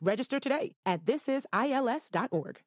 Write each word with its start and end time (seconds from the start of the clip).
Register 0.00 0.38
today 0.38 0.74
at 0.84 1.04
thisisils.org. 1.04 2.60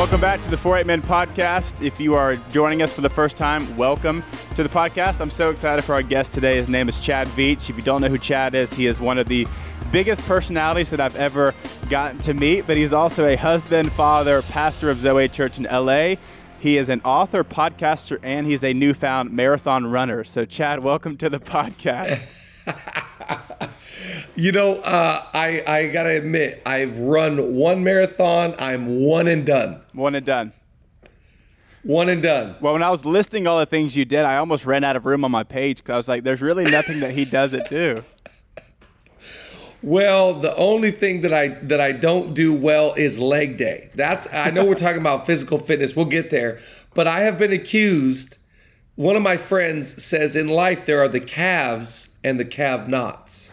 Welcome 0.00 0.20
back 0.22 0.40
to 0.40 0.48
the 0.48 0.56
48 0.56 0.86
Men 0.86 1.02
Podcast. 1.02 1.84
If 1.84 2.00
you 2.00 2.14
are 2.14 2.36
joining 2.48 2.80
us 2.80 2.90
for 2.90 3.02
the 3.02 3.10
first 3.10 3.36
time, 3.36 3.76
welcome 3.76 4.24
to 4.54 4.62
the 4.62 4.68
podcast. 4.70 5.20
I'm 5.20 5.30
so 5.30 5.50
excited 5.50 5.84
for 5.84 5.92
our 5.92 6.02
guest 6.02 6.32
today. 6.32 6.56
His 6.56 6.70
name 6.70 6.88
is 6.88 6.98
Chad 7.00 7.28
Veach. 7.28 7.68
If 7.68 7.76
you 7.76 7.82
don't 7.82 8.00
know 8.00 8.08
who 8.08 8.16
Chad 8.16 8.54
is, 8.54 8.72
he 8.72 8.86
is 8.86 8.98
one 8.98 9.18
of 9.18 9.28
the 9.28 9.46
biggest 9.92 10.22
personalities 10.22 10.88
that 10.88 11.00
I've 11.00 11.16
ever 11.16 11.54
gotten 11.90 12.18
to 12.20 12.32
meet, 12.32 12.66
but 12.66 12.78
he's 12.78 12.94
also 12.94 13.26
a 13.26 13.36
husband, 13.36 13.92
father, 13.92 14.40
pastor 14.40 14.88
of 14.88 15.00
Zoe 15.00 15.28
Church 15.28 15.58
in 15.58 15.64
LA. 15.64 16.14
He 16.60 16.76
is 16.76 16.90
an 16.90 17.00
author, 17.06 17.42
podcaster, 17.42 18.18
and 18.22 18.46
he's 18.46 18.62
a 18.62 18.74
newfound 18.74 19.32
marathon 19.32 19.86
runner. 19.86 20.24
So, 20.24 20.44
Chad, 20.44 20.82
welcome 20.82 21.16
to 21.16 21.30
the 21.30 21.40
podcast. 21.40 22.28
you 24.36 24.52
know, 24.52 24.74
uh, 24.74 25.22
I 25.32 25.62
I 25.66 25.86
gotta 25.86 26.18
admit, 26.18 26.60
I've 26.66 26.98
run 26.98 27.54
one 27.54 27.82
marathon. 27.82 28.54
I'm 28.58 29.00
one 29.00 29.26
and 29.26 29.46
done. 29.46 29.80
One 29.94 30.14
and 30.14 30.26
done. 30.26 30.52
One 31.82 32.10
and 32.10 32.22
done. 32.22 32.56
Well, 32.60 32.74
when 32.74 32.82
I 32.82 32.90
was 32.90 33.06
listing 33.06 33.46
all 33.46 33.58
the 33.58 33.64
things 33.64 33.96
you 33.96 34.04
did, 34.04 34.26
I 34.26 34.36
almost 34.36 34.66
ran 34.66 34.84
out 34.84 34.96
of 34.96 35.06
room 35.06 35.24
on 35.24 35.30
my 35.30 35.44
page 35.44 35.78
because 35.78 35.94
I 35.94 35.96
was 35.96 36.08
like, 36.08 36.24
"There's 36.24 36.42
really 36.42 36.70
nothing 36.70 37.00
that 37.00 37.12
he 37.12 37.24
doesn't 37.24 37.70
do." 37.70 38.04
Well, 39.82 40.34
the 40.34 40.54
only 40.56 40.90
thing 40.90 41.22
that 41.22 41.32
I 41.32 41.48
that 41.48 41.80
I 41.80 41.92
don't 41.92 42.34
do 42.34 42.52
well 42.52 42.92
is 42.94 43.18
leg 43.18 43.56
day. 43.56 43.90
That's 43.94 44.32
I 44.32 44.50
know 44.50 44.64
we're 44.64 44.74
talking 44.74 45.00
about 45.00 45.26
physical 45.26 45.58
fitness. 45.58 45.96
We'll 45.96 46.04
get 46.06 46.30
there. 46.30 46.60
But 46.92 47.06
I 47.06 47.20
have 47.20 47.38
been 47.38 47.52
accused 47.52 48.38
one 49.00 49.16
of 49.16 49.22
my 49.22 49.38
friends 49.38 50.04
says 50.04 50.36
in 50.36 50.48
life 50.48 50.84
there 50.84 51.00
are 51.00 51.08
the 51.08 51.20
calves 51.20 52.18
and 52.22 52.38
the 52.38 52.44
calf 52.44 52.86
knots, 52.86 53.50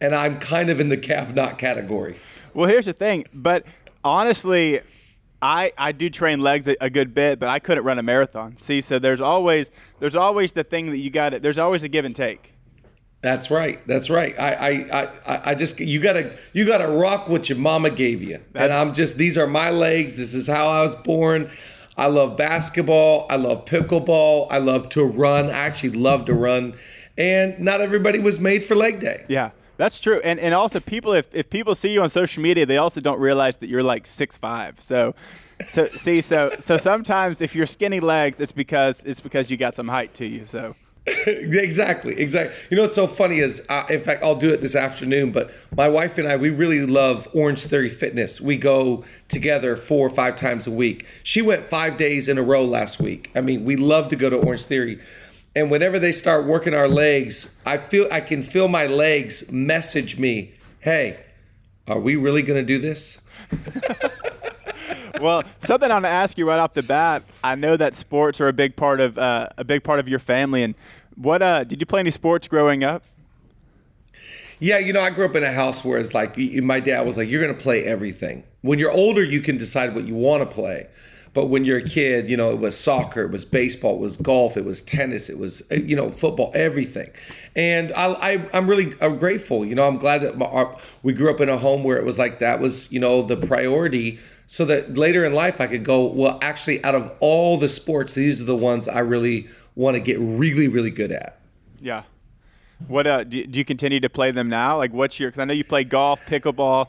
And 0.00 0.14
I'm 0.14 0.38
kind 0.38 0.70
of 0.70 0.80
in 0.80 0.88
the 0.88 0.96
calf 0.96 1.34
knot 1.34 1.58
category. 1.58 2.16
Well, 2.54 2.66
here's 2.66 2.86
the 2.86 2.94
thing, 2.94 3.26
but 3.34 3.66
honestly, 4.02 4.80
I, 5.42 5.72
I 5.76 5.92
do 5.92 6.08
train 6.08 6.40
legs 6.40 6.66
a, 6.66 6.76
a, 6.80 6.88
good 6.88 7.14
bit, 7.14 7.38
but 7.38 7.50
I 7.50 7.58
couldn't 7.58 7.84
run 7.84 7.98
a 7.98 8.02
marathon. 8.02 8.56
See, 8.56 8.80
so 8.80 8.98
there's 8.98 9.20
always 9.20 9.70
there's 9.98 10.16
always 10.16 10.52
the 10.52 10.64
thing 10.64 10.90
that 10.92 10.98
you 10.98 11.10
got. 11.10 11.42
There's 11.42 11.58
always 11.58 11.82
a 11.82 11.88
give 11.88 12.06
and 12.06 12.16
take. 12.16 12.54
That's 13.22 13.50
right. 13.50 13.84
That's 13.86 14.08
right. 14.08 14.38
I, 14.38 14.52
I, 14.52 15.02
I, 15.26 15.40
I 15.50 15.54
just 15.54 15.80
you 15.80 16.00
gotta 16.00 16.36
you 16.52 16.64
gotta 16.64 16.86
rock 16.88 17.28
what 17.28 17.48
your 17.48 17.58
mama 17.58 17.90
gave 17.90 18.22
you. 18.22 18.40
That's, 18.52 18.64
and 18.64 18.72
I'm 18.72 18.94
just 18.94 19.16
these 19.16 19.36
are 19.36 19.46
my 19.46 19.70
legs. 19.70 20.14
This 20.14 20.34
is 20.34 20.46
how 20.46 20.68
I 20.68 20.82
was 20.82 20.94
born. 20.94 21.50
I 21.96 22.06
love 22.06 22.36
basketball. 22.36 23.26
I 23.30 23.36
love 23.36 23.64
pickleball. 23.64 24.48
I 24.50 24.58
love 24.58 24.88
to 24.90 25.04
run. 25.04 25.46
I 25.50 25.54
actually 25.54 25.92
love 25.92 26.26
to 26.26 26.34
run. 26.34 26.74
And 27.16 27.58
not 27.58 27.80
everybody 27.80 28.18
was 28.18 28.38
made 28.38 28.62
for 28.64 28.74
leg 28.74 29.00
day. 29.00 29.24
Yeah. 29.28 29.50
That's 29.78 30.00
true, 30.00 30.20
and 30.24 30.40
and 30.40 30.54
also 30.54 30.80
people 30.80 31.12
if, 31.12 31.28
if 31.34 31.50
people 31.50 31.74
see 31.74 31.92
you 31.92 32.02
on 32.02 32.08
social 32.08 32.42
media, 32.42 32.64
they 32.64 32.78
also 32.78 33.00
don't 33.00 33.20
realize 33.20 33.56
that 33.56 33.68
you're 33.68 33.82
like 33.82 34.06
six 34.06 34.34
five. 34.36 34.80
So, 34.80 35.14
so 35.66 35.84
see, 35.84 36.22
so 36.22 36.50
so 36.58 36.78
sometimes 36.78 37.42
if 37.42 37.54
you're 37.54 37.66
skinny 37.66 38.00
legs, 38.00 38.40
it's 38.40 38.52
because 38.52 39.02
it's 39.04 39.20
because 39.20 39.50
you 39.50 39.58
got 39.58 39.74
some 39.74 39.88
height 39.88 40.14
to 40.14 40.26
you. 40.26 40.46
So 40.46 40.74
exactly, 41.26 42.18
exactly. 42.18 42.56
You 42.68 42.76
know 42.76 42.82
what's 42.82 42.96
so 42.96 43.06
funny 43.06 43.38
is, 43.38 43.64
uh, 43.68 43.84
in 43.88 44.02
fact, 44.02 44.24
I'll 44.24 44.34
do 44.34 44.52
it 44.52 44.60
this 44.60 44.74
afternoon. 44.74 45.30
But 45.30 45.52
my 45.76 45.88
wife 45.88 46.18
and 46.18 46.26
I, 46.26 46.36
we 46.36 46.50
really 46.50 46.84
love 46.84 47.28
Orange 47.32 47.64
Theory 47.66 47.88
Fitness. 47.88 48.40
We 48.40 48.56
go 48.56 49.04
together 49.28 49.76
four 49.76 50.04
or 50.04 50.10
five 50.10 50.34
times 50.34 50.66
a 50.66 50.70
week. 50.72 51.06
She 51.22 51.42
went 51.42 51.68
five 51.68 51.96
days 51.96 52.26
in 52.26 52.38
a 52.38 52.42
row 52.42 52.64
last 52.64 53.00
week. 53.00 53.30
I 53.36 53.40
mean, 53.40 53.64
we 53.64 53.76
love 53.76 54.08
to 54.08 54.16
go 54.16 54.28
to 54.30 54.36
Orange 54.36 54.64
Theory. 54.64 55.00
And 55.54 55.70
whenever 55.70 56.00
they 56.00 56.12
start 56.12 56.44
working 56.44 56.74
our 56.74 56.88
legs, 56.88 57.56
I 57.64 57.76
feel 57.78 58.08
I 58.10 58.20
can 58.20 58.42
feel 58.42 58.66
my 58.66 58.86
legs 58.86 59.50
message 59.50 60.18
me, 60.18 60.54
"Hey, 60.80 61.20
are 61.86 62.00
we 62.00 62.16
really 62.16 62.42
going 62.42 62.60
to 62.60 62.66
do 62.66 62.78
this?" 62.78 63.20
well, 65.20 65.42
something 65.58 65.90
I 65.90 65.94
want 65.94 66.04
to 66.04 66.10
ask 66.10 66.38
you 66.38 66.48
right 66.48 66.58
off 66.58 66.74
the 66.74 66.82
bat. 66.82 67.22
I 67.42 67.54
know 67.54 67.76
that 67.76 67.94
sports 67.94 68.40
are 68.40 68.48
a 68.48 68.52
big 68.52 68.76
part 68.76 69.00
of 69.00 69.18
uh, 69.18 69.48
a 69.56 69.64
big 69.64 69.84
part 69.84 70.00
of 70.00 70.08
your 70.08 70.18
family. 70.18 70.62
And 70.62 70.74
what 71.16 71.42
uh, 71.42 71.64
did 71.64 71.80
you 71.80 71.86
play 71.86 72.00
any 72.00 72.10
sports 72.10 72.48
growing 72.48 72.84
up? 72.84 73.02
Yeah, 74.58 74.78
you 74.78 74.92
know, 74.92 75.02
I 75.02 75.10
grew 75.10 75.26
up 75.26 75.36
in 75.36 75.44
a 75.44 75.52
house 75.52 75.84
where 75.84 75.98
it's 75.98 76.14
like 76.14 76.38
my 76.38 76.80
dad 76.80 77.04
was 77.04 77.16
like, 77.16 77.28
"You're 77.28 77.42
going 77.42 77.54
to 77.54 77.62
play 77.62 77.84
everything. 77.84 78.44
When 78.62 78.78
you're 78.78 78.90
older, 78.90 79.22
you 79.22 79.40
can 79.40 79.56
decide 79.56 79.94
what 79.94 80.04
you 80.04 80.14
want 80.14 80.48
to 80.48 80.54
play." 80.54 80.88
But 81.36 81.48
when 81.48 81.66
you're 81.66 81.76
a 81.76 81.82
kid, 81.82 82.30
you 82.30 82.36
know, 82.38 82.48
it 82.48 82.60
was 82.60 82.74
soccer, 82.74 83.20
it 83.20 83.30
was 83.30 83.44
baseball, 83.44 83.96
it 83.96 84.00
was 84.00 84.16
golf, 84.16 84.56
it 84.56 84.64
was 84.64 84.80
tennis, 84.80 85.28
it 85.28 85.36
was, 85.38 85.62
you 85.70 85.94
know, 85.94 86.10
football, 86.10 86.50
everything. 86.54 87.10
And 87.54 87.92
I, 87.92 88.12
I, 88.14 88.30
am 88.54 88.66
really 88.66 88.94
I'm 89.02 89.18
grateful. 89.18 89.62
You 89.62 89.74
know, 89.74 89.86
I'm 89.86 89.98
glad 89.98 90.22
that 90.22 90.42
our, 90.42 90.74
we 91.02 91.12
grew 91.12 91.30
up 91.30 91.42
in 91.42 91.50
a 91.50 91.58
home 91.58 91.84
where 91.84 91.98
it 91.98 92.06
was 92.06 92.18
like 92.18 92.38
that 92.38 92.58
was, 92.58 92.90
you 92.90 92.98
know, 92.98 93.20
the 93.20 93.36
priority 93.36 94.18
so 94.46 94.64
that 94.64 94.96
later 94.96 95.26
in 95.26 95.34
life 95.34 95.60
I 95.60 95.66
could 95.66 95.84
go, 95.84 96.06
well, 96.06 96.38
actually, 96.40 96.82
out 96.82 96.94
of 96.94 97.12
all 97.20 97.58
the 97.58 97.68
sports, 97.68 98.14
these 98.14 98.40
are 98.40 98.46
the 98.46 98.56
ones 98.56 98.88
I 98.88 99.00
really 99.00 99.46
want 99.74 99.96
to 99.96 100.00
get 100.00 100.18
really, 100.18 100.68
really 100.68 100.90
good 100.90 101.12
at. 101.12 101.38
Yeah. 101.78 102.04
What 102.88 103.06
uh, 103.06 103.24
do, 103.24 103.46
do 103.46 103.58
you 103.58 103.64
continue 103.66 104.00
to 104.00 104.08
play 104.08 104.30
them 104.30 104.48
now? 104.48 104.78
Like, 104.78 104.94
what's 104.94 105.20
your? 105.20 105.28
Because 105.28 105.40
I 105.40 105.44
know 105.44 105.52
you 105.52 105.64
play 105.64 105.84
golf, 105.84 106.24
pickleball. 106.24 106.88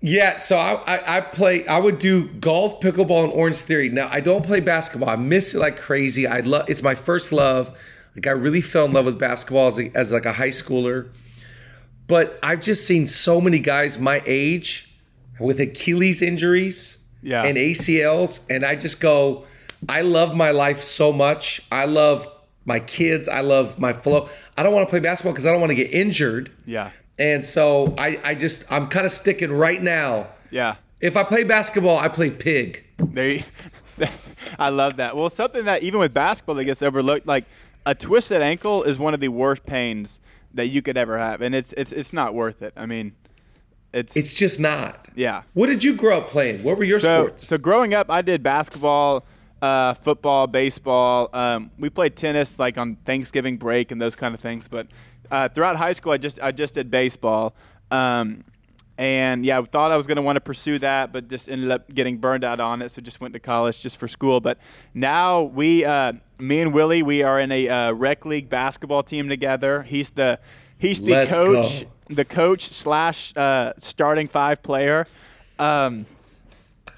Yeah, 0.00 0.36
so 0.36 0.56
I, 0.56 0.74
I, 0.86 1.16
I 1.16 1.20
play. 1.20 1.66
I 1.66 1.78
would 1.78 1.98
do 1.98 2.28
golf, 2.28 2.80
pickleball, 2.80 3.24
and 3.24 3.32
Orange 3.32 3.58
Theory. 3.58 3.88
Now 3.88 4.08
I 4.10 4.20
don't 4.20 4.44
play 4.44 4.60
basketball. 4.60 5.08
I 5.08 5.16
miss 5.16 5.54
it 5.54 5.58
like 5.58 5.78
crazy. 5.78 6.26
I 6.26 6.40
love. 6.40 6.68
It's 6.68 6.82
my 6.82 6.94
first 6.94 7.32
love. 7.32 7.76
Like 8.14 8.26
I 8.26 8.30
really 8.30 8.60
fell 8.60 8.84
in 8.84 8.92
love 8.92 9.06
with 9.06 9.18
basketball 9.18 9.68
as, 9.68 9.78
a, 9.78 9.90
as 9.94 10.12
like 10.12 10.26
a 10.26 10.32
high 10.32 10.48
schooler. 10.48 11.08
But 12.06 12.38
I've 12.42 12.60
just 12.60 12.86
seen 12.86 13.06
so 13.06 13.40
many 13.40 13.58
guys 13.58 13.98
my 13.98 14.22
age 14.26 14.94
with 15.40 15.60
Achilles 15.60 16.22
injuries 16.22 16.98
yeah. 17.22 17.42
and 17.44 17.56
ACLs, 17.56 18.44
and 18.48 18.64
I 18.64 18.76
just 18.76 19.00
go. 19.00 19.44
I 19.88 20.00
love 20.00 20.34
my 20.34 20.52
life 20.52 20.82
so 20.82 21.12
much. 21.12 21.62
I 21.70 21.84
love 21.84 22.26
my 22.64 22.80
kids. 22.80 23.28
I 23.28 23.40
love 23.40 23.78
my 23.78 23.92
flow. 23.92 24.28
I 24.56 24.62
don't 24.62 24.74
want 24.74 24.86
to 24.88 24.90
play 24.90 25.00
basketball 25.00 25.32
because 25.32 25.46
I 25.46 25.52
don't 25.52 25.60
want 25.60 25.70
to 25.70 25.76
get 25.76 25.94
injured. 25.94 26.50
Yeah. 26.66 26.90
And 27.18 27.44
so 27.44 27.94
I, 27.98 28.18
I 28.24 28.34
just 28.34 28.70
I'm 28.70 28.88
kind 28.88 29.06
of 29.06 29.12
sticking 29.12 29.52
right 29.52 29.82
now. 29.82 30.28
Yeah. 30.50 30.76
If 31.00 31.16
I 31.16 31.22
play 31.22 31.44
basketball, 31.44 31.98
I 31.98 32.08
play 32.08 32.30
pig. 32.30 32.84
There 32.98 33.30
you, 33.30 33.42
I 34.58 34.70
love 34.70 34.96
that. 34.96 35.16
Well, 35.16 35.30
something 35.30 35.64
that 35.64 35.82
even 35.82 36.00
with 36.00 36.14
basketball 36.14 36.54
that 36.56 36.64
gets 36.64 36.82
overlooked, 36.82 37.26
like 37.26 37.44
a 37.84 37.94
twisted 37.94 38.42
ankle 38.42 38.82
is 38.82 38.98
one 38.98 39.14
of 39.14 39.20
the 39.20 39.28
worst 39.28 39.66
pains 39.66 40.20
that 40.54 40.68
you 40.68 40.82
could 40.82 40.96
ever 40.96 41.18
have, 41.18 41.42
and 41.42 41.54
it's 41.54 41.72
it's 41.74 41.92
it's 41.92 42.12
not 42.12 42.34
worth 42.34 42.62
it. 42.62 42.72
I 42.76 42.86
mean, 42.86 43.14
it's 43.92 44.16
it's 44.16 44.34
just 44.34 44.58
not. 44.58 45.08
Yeah. 45.14 45.42
What 45.54 45.66
did 45.66 45.84
you 45.84 45.94
grow 45.94 46.18
up 46.18 46.28
playing? 46.28 46.62
What 46.62 46.76
were 46.76 46.84
your 46.84 47.00
so, 47.00 47.26
sports? 47.26 47.46
So 47.46 47.58
growing 47.58 47.94
up, 47.94 48.10
I 48.10 48.22
did 48.22 48.42
basketball, 48.42 49.24
uh, 49.62 49.94
football, 49.94 50.46
baseball. 50.46 51.30
Um, 51.32 51.70
we 51.78 51.90
played 51.90 52.16
tennis 52.16 52.58
like 52.58 52.78
on 52.78 52.96
Thanksgiving 53.04 53.56
break 53.56 53.90
and 53.90 54.00
those 54.00 54.16
kind 54.16 54.34
of 54.34 54.40
things, 54.40 54.68
but 54.68 54.88
uh, 55.30 55.48
throughout 55.48 55.76
high 55.76 55.92
school, 55.92 56.12
I 56.12 56.18
just 56.18 56.40
I 56.42 56.52
just 56.52 56.74
did 56.74 56.90
baseball, 56.90 57.54
um, 57.90 58.44
and 58.98 59.44
yeah, 59.44 59.58
I 59.58 59.62
thought 59.62 59.92
I 59.92 59.96
was 59.96 60.06
going 60.06 60.16
to 60.16 60.22
want 60.22 60.36
to 60.36 60.40
pursue 60.40 60.78
that, 60.78 61.12
but 61.12 61.28
just 61.28 61.50
ended 61.50 61.70
up 61.70 61.92
getting 61.92 62.18
burned 62.18 62.44
out 62.44 62.60
on 62.60 62.80
it. 62.80 62.90
So 62.90 63.02
just 63.02 63.20
went 63.20 63.34
to 63.34 63.40
college 63.40 63.82
just 63.82 63.96
for 63.98 64.08
school. 64.08 64.40
But 64.40 64.58
now 64.94 65.42
we, 65.42 65.84
uh, 65.84 66.14
me 66.38 66.60
and 66.60 66.72
Willie, 66.72 67.02
we 67.02 67.22
are 67.22 67.38
in 67.38 67.52
a 67.52 67.68
uh, 67.68 67.92
rec 67.92 68.24
league 68.24 68.48
basketball 68.48 69.02
team 69.02 69.28
together. 69.28 69.82
He's 69.82 70.10
the 70.10 70.38
he's 70.78 71.00
the 71.00 71.10
Let's 71.10 71.34
coach, 71.34 71.82
go. 71.82 72.14
the 72.14 72.24
coach 72.24 72.72
slash 72.72 73.32
uh, 73.36 73.74
starting 73.78 74.28
five 74.28 74.62
player. 74.62 75.06
Um, 75.58 76.06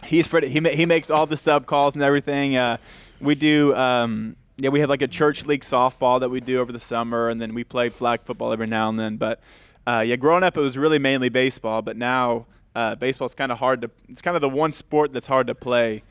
he's 0.04 0.28
pretty. 0.28 0.48
He 0.48 0.60
he 0.60 0.86
makes 0.86 1.10
all 1.10 1.26
the 1.26 1.36
sub 1.36 1.66
calls 1.66 1.94
and 1.94 2.02
everything. 2.02 2.56
Uh, 2.56 2.78
we 3.20 3.34
do. 3.34 3.74
Um, 3.74 4.36
yeah, 4.56 4.70
we 4.70 4.80
have 4.80 4.90
like 4.90 5.02
a 5.02 5.08
church 5.08 5.46
league 5.46 5.62
softball 5.62 6.18
that 6.20 6.30
we 6.30 6.40
do 6.40 6.60
over 6.60 6.72
the 6.72 6.80
summer, 6.80 7.28
and 7.28 7.40
then 7.40 7.54
we 7.54 7.64
play 7.64 7.88
flag 7.88 8.22
football 8.22 8.52
every 8.52 8.66
now 8.66 8.88
and 8.88 8.98
then. 8.98 9.16
But 9.16 9.40
uh, 9.86 10.02
yeah, 10.06 10.16
growing 10.16 10.42
up 10.42 10.56
it 10.56 10.60
was 10.60 10.76
really 10.76 10.98
mainly 10.98 11.28
baseball, 11.28 11.80
but 11.82 11.96
now 11.96 12.46
uh, 12.74 12.94
baseball's 12.96 13.34
kind 13.34 13.52
of 13.52 13.58
hard 13.58 13.82
to. 13.82 13.90
It's 14.08 14.20
kind 14.20 14.36
of 14.36 14.40
the 14.40 14.48
one 14.48 14.72
sport 14.72 15.12
that's 15.12 15.26
hard 15.26 15.46
to 15.46 15.54
play. 15.54 16.02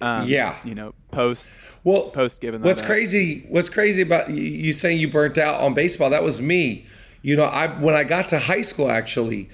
Um, 0.00 0.28
yeah, 0.28 0.56
you 0.64 0.74
know, 0.74 0.94
post 1.12 1.48
well, 1.84 2.10
post 2.10 2.40
given. 2.40 2.62
What's 2.62 2.82
crazy? 2.82 3.46
What's 3.48 3.68
crazy 3.68 4.02
about 4.02 4.30
you 4.30 4.72
saying 4.72 4.98
you 4.98 5.08
burnt 5.08 5.38
out 5.38 5.60
on 5.60 5.74
baseball? 5.74 6.10
That 6.10 6.24
was 6.24 6.40
me. 6.40 6.86
You 7.22 7.36
know, 7.36 7.44
I 7.44 7.68
when 7.78 7.94
I 7.94 8.02
got 8.02 8.28
to 8.30 8.40
high 8.40 8.62
school, 8.62 8.90
actually, 8.90 9.48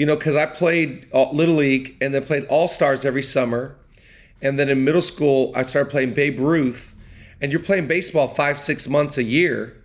you 0.00 0.06
know, 0.06 0.16
because 0.16 0.34
I 0.34 0.46
played 0.46 1.06
uh, 1.12 1.28
little 1.30 1.56
league 1.56 1.94
and 2.00 2.14
then 2.14 2.24
played 2.24 2.46
all 2.46 2.68
stars 2.68 3.04
every 3.04 3.22
summer, 3.22 3.76
and 4.40 4.58
then 4.58 4.70
in 4.70 4.82
middle 4.82 5.02
school 5.02 5.52
I 5.54 5.62
started 5.64 5.90
playing 5.90 6.14
Babe 6.14 6.40
Ruth, 6.40 6.94
and 7.38 7.52
you're 7.52 7.62
playing 7.62 7.86
baseball 7.86 8.26
five 8.26 8.58
six 8.58 8.88
months 8.88 9.18
a 9.18 9.22
year, 9.22 9.76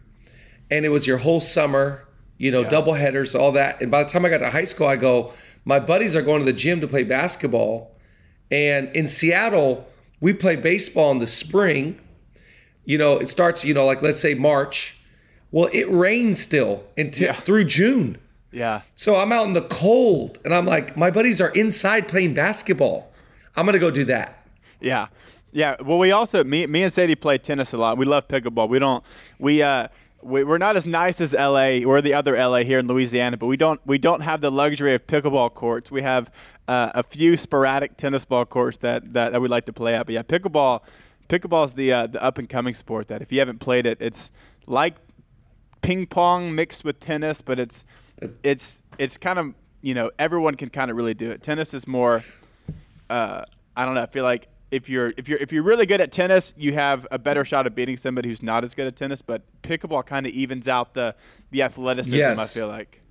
and 0.71 0.85
it 0.85 0.89
was 0.89 1.05
your 1.05 1.17
whole 1.17 1.41
summer, 1.41 2.07
you 2.37 2.49
know, 2.49 2.63
double 2.63 2.93
headers, 2.93 3.35
all 3.35 3.51
that. 3.51 3.81
And 3.81 3.91
by 3.91 4.03
the 4.05 4.09
time 4.09 4.23
I 4.23 4.29
got 4.29 4.37
to 4.37 4.49
high 4.51 4.63
school, 4.63 4.87
I 4.87 4.95
go, 4.95 5.33
my 5.65 5.81
buddies 5.81 6.15
are 6.15 6.21
going 6.21 6.39
to 6.39 6.45
the 6.45 6.53
gym 6.53 6.79
to 6.79 6.87
play 6.87 7.03
basketball, 7.03 7.91
and 8.49 8.87
in 8.95 9.07
Seattle 9.07 9.85
we 10.21 10.31
play 10.31 10.55
baseball 10.55 11.11
in 11.11 11.19
the 11.19 11.27
spring. 11.27 11.99
You 12.85 12.97
know, 12.97 13.17
it 13.17 13.27
starts, 13.27 13.65
you 13.65 13.73
know, 13.73 13.85
like 13.85 14.01
let's 14.01 14.21
say 14.21 14.33
March. 14.33 14.95
Well, 15.51 15.69
it 15.73 15.89
rains 15.89 16.39
still 16.39 16.85
until 16.97 17.27
Yeah. 17.27 17.33
through 17.33 17.65
June. 17.65 18.17
Yeah. 18.55 18.81
So 18.95 19.17
I'm 19.17 19.33
out 19.33 19.45
in 19.45 19.53
the 19.53 19.61
cold 19.61 20.39
and 20.45 20.53
I'm 20.53 20.65
like, 20.65 20.95
my 20.95 21.11
buddies 21.11 21.41
are 21.41 21.49
inside 21.49 22.07
playing 22.07 22.33
basketball. 22.33 23.11
I'm 23.53 23.65
gonna 23.65 23.79
go 23.79 23.91
do 23.91 24.05
that. 24.05 24.47
Yeah, 24.79 25.07
yeah. 25.51 25.75
Well, 25.81 25.99
we 25.99 26.11
also 26.11 26.43
me 26.45 26.65
me 26.65 26.83
and 26.83 26.91
Sadie 26.91 27.15
play 27.15 27.37
tennis 27.37 27.73
a 27.73 27.77
lot. 27.77 27.97
We 27.97 28.05
love 28.05 28.29
pickleball. 28.29 28.69
We 28.69 28.79
don't 28.79 29.03
we 29.39 29.61
uh 29.61 29.89
we, 30.21 30.45
we're 30.45 30.57
not 30.57 30.77
as 30.77 30.85
nice 30.85 31.19
as 31.19 31.33
LA 31.33 31.83
or 31.85 32.01
the 32.01 32.13
other 32.13 32.35
LA 32.37 32.59
here 32.59 32.79
in 32.79 32.87
Louisiana, 32.87 33.35
but 33.35 33.47
we 33.47 33.57
don't 33.57 33.81
we 33.85 33.97
don't 33.97 34.21
have 34.21 34.39
the 34.39 34.49
luxury 34.49 34.93
of 34.93 35.05
pickleball 35.05 35.53
courts. 35.53 35.91
We 35.91 36.01
have 36.03 36.31
uh, 36.69 36.91
a 36.95 37.03
few 37.03 37.35
sporadic 37.35 37.97
tennis 37.97 38.23
ball 38.23 38.45
courts 38.45 38.77
that, 38.77 39.11
that 39.13 39.33
that 39.33 39.41
we 39.41 39.49
like 39.49 39.65
to 39.65 39.73
play 39.73 39.95
at. 39.95 40.05
But 40.05 40.13
yeah, 40.13 40.23
pickleball 40.23 40.81
pickleball 41.27 41.65
is 41.65 41.73
the 41.73 41.91
uh, 41.91 42.07
the 42.07 42.23
up 42.23 42.37
and 42.37 42.47
coming 42.47 42.73
sport 42.73 43.09
that 43.09 43.21
if 43.21 43.33
you 43.33 43.39
haven't 43.39 43.59
played 43.59 43.85
it, 43.85 43.97
it's 43.99 44.31
like 44.65 44.95
ping 45.81 46.07
pong 46.07 46.55
mixed 46.55 46.85
with 46.85 47.01
tennis, 47.01 47.41
but 47.41 47.59
it's 47.59 47.83
it's 48.43 48.81
it's 48.97 49.17
kind 49.17 49.39
of 49.39 49.53
you 49.81 49.93
know 49.93 50.11
everyone 50.17 50.55
can 50.55 50.69
kind 50.69 50.89
of 50.91 50.97
really 50.97 51.13
do 51.13 51.31
it. 51.31 51.43
Tennis 51.43 51.73
is 51.73 51.87
more 51.87 52.23
uh, 53.09 53.43
I 53.75 53.85
don't 53.85 53.95
know. 53.95 54.03
I 54.03 54.07
feel 54.07 54.23
like 54.23 54.47
if 54.71 54.89
you're 54.89 55.13
if 55.17 55.29
you're 55.29 55.39
if 55.39 55.51
you're 55.51 55.63
really 55.63 55.85
good 55.85 56.01
at 56.01 56.11
tennis, 56.11 56.53
you 56.57 56.73
have 56.73 57.05
a 57.11 57.19
better 57.19 57.45
shot 57.45 57.67
of 57.67 57.75
beating 57.75 57.97
somebody 57.97 58.29
who's 58.29 58.43
not 58.43 58.63
as 58.63 58.73
good 58.73 58.87
at 58.87 58.95
tennis. 58.95 59.21
But 59.21 59.43
pickleball 59.61 60.05
kind 60.05 60.25
of 60.25 60.31
evens 60.31 60.67
out 60.67 60.93
the 60.93 61.15
the 61.51 61.61
athleticism. 61.61 62.39
I 62.39 62.45
feel 62.45 62.67
like. 62.67 63.01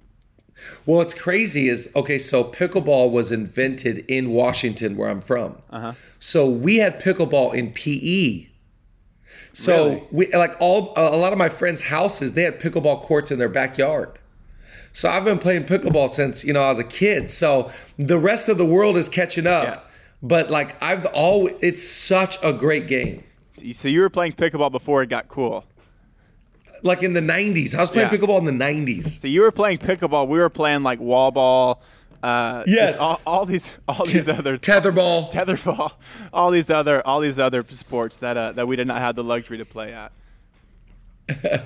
Well, 0.86 0.98
what's 0.98 1.14
crazy 1.14 1.68
is 1.68 1.90
okay, 1.96 2.18
so 2.18 2.44
pickleball 2.44 3.10
was 3.10 3.32
invented 3.32 4.04
in 4.08 4.30
Washington, 4.30 4.96
where 4.96 5.08
I'm 5.08 5.20
from. 5.20 5.56
Uh-huh. 5.70 5.92
So 6.20 6.48
we 6.48 6.76
had 6.78 7.00
pickleball 7.02 7.54
in 7.54 7.72
PE. 7.72 8.46
So 9.52 9.84
Really? 9.86 10.08
we 10.12 10.32
like 10.32 10.56
all 10.60 10.92
a 10.96 11.16
lot 11.16 11.32
of 11.32 11.38
my 11.38 11.48
friends' 11.48 11.82
houses, 11.82 12.34
they 12.34 12.42
had 12.42 12.60
pickleball 12.60 13.00
courts 13.00 13.30
in 13.30 13.38
their 13.38 13.48
backyard. 13.48 14.18
So 14.94 15.08
I've 15.10 15.24
been 15.24 15.38
playing 15.38 15.64
pickleball 15.64 16.08
since 16.08 16.42
you 16.44 16.52
know 16.54 16.62
I 16.62 16.70
was 16.70 16.78
a 16.78 16.84
kid. 16.84 17.28
So 17.28 17.70
the 17.98 18.18
rest 18.18 18.48
of 18.48 18.56
the 18.58 18.64
world 18.64 18.96
is 18.96 19.08
catching 19.10 19.46
up. 19.46 19.64
Yeah. 19.64 19.80
But 20.22 20.50
like 20.50 20.82
I've 20.82 21.04
always, 21.06 21.54
it's 21.60 21.82
such 21.86 22.38
a 22.42 22.52
great 22.52 22.86
game. 22.86 23.22
So 23.72 23.88
you 23.88 24.00
were 24.00 24.08
playing 24.10 24.32
pickleball 24.32 24.70
before 24.72 25.02
it 25.02 25.08
got 25.08 25.28
cool. 25.28 25.64
Like 26.82 27.02
in 27.02 27.12
the 27.12 27.20
'90s, 27.20 27.74
I 27.74 27.80
was 27.80 27.90
playing 27.90 28.08
Yeah. 28.10 28.16
pickleball 28.18 28.38
in 28.46 28.56
the 28.58 28.64
'90s. 28.64 29.20
So 29.20 29.26
you 29.28 29.40
were 29.42 29.50
playing 29.52 29.78
pickleball. 29.78 30.28
We 30.28 30.38
were 30.38 30.48
playing 30.50 30.82
like 30.82 31.00
wall 31.00 31.30
ball. 31.30 31.82
Uh, 32.22 32.62
Yes. 32.66 32.96
All, 32.98 33.20
all 33.26 33.44
these 33.46 33.72
all 33.88 34.04
these 34.06 34.28
other 34.28 34.56
Tetherball. 34.58 35.30
tetherball, 35.30 35.92
all 36.32 36.50
these 36.50 36.70
other 36.70 37.04
all 37.06 37.20
these 37.20 37.38
other 37.38 37.64
sports 37.68 38.16
that 38.18 38.36
uh, 38.36 38.52
that 38.52 38.66
we 38.68 38.76
did 38.76 38.86
not 38.86 39.00
have 39.00 39.14
the 39.16 39.24
luxury 39.24 39.58
to 39.58 39.64
play 39.64 39.92
at. 39.92 40.12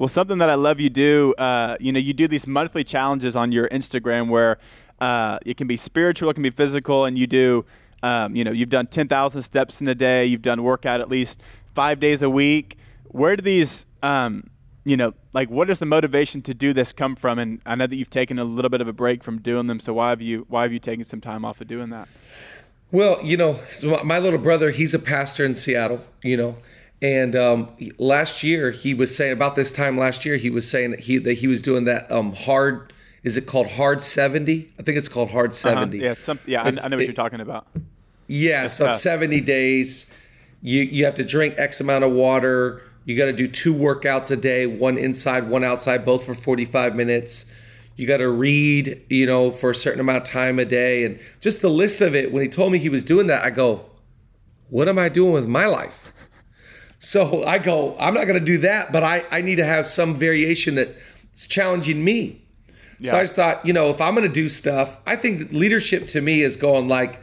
well, 0.00 0.08
something 0.08 0.38
that 0.38 0.48
I 0.48 0.54
love 0.54 0.80
you 0.80 0.88
do, 0.88 1.34
uh, 1.36 1.76
you 1.78 1.92
know, 1.92 1.98
you 1.98 2.14
do 2.14 2.26
these 2.26 2.46
monthly 2.46 2.84
challenges 2.84 3.36
on 3.36 3.52
your 3.52 3.68
Instagram 3.68 4.30
where 4.30 4.56
uh, 4.98 5.38
it 5.44 5.58
can 5.58 5.66
be 5.66 5.76
spiritual, 5.76 6.30
it 6.30 6.34
can 6.34 6.42
be 6.42 6.48
physical, 6.48 7.04
and 7.04 7.18
you 7.18 7.26
do, 7.26 7.66
um, 8.02 8.34
you 8.34 8.42
know, 8.42 8.50
you've 8.50 8.70
done 8.70 8.86
ten 8.86 9.08
thousand 9.08 9.42
steps 9.42 9.82
in 9.82 9.88
a 9.88 9.94
day, 9.94 10.24
you've 10.24 10.40
done 10.40 10.62
workout 10.62 11.02
at 11.02 11.10
least 11.10 11.42
five 11.74 12.00
days 12.00 12.22
a 12.22 12.30
week. 12.30 12.78
Where 13.08 13.36
do 13.36 13.42
these, 13.42 13.84
um, 14.02 14.48
you 14.86 14.96
know, 14.96 15.12
like 15.34 15.50
what 15.50 15.68
does 15.68 15.80
the 15.80 15.86
motivation 15.86 16.40
to 16.42 16.54
do 16.54 16.72
this 16.72 16.94
come 16.94 17.14
from? 17.14 17.38
And 17.38 17.60
I 17.66 17.74
know 17.74 17.86
that 17.86 17.94
you've 17.94 18.08
taken 18.08 18.38
a 18.38 18.44
little 18.44 18.70
bit 18.70 18.80
of 18.80 18.88
a 18.88 18.94
break 18.94 19.22
from 19.22 19.42
doing 19.42 19.66
them, 19.66 19.80
so 19.80 19.92
why 19.92 20.08
have 20.08 20.22
you 20.22 20.46
why 20.48 20.62
have 20.62 20.72
you 20.72 20.78
taken 20.78 21.04
some 21.04 21.20
time 21.20 21.44
off 21.44 21.60
of 21.60 21.66
doing 21.66 21.90
that? 21.90 22.08
Well, 22.90 23.20
you 23.22 23.36
know, 23.36 23.60
so 23.68 24.02
my 24.02 24.18
little 24.18 24.38
brother, 24.38 24.70
he's 24.70 24.94
a 24.94 24.98
pastor 24.98 25.44
in 25.44 25.54
Seattle, 25.54 26.02
you 26.22 26.38
know, 26.38 26.56
and 27.02 27.34
um, 27.36 27.68
last 27.98 28.42
year 28.42 28.70
he 28.70 28.92
was 28.94 29.14
saying 29.14 29.32
about 29.32 29.56
this 29.56 29.72
time 29.72 29.96
last 29.96 30.24
year 30.24 30.36
he 30.36 30.50
was 30.50 30.68
saying 30.68 30.90
that 30.92 31.00
he 31.00 31.18
that 31.18 31.34
he 31.34 31.46
was 31.46 31.62
doing 31.62 31.84
that 31.84 32.10
um, 32.12 32.32
hard. 32.34 32.92
Is 33.22 33.36
it 33.36 33.46
called 33.46 33.68
hard 33.68 34.00
seventy? 34.00 34.70
I 34.78 34.82
think 34.82 34.96
it's 34.96 35.08
called 35.08 35.30
hard 35.30 35.54
70 35.54 35.98
Uh-huh. 35.98 36.06
Yeah, 36.08 36.14
some, 36.14 36.38
yeah, 36.46 36.62
I, 36.62 36.68
I 36.68 36.70
know 36.70 36.78
what 36.82 36.92
it- 37.00 37.04
you're 37.06 37.12
talking 37.12 37.40
about. 37.40 37.66
Yeah, 38.28 38.66
so 38.68 38.86
tough. 38.86 38.96
70 38.96 39.40
days. 39.40 40.10
You 40.62 40.82
you 40.82 41.04
have 41.04 41.14
to 41.16 41.24
drink 41.24 41.54
X 41.58 41.80
amount 41.80 42.04
of 42.04 42.12
water. 42.12 42.82
You 43.06 43.16
got 43.16 43.24
to 43.26 43.32
do 43.32 43.48
two 43.48 43.74
workouts 43.74 44.30
a 44.30 44.36
day, 44.36 44.66
one 44.66 44.96
inside, 44.98 45.48
one 45.48 45.64
outside, 45.64 46.04
both 46.04 46.24
for 46.24 46.34
45 46.34 46.94
minutes. 46.94 47.46
You 47.96 48.06
got 48.06 48.18
to 48.18 48.28
read, 48.30 49.02
you 49.10 49.26
know, 49.26 49.50
for 49.50 49.70
a 49.70 49.74
certain 49.74 50.00
amount 50.00 50.18
of 50.18 50.24
time 50.24 50.58
a 50.58 50.64
day 50.64 51.04
and 51.04 51.18
just 51.40 51.60
the 51.60 51.68
list 51.70 52.00
of 52.02 52.14
it. 52.14 52.30
When 52.32 52.42
he 52.42 52.48
told 52.48 52.72
me 52.72 52.78
he 52.78 52.88
was 52.88 53.02
doing 53.02 53.26
that, 53.26 53.42
I 53.42 53.50
go, 53.50 53.84
"What 54.68 54.86
am 54.88 54.98
I 54.98 55.08
doing 55.08 55.32
with 55.32 55.46
my 55.46 55.66
life?" 55.66 56.12
So 57.00 57.44
I 57.44 57.58
go, 57.58 57.96
"I'm 57.98 58.14
not 58.14 58.26
going 58.26 58.38
to 58.38 58.44
do 58.44 58.58
that, 58.58 58.92
but 58.92 59.02
I 59.02 59.24
I 59.32 59.40
need 59.40 59.56
to 59.56 59.66
have 59.66 59.88
some 59.88 60.14
variation 60.14 60.76
that's 60.76 61.48
challenging 61.48 62.04
me." 62.04 62.42
So 63.02 63.16
I 63.16 63.22
just 63.22 63.34
thought, 63.34 63.64
you 63.64 63.72
know, 63.72 63.88
if 63.88 63.98
I'm 64.00 64.14
going 64.14 64.28
to 64.28 64.32
do 64.32 64.48
stuff, 64.48 65.00
I 65.06 65.16
think 65.16 65.38
that 65.38 65.52
leadership 65.54 66.06
to 66.08 66.20
me 66.20 66.42
is 66.42 66.56
going 66.56 66.86
like, 66.86 67.18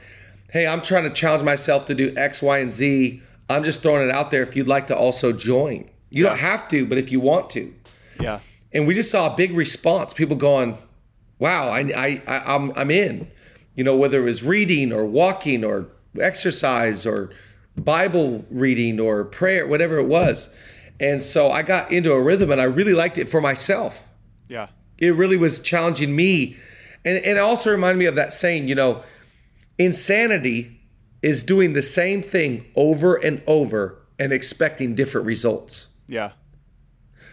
hey, 0.49 0.65
I'm 0.65 0.81
trying 0.81 1.03
to 1.03 1.11
challenge 1.11 1.43
myself 1.43 1.85
to 1.85 1.93
do 1.93 2.15
X, 2.17 2.41
Y, 2.41 2.57
and 2.57 2.71
Z. 2.71 3.21
I'm 3.47 3.63
just 3.63 3.83
throwing 3.83 4.09
it 4.09 4.13
out 4.13 4.31
there 4.31 4.41
if 4.41 4.55
you'd 4.55 4.67
like 4.67 4.87
to 4.87 4.97
also 4.97 5.31
join. 5.31 5.87
You 6.09 6.23
don't 6.23 6.39
have 6.39 6.67
to, 6.69 6.85
but 6.87 6.97
if 6.97 7.11
you 7.11 7.19
want 7.19 7.51
to. 7.51 7.71
Yeah, 8.19 8.39
And 8.73 8.87
we 8.87 8.95
just 8.95 9.11
saw 9.11 9.31
a 9.31 9.35
big 9.35 9.51
response. 9.55 10.13
People 10.13 10.35
going, 10.35 10.79
wow, 11.37 11.67
I, 11.69 11.81
I, 11.95 12.21
I, 12.27 12.55
I'm, 12.55 12.73
I'm 12.75 12.89
in. 12.89 13.27
You 13.75 13.83
know, 13.83 13.95
whether 13.95 14.19
it 14.21 14.23
was 14.23 14.41
reading 14.41 14.91
or 14.91 15.05
walking 15.05 15.63
or 15.63 15.89
exercise 16.19 17.05
or 17.05 17.29
Bible 17.77 18.45
reading 18.49 18.99
or 18.99 19.23
prayer, 19.23 19.67
whatever 19.67 19.97
it 19.97 20.07
was. 20.07 20.49
And 20.99 21.21
so 21.21 21.51
I 21.51 21.61
got 21.61 21.91
into 21.91 22.11
a 22.11 22.21
rhythm 22.21 22.51
and 22.51 22.59
I 22.59 22.65
really 22.65 22.93
liked 22.93 23.17
it 23.17 23.29
for 23.29 23.39
myself. 23.39 24.09
Yeah, 24.47 24.67
it 24.97 25.15
really 25.15 25.37
was 25.37 25.59
challenging 25.59 26.15
me. 26.15 26.57
And, 27.05 27.17
and 27.17 27.37
it 27.37 27.41
also 27.41 27.71
reminded 27.71 27.99
me 27.99 28.05
of 28.05 28.15
that 28.15 28.33
saying 28.33 28.67
you 28.67 28.75
know 28.75 29.03
insanity 29.77 30.79
is 31.21 31.43
doing 31.43 31.73
the 31.73 31.81
same 31.81 32.21
thing 32.21 32.65
over 32.75 33.15
and 33.15 33.41
over 33.47 33.99
and 34.19 34.33
expecting 34.33 34.95
different 34.95 35.27
results. 35.27 35.87
Yeah, 36.07 36.31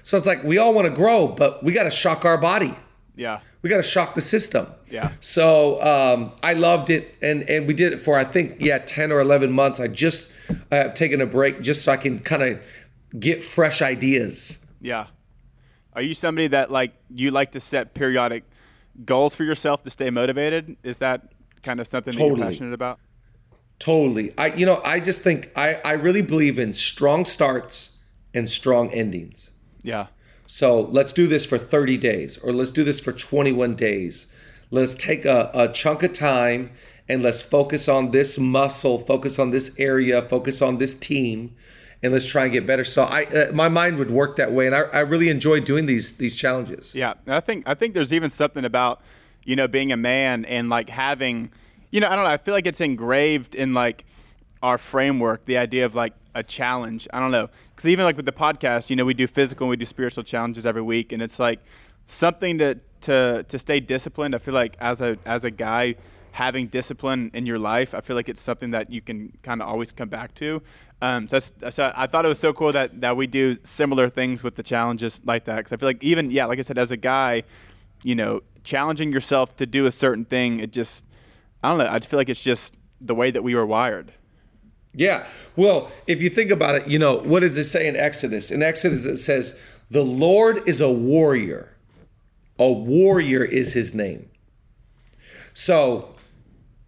so 0.02 0.16
it's 0.16 0.26
like 0.26 0.44
we 0.44 0.58
all 0.58 0.74
want 0.74 0.86
to 0.86 0.92
grow 0.92 1.28
but 1.28 1.64
we 1.64 1.72
got 1.72 1.84
to 1.84 1.90
shock 1.90 2.24
our 2.24 2.36
body. 2.36 2.74
Yeah, 3.16 3.40
we 3.64 3.70
got 3.70 3.78
to 3.78 3.82
shock 3.82 4.14
the 4.14 4.20
system 4.22 4.66
Yeah. 4.90 5.10
so 5.20 5.82
um, 5.82 6.30
i 6.42 6.52
loved 6.52 6.90
it 6.90 7.16
and 7.22 7.48
and 7.50 7.66
we 7.66 7.74
did 7.74 7.92
it 7.94 7.98
for 7.98 8.16
i 8.16 8.24
think 8.24 8.56
yeah 8.60 8.78
10 8.78 9.10
or 9.10 9.20
11 9.20 9.50
months 9.50 9.80
i 9.80 9.88
just 9.88 10.30
i 10.70 10.76
have 10.76 10.94
taken 10.94 11.20
a 11.20 11.26
break 11.26 11.62
just 11.62 11.82
so 11.82 11.90
i 11.92 11.96
can 11.96 12.18
kind 12.20 12.42
of 12.42 12.62
get 13.18 13.42
fresh 13.42 13.82
ideas 13.82 14.58
yeah. 14.84 15.06
Are 15.94 16.02
you 16.02 16.14
somebody 16.14 16.48
that 16.48 16.70
like 16.70 16.92
you 17.08 17.30
like 17.30 17.52
to 17.52 17.60
set 17.60 17.94
periodic 17.94 18.44
goals 19.04 19.34
for 19.34 19.44
yourself 19.44 19.82
to 19.84 19.90
stay 19.90 20.10
motivated? 20.10 20.76
Is 20.82 20.98
that 20.98 21.32
kind 21.62 21.80
of 21.80 21.86
something 21.86 22.12
that 22.14 22.20
you're 22.22 22.36
passionate 22.36 22.74
about? 22.74 22.98
Totally. 23.78 24.34
I 24.36 24.48
you 24.48 24.66
know, 24.66 24.82
I 24.84 25.00
just 25.00 25.22
think 25.22 25.50
I 25.56 25.80
I 25.84 25.92
really 25.92 26.20
believe 26.20 26.58
in 26.58 26.74
strong 26.74 27.24
starts 27.24 27.96
and 28.34 28.46
strong 28.46 28.90
endings. 28.90 29.52
Yeah, 29.82 30.08
So, 30.46 30.80
let's 30.80 31.12
do 31.12 31.26
this 31.26 31.46
for 31.46 31.58
30 31.58 31.96
days 31.96 32.38
or 32.38 32.52
let's 32.52 32.72
do 32.72 32.84
this 32.84 33.00
for 33.00 33.12
21 33.12 33.74
days. 33.76 34.26
Let's 34.70 34.94
take 34.94 35.24
a, 35.24 35.50
a 35.54 35.68
chunk 35.68 36.02
of 36.02 36.12
time 36.12 36.70
and 37.08 37.22
let's 37.22 37.42
focus 37.42 37.88
on 37.88 38.10
this 38.10 38.38
muscle, 38.38 38.98
focus 38.98 39.38
on 39.38 39.50
this 39.50 39.74
area, 39.78 40.22
focus 40.22 40.62
on 40.62 40.78
this 40.78 40.94
team 40.94 41.54
and 42.04 42.12
let's 42.12 42.26
try 42.26 42.44
and 42.44 42.52
get 42.52 42.66
better. 42.66 42.84
So 42.84 43.04
I 43.04 43.24
uh, 43.24 43.52
my 43.52 43.70
mind 43.70 43.96
would 43.96 44.10
work 44.10 44.36
that 44.36 44.52
way 44.52 44.66
and 44.66 44.74
I, 44.74 44.80
I 44.80 45.00
really 45.00 45.30
enjoy 45.30 45.60
doing 45.60 45.86
these 45.86 46.12
these 46.12 46.36
challenges. 46.36 46.94
yeah. 46.94 47.14
I 47.26 47.40
think 47.40 47.66
I 47.66 47.74
think 47.74 47.94
there's 47.94 48.12
even 48.12 48.28
something 48.30 48.64
about 48.64 49.00
you 49.44 49.56
know 49.56 49.66
being 49.66 49.90
a 49.90 49.96
man 49.96 50.44
and 50.44 50.68
like 50.68 50.90
having 50.90 51.50
you 51.90 52.00
know 52.00 52.08
I 52.08 52.14
don't 52.14 52.24
know. 52.24 52.30
I 52.30 52.36
feel 52.36 52.52
like 52.52 52.66
it's 52.66 52.82
engraved 52.82 53.54
in 53.54 53.72
like 53.72 54.04
our 54.62 54.76
framework, 54.76 55.46
the 55.46 55.56
idea 55.56 55.86
of 55.86 55.94
like 55.94 56.12
a 56.34 56.42
challenge. 56.42 57.06
I 57.12 57.20
don't 57.20 57.30
know 57.30 57.48
because 57.74 57.88
even 57.88 58.04
like 58.04 58.16
with 58.16 58.26
the 58.26 58.32
podcast, 58.32 58.90
you 58.90 58.96
know, 58.96 59.04
we 59.04 59.14
do 59.14 59.26
physical 59.26 59.66
and 59.66 59.70
we 59.70 59.76
do 59.76 59.86
spiritual 59.86 60.24
challenges 60.24 60.66
every 60.66 60.82
week, 60.82 61.12
and 61.12 61.22
it's 61.22 61.38
like 61.38 61.60
something 62.06 62.58
that 62.58 62.78
to 63.02 63.44
to 63.48 63.58
stay 63.58 63.80
disciplined. 63.80 64.34
I 64.34 64.38
feel 64.38 64.54
like 64.54 64.76
as 64.80 65.00
a 65.00 65.18
as 65.24 65.44
a 65.44 65.50
guy 65.50 65.96
having 66.34 66.66
discipline 66.66 67.30
in 67.32 67.46
your 67.46 67.60
life. 67.60 67.94
I 67.94 68.00
feel 68.00 68.16
like 68.16 68.28
it's 68.28 68.40
something 68.40 68.72
that 68.72 68.90
you 68.90 69.00
can 69.00 69.32
kind 69.42 69.62
of 69.62 69.68
always 69.68 69.92
come 69.92 70.08
back 70.08 70.34
to. 70.34 70.62
Um, 71.00 71.28
so, 71.28 71.38
so, 71.38 71.92
I 71.96 72.08
thought 72.08 72.24
it 72.24 72.28
was 72.28 72.40
so 72.40 72.52
cool 72.52 72.72
that, 72.72 73.00
that 73.02 73.16
we 73.16 73.28
do 73.28 73.56
similar 73.62 74.08
things 74.08 74.42
with 74.42 74.56
the 74.56 74.64
challenges 74.64 75.22
like 75.24 75.44
that. 75.44 75.58
Because 75.58 75.72
I 75.72 75.76
feel 75.76 75.88
like 75.88 76.02
even 76.02 76.32
yeah, 76.32 76.46
like 76.46 76.58
I 76.58 76.62
said, 76.62 76.76
as 76.76 76.90
a 76.90 76.96
guy, 76.96 77.44
you 78.02 78.16
know, 78.16 78.40
challenging 78.64 79.12
yourself 79.12 79.54
to 79.56 79.66
do 79.66 79.86
a 79.86 79.92
certain 79.92 80.24
thing, 80.24 80.58
it 80.58 80.72
just 80.72 81.04
I 81.62 81.68
don't 81.68 81.78
know. 81.78 81.86
I 81.88 82.00
feel 82.00 82.18
like 82.18 82.28
it's 82.28 82.42
just 82.42 82.74
the 83.00 83.14
way 83.14 83.30
that 83.30 83.42
we 83.42 83.54
were 83.54 83.64
wired. 83.64 84.12
Yeah. 84.94 85.26
Well, 85.56 85.90
if 86.06 86.22
you 86.22 86.30
think 86.30 86.50
about 86.50 86.76
it, 86.76 86.86
you 86.86 86.98
know, 86.98 87.16
what 87.16 87.40
does 87.40 87.56
it 87.56 87.64
say 87.64 87.86
in 87.86 87.96
Exodus? 87.96 88.50
In 88.50 88.62
Exodus, 88.62 89.04
it 89.04 89.16
says, 89.16 89.58
The 89.90 90.04
Lord 90.04 90.66
is 90.68 90.80
a 90.80 90.90
warrior. 90.90 91.70
A 92.58 92.70
warrior 92.70 93.44
is 93.44 93.72
his 93.72 93.94
name. 93.94 94.30
So 95.52 96.14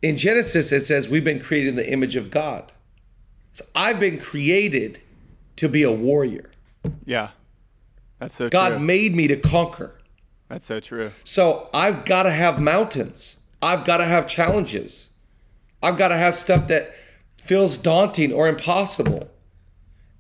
in 0.03 0.17
Genesis, 0.17 0.71
it 0.73 0.85
says, 0.85 1.09
We've 1.09 1.25
been 1.25 1.41
created 1.41 1.71
in 1.71 1.77
the 1.77 1.91
image 1.91 2.17
of 2.17 2.31
God. 2.31 2.73
So 3.53 3.65
I've 3.75 3.99
been 3.99 4.19
created 4.19 5.01
to 5.57 5.69
be 5.69 5.83
a 5.83 5.93
warrior. 5.93 6.51
Yeah. 7.05 7.31
That's 8.19 8.37
so 8.37 8.49
God 8.49 8.71
true. 8.71 8.79
made 8.79 9.15
me 9.15 9.29
to 9.29 9.37
conquer. 9.37 9.99
That's 10.49 10.67
so 10.67 10.81
true. 10.81 11.11
So 11.25 11.69
I've 11.75 12.05
got 12.05 12.25
to 12.25 12.31
have 12.31 12.61
mountains. 12.61 13.37
I've 13.61 13.85
got 13.85 13.97
to 13.97 14.05
have 14.05 14.27
challenges. 14.27 15.11
I've 15.83 15.97
got 15.97 16.09
to 16.09 16.17
have 16.17 16.37
stuff 16.37 16.69
that 16.69 16.93
feels 17.47 17.79
daunting 17.79 18.33
or 18.33 18.49
impossible. 18.49 19.31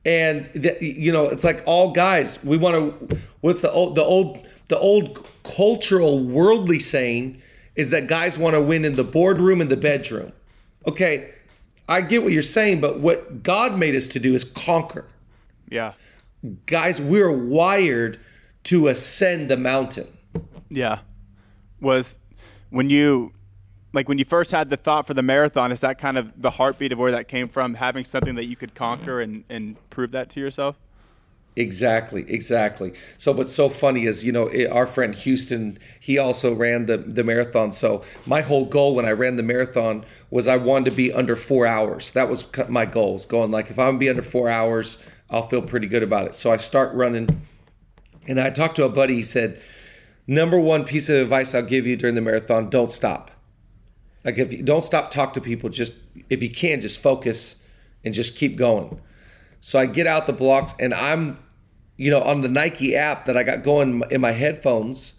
And 0.05 0.49
that, 0.55 0.81
you 0.81 1.13
know, 1.13 1.25
it's 1.25 1.43
like 1.43 1.63
all 1.67 1.93
guys, 1.93 2.43
we 2.45 2.57
want 2.57 3.11
to 3.11 3.19
what's 3.41 3.61
the 3.61 3.73
old 3.73 3.97
the 3.97 4.05
old 4.05 4.47
the 4.69 4.79
old 4.79 5.27
cultural 5.43 6.23
worldly 6.23 6.79
saying 6.79 7.41
is 7.75 7.91
that 7.91 8.07
guys 8.07 8.39
want 8.39 8.55
to 8.55 8.61
win 8.61 8.85
in 8.85 8.97
the 8.97 9.05
boardroom 9.05 9.61
and 9.61 9.71
the 9.71 9.77
bedroom. 9.77 10.33
Okay, 10.87 11.33
I 11.89 12.01
get 12.01 12.23
what 12.23 12.33
you're 12.33 12.43
saying, 12.43 12.81
but 12.81 13.01
what 13.01 13.43
God 13.43 13.79
made 13.79 13.95
us 13.95 14.09
to 14.09 14.21
do 14.21 14.35
is 14.35 14.45
conquer. 14.45 15.07
Yeah. 15.69 15.95
Guys, 16.67 17.01
we're 17.01 17.33
wired 17.33 18.19
to 18.65 18.89
ascend 18.89 19.49
the 19.49 19.57
mountain. 19.57 20.07
Yeah. 20.69 21.01
Was 21.81 22.19
when 22.71 22.91
you 22.91 23.33
like 23.97 24.09
when 24.11 24.19
you 24.19 24.27
first 24.27 24.53
had 24.53 24.69
the 24.69 24.77
thought 24.77 25.07
for 25.07 25.15
the 25.15 25.23
marathon, 25.23 25.73
is 25.73 25.81
that 25.81 25.99
kind 25.99 26.19
of 26.19 26.41
the 26.41 26.51
heartbeat 26.51 26.93
of 26.93 26.99
where 26.99 27.11
that 27.11 27.29
came 27.29 27.49
from, 27.49 27.75
having 27.75 28.05
something 28.05 28.35
that 28.35 28.45
you 28.45 28.55
could 28.55 28.75
conquer 28.75 29.23
and, 29.23 29.43
and 29.49 29.77
prove 29.89 30.13
that 30.13 30.29
to 30.31 30.39
yourself? 30.39 30.77
Exactly, 31.57 32.27
exactly. 32.29 32.93
So 33.17 33.33
what's 33.33 33.55
so 33.55 33.71
funny 33.71 34.05
is, 34.05 34.23
you 34.23 34.31
know, 34.31 34.49
eh, 34.49 34.69
our 34.71 34.87
friend 34.87 35.15
Houston, 35.15 35.79
he 35.99 36.19
also 36.19 36.55
ran 36.55 36.85
the 36.85 36.99
the 36.99 37.25
marathon. 37.25 37.73
So 37.73 38.05
my 38.27 38.43
whole 38.43 38.67
goal 38.67 38.95
when 38.95 39.07
I 39.07 39.13
ran 39.13 39.37
the 39.37 39.43
marathon 39.43 40.05
was 40.31 40.47
I 40.47 40.59
wanted 40.59 40.91
to 40.91 40.97
be 40.97 41.11
under 41.11 41.35
four 41.35 41.67
hours. 41.67 42.11
That 42.11 42.29
was 42.29 42.45
my 42.69 42.85
goals. 42.85 43.25
Going 43.25 43.51
like, 43.51 43.71
if 43.71 43.79
I'm 43.79 43.87
gonna 43.87 43.99
be 43.99 44.11
under 44.11 44.21
four 44.21 44.51
hours, 44.51 45.03
I'll 45.31 45.49
feel 45.49 45.63
pretty 45.63 45.87
good 45.87 46.03
about 46.03 46.27
it. 46.27 46.37
So 46.37 46.53
I 46.53 46.59
start 46.59 46.95
running, 46.95 47.41
and 48.29 48.39
I 48.39 48.51
talked 48.51 48.77
to 48.77 48.85
a 48.85 48.91
buddy. 48.91 49.15
He 49.15 49.23
said, 49.23 49.59
number 50.27 50.61
one 50.61 50.85
piece 50.85 51.09
of 51.09 51.17
advice 51.17 51.55
I'll 51.55 51.63
give 51.63 51.87
you 51.87 51.97
during 51.97 52.17
the 52.17 52.21
marathon: 52.21 52.69
don't 52.69 52.93
stop. 52.93 53.31
Like 54.27 54.39
if 54.39 54.53
you 54.53 54.65
don't 54.65 54.85
stop, 54.85 55.11
talk 55.11 55.33
to 55.35 55.41
people. 55.41 55.71
Just 55.71 55.95
if 56.29 56.43
you 56.43 56.51
can, 56.51 56.81
just 56.81 57.01
focus 57.01 57.63
and 58.05 58.13
just 58.13 58.37
keep 58.37 58.57
going. 58.57 59.01
So 59.61 59.79
I 59.79 59.87
get 59.87 60.09
out 60.09 60.27
the 60.27 60.33
blocks 60.33 60.75
and 60.81 60.93
I'm, 60.93 61.39
you 61.97 62.11
know, 62.11 62.21
on 62.21 62.41
the 62.41 62.49
Nike 62.49 62.97
app 62.97 63.27
that 63.27 63.37
I 63.37 63.45
got 63.45 63.63
going 63.63 64.03
in 64.11 64.21
my 64.21 64.33
headphones. 64.33 65.15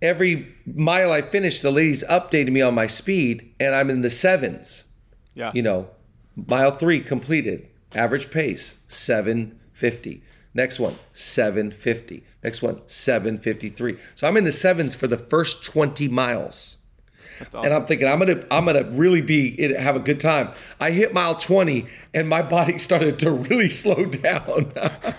Every 0.00 0.52
mile 0.66 1.12
I 1.12 1.20
finish, 1.20 1.60
the 1.60 1.70
lady's 1.70 2.02
updating 2.04 2.50
me 2.52 2.62
on 2.62 2.74
my 2.74 2.88
speed, 2.88 3.54
and 3.60 3.72
I'm 3.72 3.88
in 3.88 4.00
the 4.00 4.10
sevens. 4.10 4.86
Yeah. 5.34 5.52
You 5.54 5.62
know, 5.62 5.90
mile 6.34 6.72
three 6.72 6.98
completed, 6.98 7.68
average 7.94 8.30
pace 8.30 8.78
seven 8.88 9.60
fifty. 9.72 10.24
Next 10.54 10.78
one, 10.78 10.98
750. 11.14 12.24
Next 12.44 12.60
one, 12.60 12.82
753. 12.84 13.96
So 14.14 14.28
I'm 14.28 14.36
in 14.36 14.44
the 14.44 14.52
sevens 14.52 14.94
for 14.94 15.06
the 15.06 15.16
first 15.16 15.64
20 15.64 16.08
miles. 16.08 16.76
Awesome. 17.40 17.64
And 17.64 17.74
I'm 17.74 17.84
thinking 17.86 18.06
I'm 18.08 18.18
gonna 18.18 18.44
I'm 18.50 18.64
gonna 18.66 18.84
really 18.90 19.20
be 19.22 19.56
have 19.74 19.96
a 19.96 20.00
good 20.00 20.20
time. 20.20 20.50
I 20.80 20.90
hit 20.90 21.12
mile 21.14 21.34
20 21.34 21.86
and 22.14 22.28
my 22.28 22.42
body 22.42 22.78
started 22.88 23.18
to 23.20 23.30
really 23.30 23.70
slow 23.70 24.04
down. 24.22 24.72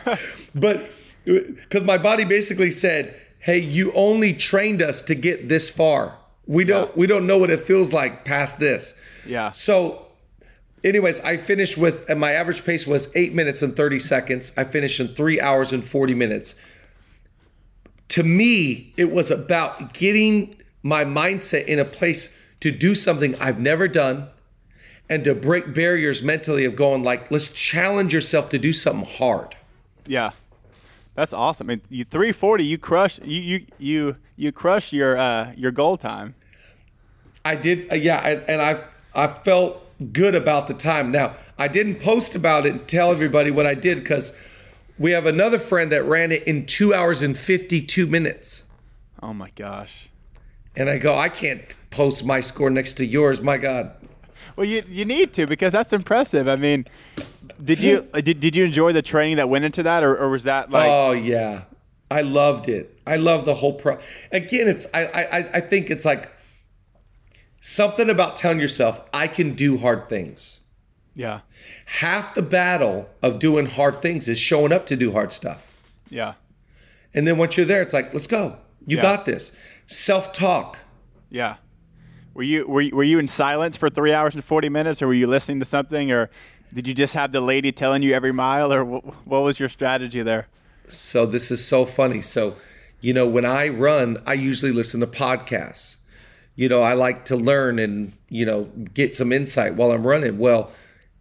but 0.56 0.90
because 1.26 1.84
my 1.84 1.98
body 1.98 2.26
basically 2.26 2.72
said, 2.72 3.16
"Hey, 3.40 3.60
you 3.60 3.92
only 3.94 4.34
trained 4.34 4.82
us 4.82 5.02
to 5.04 5.16
get 5.16 5.50
this 5.50 5.70
far. 5.70 6.18
We 6.46 6.64
don't 6.66 6.88
Yeah. 6.90 6.94
we 6.96 7.08
don't 7.08 7.26
know 7.28 7.38
what 7.38 7.50
it 7.50 7.60
feels 7.62 7.94
like 7.94 8.26
past 8.26 8.60
this." 8.60 8.94
Yeah. 9.26 9.52
So, 9.54 10.08
anyways, 10.84 11.20
I 11.22 11.38
finished 11.38 11.78
with 11.78 12.10
and 12.10 12.20
my 12.20 12.32
average 12.34 12.66
pace 12.66 12.86
was 12.86 13.10
eight 13.16 13.34
minutes 13.34 13.62
and 13.62 13.76
30 13.76 14.00
seconds. 14.00 14.52
I 14.58 14.66
finished 14.66 15.00
in 15.00 15.08
three 15.10 15.40
hours 15.40 15.72
and 15.72 15.86
40 15.86 16.14
minutes. 16.14 16.56
To 18.10 18.24
me, 18.24 18.94
it 18.98 19.12
was 19.12 19.32
about 19.32 19.94
getting 19.94 20.56
my 20.84 21.06
mindset 21.06 21.66
in 21.66 21.80
a 21.80 21.86
place 21.86 22.38
to 22.60 22.72
do 22.72 22.94
something 22.94 23.36
I've 23.42 23.60
never 23.60 23.88
done 23.88 24.28
and 25.10 25.24
to 25.24 25.34
break 25.34 25.74
barriers 25.74 26.22
mentally 26.22 26.66
of 26.66 26.76
going 26.76 27.04
like, 27.04 27.32
let's 27.32 27.50
challenge 27.50 28.14
yourself 28.14 28.50
to 28.50 28.60
do 28.60 28.74
something 28.74 29.10
hard. 29.18 29.56
Yeah. 30.06 30.32
That's 31.16 31.34
awesome. 31.34 31.70
You 31.90 32.04
340, 32.04 32.66
you 32.66 32.78
crush 32.78 33.20
you 33.24 33.42
you 33.42 33.66
you 33.78 34.18
you 34.36 34.52
crush 34.52 34.92
your 34.92 35.18
uh 35.18 35.54
your 35.56 35.72
goal 35.72 35.96
time. 35.98 36.36
I 37.46 37.56
did, 37.56 37.92
uh, 37.92 37.96
yeah, 37.96 38.20
and, 38.28 38.44
and 38.48 38.62
I 38.62 38.84
I 39.14 39.28
felt 39.28 39.80
good 40.12 40.34
about 40.34 40.68
the 40.68 40.74
time. 40.74 41.12
Now 41.12 41.36
I 41.58 41.68
didn't 41.68 42.00
post 42.00 42.34
about 42.34 42.66
it 42.66 42.72
and 42.72 42.88
tell 42.88 43.12
everybody 43.12 43.52
what 43.52 43.68
I 43.68 43.76
did 43.76 44.00
because 44.00 44.36
we 44.98 45.12
have 45.12 45.28
another 45.28 45.60
friend 45.60 45.92
that 45.92 46.04
ran 46.06 46.32
it 46.32 46.44
in 46.44 46.66
two 46.66 46.94
hours 46.96 47.22
and 47.22 47.38
fifty 47.38 47.82
two 47.82 48.08
minutes, 48.08 48.64
Oh 49.22 49.34
my 49.34 49.52
gosh. 49.56 50.10
And 50.76 50.90
I 50.90 50.98
go, 50.98 51.16
I 51.18 51.30
can't 51.30 51.76
post 51.92 52.26
my 52.26 52.42
score 52.42 52.70
next 52.70 52.94
to 52.96 53.06
yours. 53.06 53.42
My 53.42 53.58
God, 53.58 53.92
Well, 54.56 54.66
you 54.66 54.84
you 54.88 55.06
need 55.06 55.34
to 55.34 55.46
because 55.48 55.72
that's 55.74 55.94
impressive. 55.94 56.48
I 56.48 56.56
mean, 56.56 56.86
did 57.64 57.82
you 57.84 58.02
did, 58.14 58.40
did 58.40 58.56
you 58.56 58.66
enjoy 58.66 58.92
the 58.94 59.02
training 59.02 59.38
that 59.38 59.50
went 59.50 59.66
into 59.66 59.84
that, 59.84 60.04
or, 60.04 60.16
or 60.18 60.30
was 60.30 60.44
that 60.44 60.70
like? 60.72 60.90
oh 60.90 61.12
yeah, 61.12 61.64
I 62.12 62.22
loved 62.22 62.70
it. 62.70 62.98
I 63.06 63.18
love 63.18 63.46
the 63.46 63.56
whole 63.56 63.74
pro. 63.74 63.98
Again, 64.32 64.68
it's 64.68 64.86
I 64.94 65.06
I 65.06 65.38
I 65.56 65.62
think 65.62 65.90
it's 65.90 66.06
like 66.06 66.30
something 67.62 68.10
about 68.10 68.36
telling 68.36 68.60
yourself 68.60 69.02
I 69.14 69.28
can 69.28 69.54
do 69.56 69.78
hard 69.78 70.10
things. 70.10 70.60
yeah, 71.16 71.42
Half 71.86 72.36
the 72.36 72.42
battle 72.42 73.10
of 73.22 73.40
doing 73.40 73.66
hard 73.68 74.02
things 74.02 74.28
is 74.28 74.40
showing 74.40 74.72
up 74.74 74.86
to 74.88 74.96
do 74.96 75.12
hard 75.12 75.32
stuff. 75.34 75.72
yeah, 76.10 76.34
And 77.14 77.28
then 77.28 77.38
once 77.38 77.56
you're 77.58 77.66
there, 77.66 77.82
it's 77.82 77.94
like, 77.94 78.14
let's 78.14 78.28
go. 78.28 78.58
You 78.86 78.98
Yeah. 78.98 79.04
got 79.04 79.26
this. 79.26 79.56
Self 79.94 80.34
talk. 80.34 80.80
yeah. 81.30 81.58
Were 82.34 82.42
you 82.42 82.68
were 82.68 82.82
you, 82.82 82.96
were 82.96 83.04
you 83.04 83.20
in 83.20 83.28
silence 83.28 83.78
for 83.78 83.92
three 83.92 84.12
hours 84.12 84.34
and 84.34 84.44
forty 84.44 84.68
minutes, 84.68 85.04
or 85.04 85.08
were 85.08 85.14
you 85.14 85.28
listening 85.28 85.60
to 85.60 85.66
something, 85.66 86.12
or 86.12 86.32
did 86.74 86.88
you 86.88 86.96
just 86.96 87.14
have 87.14 87.32
the 87.32 87.42
lady 87.42 87.72
telling 87.72 88.02
you 88.02 88.12
every 88.14 88.32
mile, 88.34 88.74
or 88.74 88.84
what, 88.84 89.04
what 89.28 89.44
was 89.44 89.60
your 89.60 89.70
strategy 89.70 90.24
there? 90.24 90.48
So 90.88 91.28
this 91.28 91.52
is 91.52 91.64
so 91.64 91.86
funny. 91.86 92.22
So, 92.22 92.56
you 93.02 93.14
know, 93.14 93.28
when 93.28 93.46
I 93.46 93.68
run, 93.70 94.18
I 94.26 94.34
usually 94.34 94.72
listen 94.72 95.00
to 95.02 95.08
podcasts. 95.08 95.98
You 96.56 96.70
know, 96.70 96.82
I 96.82 96.94
like 96.94 97.26
to 97.26 97.36
learn 97.36 97.78
and, 97.78 98.14
you 98.30 98.46
know, 98.48 98.64
get 98.96 99.16
some 99.16 99.32
insight 99.32 99.76
while 99.76 99.92
I'm 99.92 100.06
running. 100.06 100.40
Well, 100.40 100.72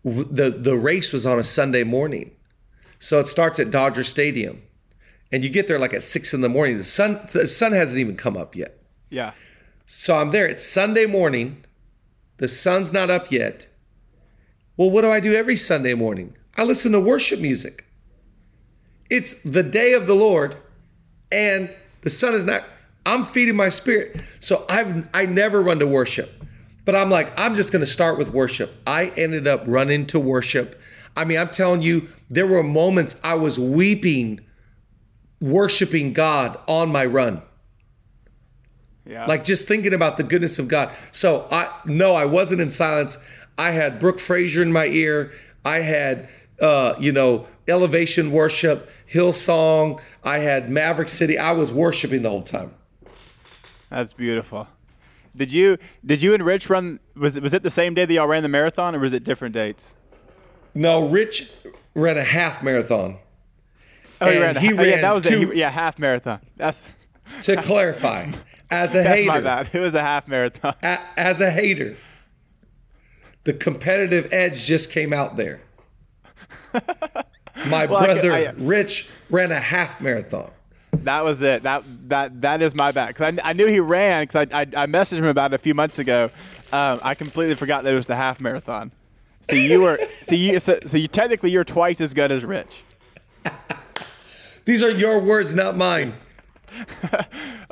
w- 0.05 0.27
the 0.31 0.49
the 0.49 0.77
race 0.79 1.13
was 1.13 1.27
on 1.27 1.39
a 1.39 1.45
Sunday 1.45 1.85
morning. 1.85 2.31
So 2.99 3.21
it 3.21 3.27
starts 3.27 3.61
at 3.61 3.71
Dodger 3.71 4.03
Stadium. 4.03 4.63
And 5.33 5.43
you 5.43 5.51
get 5.51 5.67
there 5.67 5.79
like 5.79 5.95
at 5.95 6.03
six 6.03 6.35
in 6.35 6.43
the 6.43 6.49
morning. 6.49 6.77
The 6.79 6.85
sun 6.85 7.21
the 7.33 7.49
sun 7.49 7.73
hasn't 7.73 7.99
even 7.99 8.17
come 8.17 8.37
up 8.37 8.55
yet. 8.55 8.79
Yeah, 9.11 9.33
So 9.87 10.17
I'm 10.19 10.31
there. 10.31 10.47
It's 10.47 10.65
Sunday 10.65 11.07
morning. 11.07 11.65
The 12.39 12.49
sun's 12.49 12.93
not 12.93 13.11
up 13.11 13.31
yet. 13.31 13.67
Well, 14.77 14.91
what 14.91 15.03
do 15.03 15.11
I 15.11 15.21
do 15.21 15.35
every 15.35 15.57
Sunday 15.57 15.95
morning? 15.95 16.35
I 16.57 16.65
listen 16.65 16.93
to 16.93 17.01
worship 17.01 17.41
music. 17.41 17.85
It's 19.11 19.43
the 19.43 19.63
day 19.63 19.93
of 19.93 20.07
the 20.07 20.15
Lord, 20.15 20.57
and 21.31 21.75
the 22.03 22.11
sun 22.11 22.35
is 22.35 22.45
not. 22.45 22.65
I'm 23.05 23.25
feeding 23.25 23.57
my 23.57 23.69
spirit. 23.69 24.21
So 24.41 24.65
I've 24.69 25.09
I 25.13 25.27
never 25.27 25.63
run 25.63 25.79
to 25.81 25.87
worship. 25.87 26.31
But 26.85 26.97
I'm 26.97 27.11
like, 27.11 27.39
I'm 27.39 27.55
just 27.55 27.73
gonna 27.73 27.87
start 27.87 28.19
with 28.19 28.31
worship. 28.31 28.73
I 28.87 29.13
ended 29.17 29.47
up 29.47 29.63
running 29.67 30.07
to 30.07 30.21
worship. 30.21 30.81
I 31.17 31.25
mean, 31.25 31.39
I'm 31.39 31.49
telling 31.51 31.83
you, 31.83 32.09
there 32.31 32.47
were 32.47 32.63
moments 32.63 33.21
I 33.23 33.35
was 33.35 33.59
weeping, 33.59 34.41
worshiping 35.43 36.15
God 36.15 36.59
on 36.67 36.89
my 36.89 37.05
run 37.05 37.43
yeah. 39.05 39.27
like 39.27 39.45
just 39.45 39.67
thinking 39.67 39.95
about 39.95 40.17
the 40.17 40.23
goodness 40.23 40.59
of 40.59 40.69
God. 40.69 40.91
So 41.11 41.47
I 41.51 41.69
no, 41.85 42.15
I 42.15 42.25
wasn't 42.25 42.61
in 42.61 42.71
silence. 42.71 43.19
I 43.59 43.71
had 43.71 43.99
Brooke 43.99 44.19
Fraser 44.19 44.63
in 44.63 44.73
my 44.73 44.87
ear. 44.87 45.33
I 45.65 45.79
had 45.79 46.29
uh, 46.61 46.95
you 46.99 47.13
know, 47.13 47.47
elevation 47.67 48.31
worship, 48.31 48.89
Hillsong. 49.13 50.01
I 50.23 50.39
had 50.39 50.71
Maverick 50.71 51.09
City. 51.09 51.37
I 51.37 51.53
was 51.53 51.73
worshiping 51.73 52.23
the 52.23 52.31
whole 52.31 52.43
time. 52.43 52.75
That's 53.91 54.13
beautiful. 54.13 54.69
Did 55.35 55.53
you 55.53 55.79
did 56.05 56.23
you 56.23 56.35
and 56.35 56.45
Rich 56.45 56.71
run? 56.71 57.01
Was 57.17 57.37
it 57.37 57.43
was 57.43 57.53
it 57.53 57.63
the 57.63 57.71
same 57.71 57.95
day 57.95 58.05
that 58.05 58.15
y'all 58.15 58.29
ran 58.29 58.43
the 58.43 58.49
marathon, 58.49 58.95
or 58.95 59.01
was 59.01 59.13
it 59.13 59.25
different 59.25 59.55
dates? 59.55 59.95
No, 60.75 61.07
Rich 61.09 61.53
ran 61.95 62.17
a 62.17 62.25
half 62.25 62.63
marathon. 62.63 63.19
Oh, 64.23 64.31
he 64.31 64.39
ran. 64.39 64.57
he 64.57 64.67
ha- 64.69 64.75
oh, 64.79 64.83
yeah, 64.83 65.01
that 65.01 65.13
was 65.15 65.27
two-. 65.27 65.51
He- 65.51 65.59
yeah, 65.61 65.71
half 65.71 65.99
marathon. 65.99 66.41
That's 66.57 66.91
To 67.43 67.57
clarify, 67.63 68.31
as 68.71 68.95
a 68.95 68.99
that's 69.03 69.21
hater, 69.21 69.27
my 69.29 69.41
bad. 69.41 69.71
It 69.73 69.79
was 69.81 69.95
a 69.95 70.03
half 70.03 70.27
marathon. 70.29 70.75
a- 70.83 71.01
as 71.17 71.41
a 71.41 71.51
hater, 71.51 71.97
the 73.45 73.53
competitive 73.55 74.29
edge 74.33 74.65
just 74.65 74.91
came 74.91 75.13
out 75.13 75.37
there. 75.37 75.61
My 77.69 77.83
I 77.83 77.87
could- 77.87 77.89
brother 77.89 78.33
I- 78.33 78.53
Rich 78.57 79.09
ran 79.31 79.53
a 79.53 79.61
half 79.61 80.01
marathon. 80.01 80.51
That 80.93 81.25
was 81.25 81.41
it. 81.43 81.63
That 81.63 81.83
that 82.09 82.41
that 82.43 82.61
is 82.63 82.75
my 82.75 82.93
bad 82.93 83.09
because 83.09 83.39
I, 83.43 83.51
I 83.51 83.53
knew 83.55 83.67
he 83.67 83.81
ran 83.81 84.25
because 84.25 84.47
I, 84.53 84.61
I 84.61 84.63
I 84.63 84.87
messaged 84.87 85.19
him 85.19 85.25
about 85.25 85.53
it 85.53 85.55
a 85.55 85.59
few 85.59 85.75
months 85.75 85.99
ago. 85.99 86.31
Um, 86.73 87.01
I 87.03 87.15
completely 87.15 87.55
forgot 87.55 87.85
that 87.85 87.93
it 87.93 87.97
was 87.97 88.07
the 88.07 88.17
half 88.17 88.41
marathon. 88.41 88.93
So 89.41 89.55
you 89.57 89.81
were 89.81 89.99
so 90.23 90.35
you 90.35 90.61
so, 90.61 90.79
so 90.87 90.97
you 90.99 91.09
technically 91.09 91.51
you're 91.51 91.65
twice 91.65 92.01
as 92.01 92.13
good 92.15 92.31
as 92.31 92.45
Rich. 92.45 92.83
These 94.65 94.83
are 94.83 94.91
your 94.91 95.19
words, 95.21 95.55
not 95.55 95.77
mine. 95.77 96.15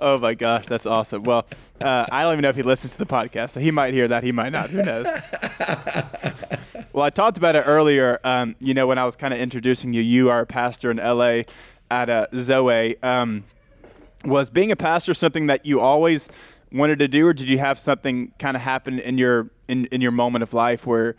Oh 0.02 0.18
my 0.18 0.32
gosh, 0.32 0.64
that's 0.64 0.86
awesome. 0.86 1.24
Well, 1.24 1.46
uh, 1.78 2.06
I 2.10 2.22
don't 2.22 2.32
even 2.32 2.42
know 2.42 2.48
if 2.48 2.56
he 2.56 2.62
listens 2.62 2.92
to 2.92 2.98
the 2.98 3.06
podcast, 3.06 3.50
so 3.50 3.60
he 3.60 3.70
might 3.70 3.92
hear 3.92 4.08
that. 4.08 4.24
He 4.24 4.32
might 4.32 4.48
not. 4.48 4.70
Who 4.70 4.82
knows? 4.82 5.04
well, 6.94 7.04
I 7.04 7.10
talked 7.10 7.36
about 7.36 7.54
it 7.54 7.64
earlier. 7.66 8.18
Um, 8.24 8.56
you 8.60 8.72
know, 8.72 8.86
when 8.86 8.96
I 8.96 9.04
was 9.04 9.14
kind 9.14 9.34
of 9.34 9.40
introducing 9.40 9.92
you, 9.92 10.00
you 10.00 10.30
are 10.30 10.40
a 10.40 10.46
pastor 10.46 10.90
in 10.90 10.96
LA 10.96 11.42
at 11.90 12.08
uh, 12.08 12.28
Zoe. 12.34 12.96
Um, 13.02 13.44
was 14.24 14.48
being 14.48 14.72
a 14.72 14.76
pastor 14.76 15.12
something 15.12 15.48
that 15.48 15.66
you 15.66 15.80
always 15.80 16.30
wanted 16.72 16.98
to 17.00 17.08
do, 17.08 17.26
or 17.26 17.34
did 17.34 17.50
you 17.50 17.58
have 17.58 17.78
something 17.78 18.32
kind 18.38 18.56
of 18.56 18.62
happen 18.62 18.98
in 18.98 19.18
your 19.18 19.50
in, 19.68 19.84
in 19.86 20.00
your 20.00 20.12
moment 20.12 20.42
of 20.42 20.54
life 20.54 20.86
where 20.86 21.14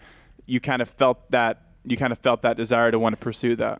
you 0.47 0.59
kind 0.59 0.81
of 0.81 0.89
felt 0.89 1.29
that 1.29 1.61
you 1.85 1.97
kind 1.97 2.11
of 2.11 2.17
felt 2.17 2.41
that 2.41 2.57
desire 2.57 2.89
to 2.89 2.97
want 2.97 3.13
to 3.13 3.17
pursue 3.17 3.55
that? 3.57 3.79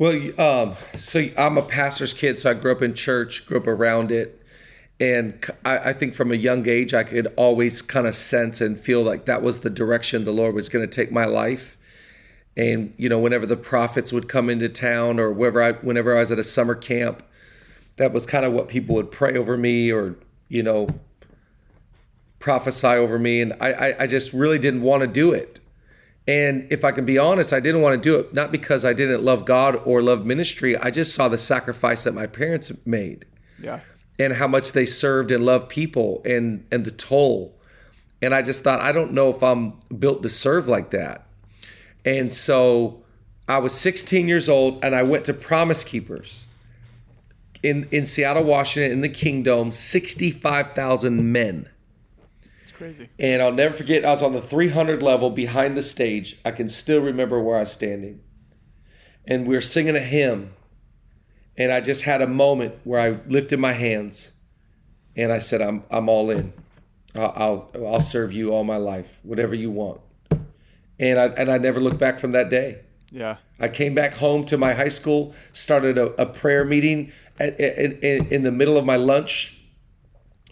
Well, 0.00 0.40
um, 0.40 0.76
so 0.96 1.26
I'm 1.36 1.58
a 1.58 1.62
pastor's 1.62 2.14
kid, 2.14 2.38
so 2.38 2.50
I 2.50 2.54
grew 2.54 2.72
up 2.72 2.80
in 2.80 2.94
church, 2.94 3.44
grew 3.44 3.58
up 3.58 3.66
around 3.66 4.10
it, 4.10 4.40
and 4.98 5.44
I 5.62 5.92
think 5.92 6.14
from 6.14 6.32
a 6.32 6.36
young 6.36 6.66
age 6.66 6.94
I 6.94 7.04
could 7.04 7.26
always 7.36 7.82
kind 7.82 8.06
of 8.06 8.14
sense 8.14 8.62
and 8.62 8.80
feel 8.80 9.02
like 9.02 9.26
that 9.26 9.42
was 9.42 9.60
the 9.60 9.68
direction 9.68 10.24
the 10.24 10.32
Lord 10.32 10.54
was 10.54 10.70
going 10.70 10.88
to 10.88 10.90
take 10.90 11.12
my 11.12 11.26
life. 11.26 11.76
And 12.56 12.94
you 12.96 13.10
know, 13.10 13.18
whenever 13.18 13.44
the 13.44 13.58
prophets 13.58 14.10
would 14.10 14.26
come 14.26 14.48
into 14.48 14.70
town, 14.70 15.20
or 15.20 15.30
wherever 15.32 15.62
I, 15.62 15.72
whenever 15.72 16.16
I 16.16 16.20
was 16.20 16.32
at 16.32 16.38
a 16.38 16.44
summer 16.44 16.74
camp, 16.74 17.22
that 17.98 18.10
was 18.14 18.24
kind 18.24 18.46
of 18.46 18.54
what 18.54 18.68
people 18.68 18.94
would 18.94 19.10
pray 19.10 19.36
over 19.36 19.58
me, 19.58 19.92
or 19.92 20.16
you 20.48 20.62
know, 20.62 20.88
prophesy 22.38 22.86
over 22.86 23.18
me, 23.18 23.42
and 23.42 23.52
I, 23.60 23.72
I, 23.72 23.94
I 24.04 24.06
just 24.06 24.32
really 24.32 24.58
didn't 24.58 24.80
want 24.80 25.02
to 25.02 25.06
do 25.06 25.34
it. 25.34 25.59
And 26.30 26.66
if 26.70 26.84
I 26.84 26.92
can 26.92 27.04
be 27.04 27.18
honest, 27.18 27.52
I 27.52 27.60
didn't 27.60 27.80
want 27.82 28.00
to 28.00 28.08
do 28.10 28.16
it 28.20 28.32
not 28.32 28.52
because 28.52 28.84
I 28.84 28.92
didn't 28.92 29.22
love 29.24 29.44
God 29.44 29.80
or 29.84 30.00
love 30.00 30.24
ministry. 30.24 30.76
I 30.76 30.90
just 30.90 31.14
saw 31.14 31.26
the 31.28 31.38
sacrifice 31.38 32.04
that 32.04 32.14
my 32.14 32.26
parents 32.26 32.70
made 32.86 33.24
Yeah. 33.60 33.80
and 34.18 34.32
how 34.34 34.46
much 34.46 34.72
they 34.72 34.86
served 34.86 35.30
and 35.32 35.44
loved 35.44 35.68
people 35.68 36.22
and 36.24 36.64
and 36.70 36.84
the 36.84 36.90
toll. 36.92 37.56
And 38.22 38.34
I 38.34 38.42
just 38.42 38.62
thought 38.62 38.80
I 38.80 38.92
don't 38.92 39.12
know 39.12 39.30
if 39.30 39.42
I'm 39.42 39.72
built 39.98 40.22
to 40.22 40.28
serve 40.28 40.68
like 40.68 40.90
that. 40.90 41.26
And 42.04 42.30
so 42.30 43.02
I 43.48 43.58
was 43.58 43.72
16 43.74 44.28
years 44.28 44.48
old 44.48 44.84
and 44.84 44.94
I 44.94 45.02
went 45.02 45.24
to 45.24 45.32
Promise 45.34 45.82
Keepers 45.84 46.46
in 47.62 47.88
in 47.90 48.04
Seattle, 48.04 48.44
Washington 48.44 48.92
in 48.92 49.00
the 49.00 49.08
Kingdome, 49.08 49.70
65,000 49.72 51.32
men. 51.32 51.68
Crazy. 52.80 53.10
And 53.18 53.42
I'll 53.42 53.52
never 53.52 53.74
forget, 53.74 54.06
I 54.06 54.10
was 54.10 54.22
on 54.22 54.32
the 54.32 54.40
300 54.40 55.02
level 55.02 55.28
behind 55.28 55.76
the 55.76 55.82
stage. 55.82 56.38
I 56.46 56.50
can 56.50 56.70
still 56.70 57.02
remember 57.02 57.38
where 57.38 57.58
I 57.58 57.60
was 57.60 57.72
standing. 57.72 58.22
And 59.26 59.46
we 59.46 59.54
were 59.54 59.60
singing 59.60 59.96
a 59.96 60.00
hymn. 60.00 60.54
And 61.58 61.72
I 61.72 61.82
just 61.82 62.04
had 62.04 62.22
a 62.22 62.26
moment 62.26 62.76
where 62.84 62.98
I 62.98 63.20
lifted 63.28 63.58
my 63.58 63.74
hands 63.74 64.32
and 65.14 65.30
I 65.30 65.40
said, 65.40 65.60
I'm, 65.60 65.84
I'm 65.90 66.08
all 66.08 66.30
in. 66.30 66.54
I'll, 67.14 67.70
I'll, 67.74 67.86
I'll 67.86 68.00
serve 68.00 68.32
you 68.32 68.48
all 68.48 68.64
my 68.64 68.78
life, 68.78 69.20
whatever 69.24 69.54
you 69.54 69.70
want. 69.70 70.00
And 70.98 71.18
I, 71.18 71.26
and 71.26 71.50
I 71.50 71.58
never 71.58 71.80
looked 71.80 71.98
back 71.98 72.18
from 72.18 72.30
that 72.30 72.48
day. 72.48 72.78
Yeah. 73.12 73.36
I 73.58 73.68
came 73.68 73.94
back 73.94 74.14
home 74.14 74.46
to 74.46 74.56
my 74.56 74.72
high 74.72 74.88
school, 74.88 75.34
started 75.52 75.98
a, 75.98 76.06
a 76.18 76.24
prayer 76.24 76.64
meeting 76.64 77.12
at, 77.38 77.60
in, 77.60 77.98
in, 77.98 78.26
in 78.28 78.42
the 78.42 78.52
middle 78.52 78.78
of 78.78 78.86
my 78.86 78.96
lunch. 78.96 79.59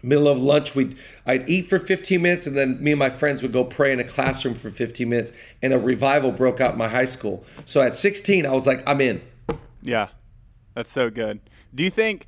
Middle 0.02 0.28
of 0.28 0.38
lunch, 0.38 0.74
we'd 0.74 0.96
I'd 1.26 1.48
eat 1.48 1.68
for 1.68 1.78
15 1.78 2.20
minutes, 2.20 2.46
and 2.46 2.56
then 2.56 2.82
me 2.82 2.92
and 2.92 2.98
my 2.98 3.10
friends 3.10 3.42
would 3.42 3.52
go 3.52 3.64
pray 3.64 3.92
in 3.92 4.00
a 4.00 4.04
classroom 4.04 4.54
for 4.54 4.70
15 4.70 5.08
minutes. 5.08 5.32
And 5.62 5.72
a 5.72 5.78
revival 5.78 6.32
broke 6.32 6.60
out 6.60 6.72
in 6.72 6.78
my 6.78 6.88
high 6.88 7.04
school. 7.04 7.44
So 7.64 7.80
at 7.80 7.94
16, 7.94 8.46
I 8.46 8.52
was 8.52 8.66
like, 8.66 8.82
I'm 8.88 9.00
in. 9.00 9.22
Yeah, 9.82 10.08
that's 10.74 10.90
so 10.90 11.10
good. 11.10 11.40
Do 11.74 11.82
you 11.82 11.90
think? 11.90 12.26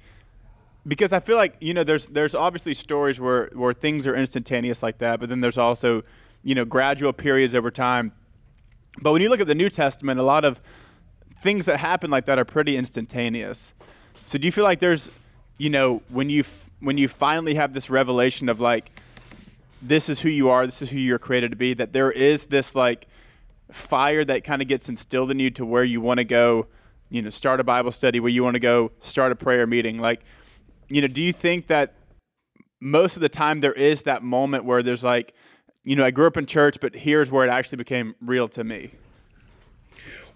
Because 0.87 1.13
I 1.13 1.21
feel 1.21 1.37
like 1.37 1.57
you 1.61 1.75
know, 1.75 1.85
there's 1.85 2.07
there's 2.07 2.35
obviously 2.35 2.75
stories 2.75 3.21
where 3.21 3.51
where 3.53 3.73
things 3.73 4.07
are 4.07 4.15
instantaneous 4.15 4.83
like 4.83 4.99
that, 4.99 5.21
but 5.21 5.29
then 5.29 5.41
there's 5.41 5.59
also 5.59 6.03
you 6.43 6.55
know 6.55 6.65
gradual 6.65 7.13
periods 7.13 7.55
over 7.55 7.71
time. 7.71 8.13
But 9.01 9.13
when 9.13 9.23
you 9.23 9.29
look 9.29 9.41
at 9.41 9.47
the 9.47 9.55
New 9.55 9.71
Testament, 9.71 10.19
a 10.19 10.23
lot 10.23 10.45
of 10.45 10.61
things 11.41 11.67
that 11.67 11.79
happen 11.79 12.11
like 12.11 12.27
that 12.27 12.39
are 12.39 12.45
pretty 12.45 12.77
instantaneous. 12.77 13.75
So 14.25 14.39
do 14.39 14.47
you 14.47 14.53
feel 14.53 14.65
like 14.65 14.81
there's 14.81 15.11
you 15.61 15.69
know 15.69 16.03
when 16.09 16.31
you 16.31 16.41
f- 16.41 16.71
when 16.81 16.97
you 16.97 17.07
finally 17.07 17.55
have 17.55 17.75
this 17.75 17.91
revelation 17.91 18.49
of 18.49 18.61
like 18.61 18.91
this 19.83 20.09
is 20.09 20.21
who 20.21 20.31
you 20.31 20.49
are, 20.49 20.65
this 20.65 20.81
is 20.81 20.89
who 20.89 20.99
you're 20.99 21.19
created 21.19 21.51
to 21.51 21.57
be, 21.57 21.75
that 21.75 21.93
there 21.93 22.11
is 22.11 22.47
this 22.47 22.75
like 22.75 23.07
fire 23.71 24.25
that 24.25 24.43
kind 24.43 24.63
of 24.63 24.69
gets 24.69 24.89
instilled 24.89 25.31
in 25.31 25.39
you 25.39 25.51
to 25.51 25.67
where 25.67 25.85
you 25.85 26.01
want 26.01 26.17
to 26.17 26.25
go, 26.25 26.67
you 27.11 27.21
know, 27.21 27.29
start 27.29 27.61
a 27.61 27.65
Bible 27.65 27.93
study, 27.93 28.21
where 28.21 28.31
you 28.31 28.43
want 28.43 28.55
to 28.55 28.61
go 28.61 28.91
start 29.01 29.33
a 29.33 29.37
prayer 29.37 29.67
meeting. 29.67 29.99
Like, 29.99 30.23
you 30.89 31.03
know, 31.03 31.09
do 31.09 31.23
you 31.23 31.33
think 31.33 31.67
that 31.67 31.93
most 32.81 33.17
of 33.17 33.23
the 33.23 33.29
time 33.29 33.61
there 33.61 33.75
is 33.75 34.03
that 34.03 34.23
moment 34.23 34.65
where 34.65 34.83
there's 34.83 35.05
like, 35.05 35.35
you 35.85 35.95
know, 35.95 36.07
I 36.07 36.11
grew 36.11 36.27
up 36.27 36.39
in 36.39 36.47
church, 36.47 36.81
but 36.81 36.95
here's 36.95 37.31
where 37.31 37.45
it 37.45 37.51
actually 37.51 37.77
became 37.77 38.15
real 38.23 38.49
to 38.49 38.65
me? 38.65 38.93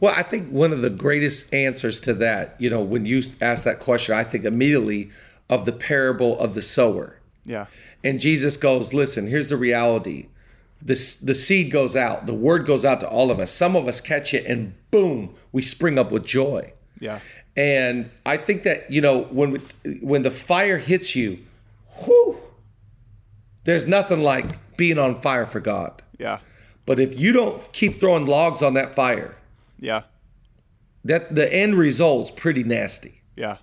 Well, 0.00 0.14
I 0.16 0.22
think 0.22 0.50
one 0.50 0.72
of 0.72 0.82
the 0.82 0.90
greatest 0.90 1.52
answers 1.54 2.00
to 2.00 2.14
that, 2.14 2.56
you 2.58 2.68
know, 2.68 2.82
when 2.82 3.06
you 3.06 3.22
ask 3.40 3.64
that 3.64 3.80
question, 3.80 4.14
I 4.14 4.24
think 4.24 4.44
immediately 4.44 5.10
of 5.48 5.64
the 5.64 5.72
parable 5.72 6.38
of 6.38 6.54
the 6.54 6.62
sower. 6.62 7.18
Yeah. 7.44 7.66
And 8.02 8.20
Jesus 8.20 8.56
goes, 8.56 8.92
listen, 8.92 9.26
here's 9.26 9.48
the 9.48 9.56
reality. 9.56 10.28
This, 10.82 11.16
the 11.16 11.34
seed 11.34 11.70
goes 11.70 11.96
out, 11.96 12.26
the 12.26 12.34
word 12.34 12.66
goes 12.66 12.84
out 12.84 13.00
to 13.00 13.08
all 13.08 13.30
of 13.30 13.38
us. 13.38 13.50
Some 13.50 13.76
of 13.76 13.88
us 13.88 14.00
catch 14.00 14.34
it, 14.34 14.44
and 14.44 14.74
boom, 14.90 15.34
we 15.52 15.62
spring 15.62 15.98
up 15.98 16.10
with 16.10 16.26
joy. 16.26 16.72
Yeah. 17.00 17.20
And 17.56 18.10
I 18.26 18.36
think 18.36 18.64
that 18.64 18.90
you 18.90 19.00
know 19.00 19.22
when 19.24 19.52
we, 19.52 19.60
when 20.00 20.22
the 20.22 20.30
fire 20.30 20.78
hits 20.78 21.14
you, 21.14 21.38
whew, 22.04 22.38
there's 23.64 23.86
nothing 23.86 24.22
like 24.22 24.76
being 24.76 24.98
on 24.98 25.20
fire 25.20 25.46
for 25.46 25.60
God. 25.60 26.02
Yeah. 26.18 26.40
But 26.86 27.00
if 27.00 27.18
you 27.18 27.32
don't 27.32 27.72
keep 27.72 28.00
throwing 28.00 28.26
logs 28.26 28.62
on 28.62 28.74
that 28.74 28.94
fire, 28.94 29.36
Yeah. 29.84 30.02
that 31.04 31.34
the 31.34 31.52
end 31.52 31.74
result's 31.74 32.30
pretty 32.30 32.64
nasty. 32.64 33.22
Yeah. 33.36 33.58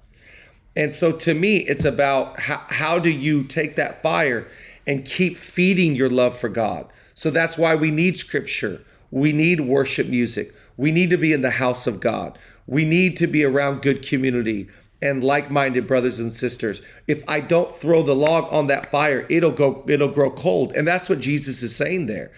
And 0.75 0.93
so 0.93 1.11
to 1.11 1.33
me, 1.33 1.57
it's 1.57 1.85
about 1.85 2.39
how, 2.39 2.61
how 2.67 2.99
do 2.99 3.09
you 3.09 3.43
take 3.43 3.75
that 3.75 4.01
fire 4.01 4.47
and 4.87 5.05
keep 5.05 5.37
feeding 5.37 5.95
your 5.95 6.09
love 6.09 6.37
for 6.37 6.49
God. 6.49 6.87
So 7.13 7.29
that's 7.29 7.57
why 7.57 7.75
we 7.75 7.91
need 7.91 8.17
scripture. 8.17 8.81
We 9.11 9.33
need 9.33 9.61
worship 9.61 10.07
music. 10.07 10.53
We 10.77 10.91
need 10.91 11.09
to 11.09 11.17
be 11.17 11.33
in 11.33 11.41
the 11.41 11.51
house 11.51 11.87
of 11.87 11.99
God. 11.99 12.39
We 12.67 12.85
need 12.85 13.17
to 13.17 13.27
be 13.27 13.43
around 13.43 13.81
good 13.81 14.05
community 14.05 14.69
and 15.01 15.23
like-minded 15.23 15.87
brothers 15.87 16.19
and 16.19 16.31
sisters. 16.31 16.81
If 17.07 17.27
I 17.27 17.41
don't 17.41 17.75
throw 17.75 18.03
the 18.03 18.15
log 18.15 18.51
on 18.53 18.67
that 18.67 18.91
fire, 18.91 19.25
it'll 19.29 19.51
go 19.51 19.83
it'll 19.87 20.07
grow 20.07 20.31
cold. 20.31 20.73
And 20.73 20.87
that's 20.87 21.09
what 21.09 21.19
Jesus 21.19 21.63
is 21.63 21.75
saying 21.75 22.05
there. 22.05 22.31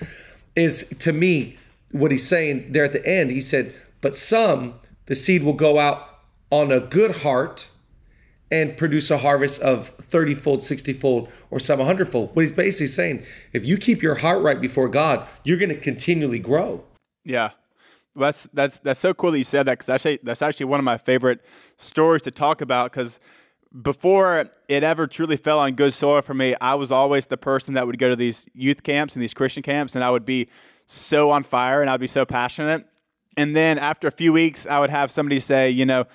Is 0.55 0.89
to 0.99 1.11
me 1.11 1.57
what 1.93 2.11
he's 2.11 2.27
saying 2.27 2.73
there 2.73 2.83
at 2.83 2.91
the 2.91 3.05
end. 3.07 3.31
He 3.31 3.41
said, 3.41 3.73
"But 4.01 4.15
some 4.15 4.75
the 5.05 5.15
seed 5.15 5.43
will 5.43 5.53
go 5.53 5.79
out 5.79 6.07
on 6.49 6.71
a 6.71 6.79
good 6.79 7.17
heart 7.17 7.67
and 8.53 8.77
produce 8.77 9.09
a 9.09 9.17
harvest 9.17 9.59
of 9.61 9.87
30 9.87 10.35
fold, 10.35 10.61
60 10.61 10.93
fold, 10.93 11.27
or 11.49 11.59
some 11.59 11.79
100 11.79 12.07
fold. 12.07 12.35
What 12.35 12.43
he's 12.43 12.51
basically 12.51 12.85
saying, 12.85 13.23
if 13.51 13.65
you 13.65 13.77
keep 13.77 14.03
your 14.03 14.15
heart 14.15 14.43
right 14.43 14.61
before 14.61 14.87
God, 14.87 15.27
you're 15.43 15.57
going 15.57 15.69
to 15.69 15.79
continually 15.79 16.37
grow. 16.37 16.83
Yeah. 17.25 17.51
That's 18.15 18.47
that's 18.53 18.77
that's 18.77 18.99
so 18.99 19.15
cool 19.15 19.31
that 19.31 19.39
you 19.39 19.43
said 19.43 19.63
that 19.63 19.79
because 19.79 19.89
actually 19.89 20.19
that's 20.21 20.43
actually 20.43 20.67
one 20.67 20.79
of 20.79 20.83
my 20.83 20.99
favorite 20.99 21.43
stories 21.77 22.21
to 22.21 22.31
talk 22.31 22.61
about 22.61 22.91
because 22.91 23.19
before 23.81 24.51
it 24.67 24.83
ever 24.83 25.07
truly 25.07 25.35
fell 25.35 25.57
on 25.57 25.73
good 25.73 25.95
soil 25.95 26.21
for 26.21 26.35
me, 26.35 26.53
I 26.61 26.75
was 26.75 26.91
always 26.91 27.25
the 27.25 27.37
person 27.37 27.73
that 27.73 27.87
would 27.87 27.97
go 27.97 28.09
to 28.09 28.15
these 28.15 28.45
youth 28.53 28.83
camps 28.83 29.15
and 29.15 29.23
these 29.23 29.33
Christian 29.33 29.63
camps, 29.63 29.95
and 29.95 30.03
I 30.03 30.11
would 30.11 30.25
be 30.25 30.47
so 30.93 31.31
on 31.31 31.43
fire 31.43 31.81
and 31.81 31.89
I'd 31.89 31.99
be 31.99 32.07
so 32.07 32.25
passionate. 32.25 32.85
And 33.35 33.55
then 33.55 33.79
after 33.79 34.07
a 34.07 34.11
few 34.11 34.31
weeks, 34.31 34.67
I 34.67 34.79
would 34.79 34.91
have 34.91 35.11
somebody 35.11 35.39
say, 35.39 35.69
you 35.69 35.85
know, 35.85 36.05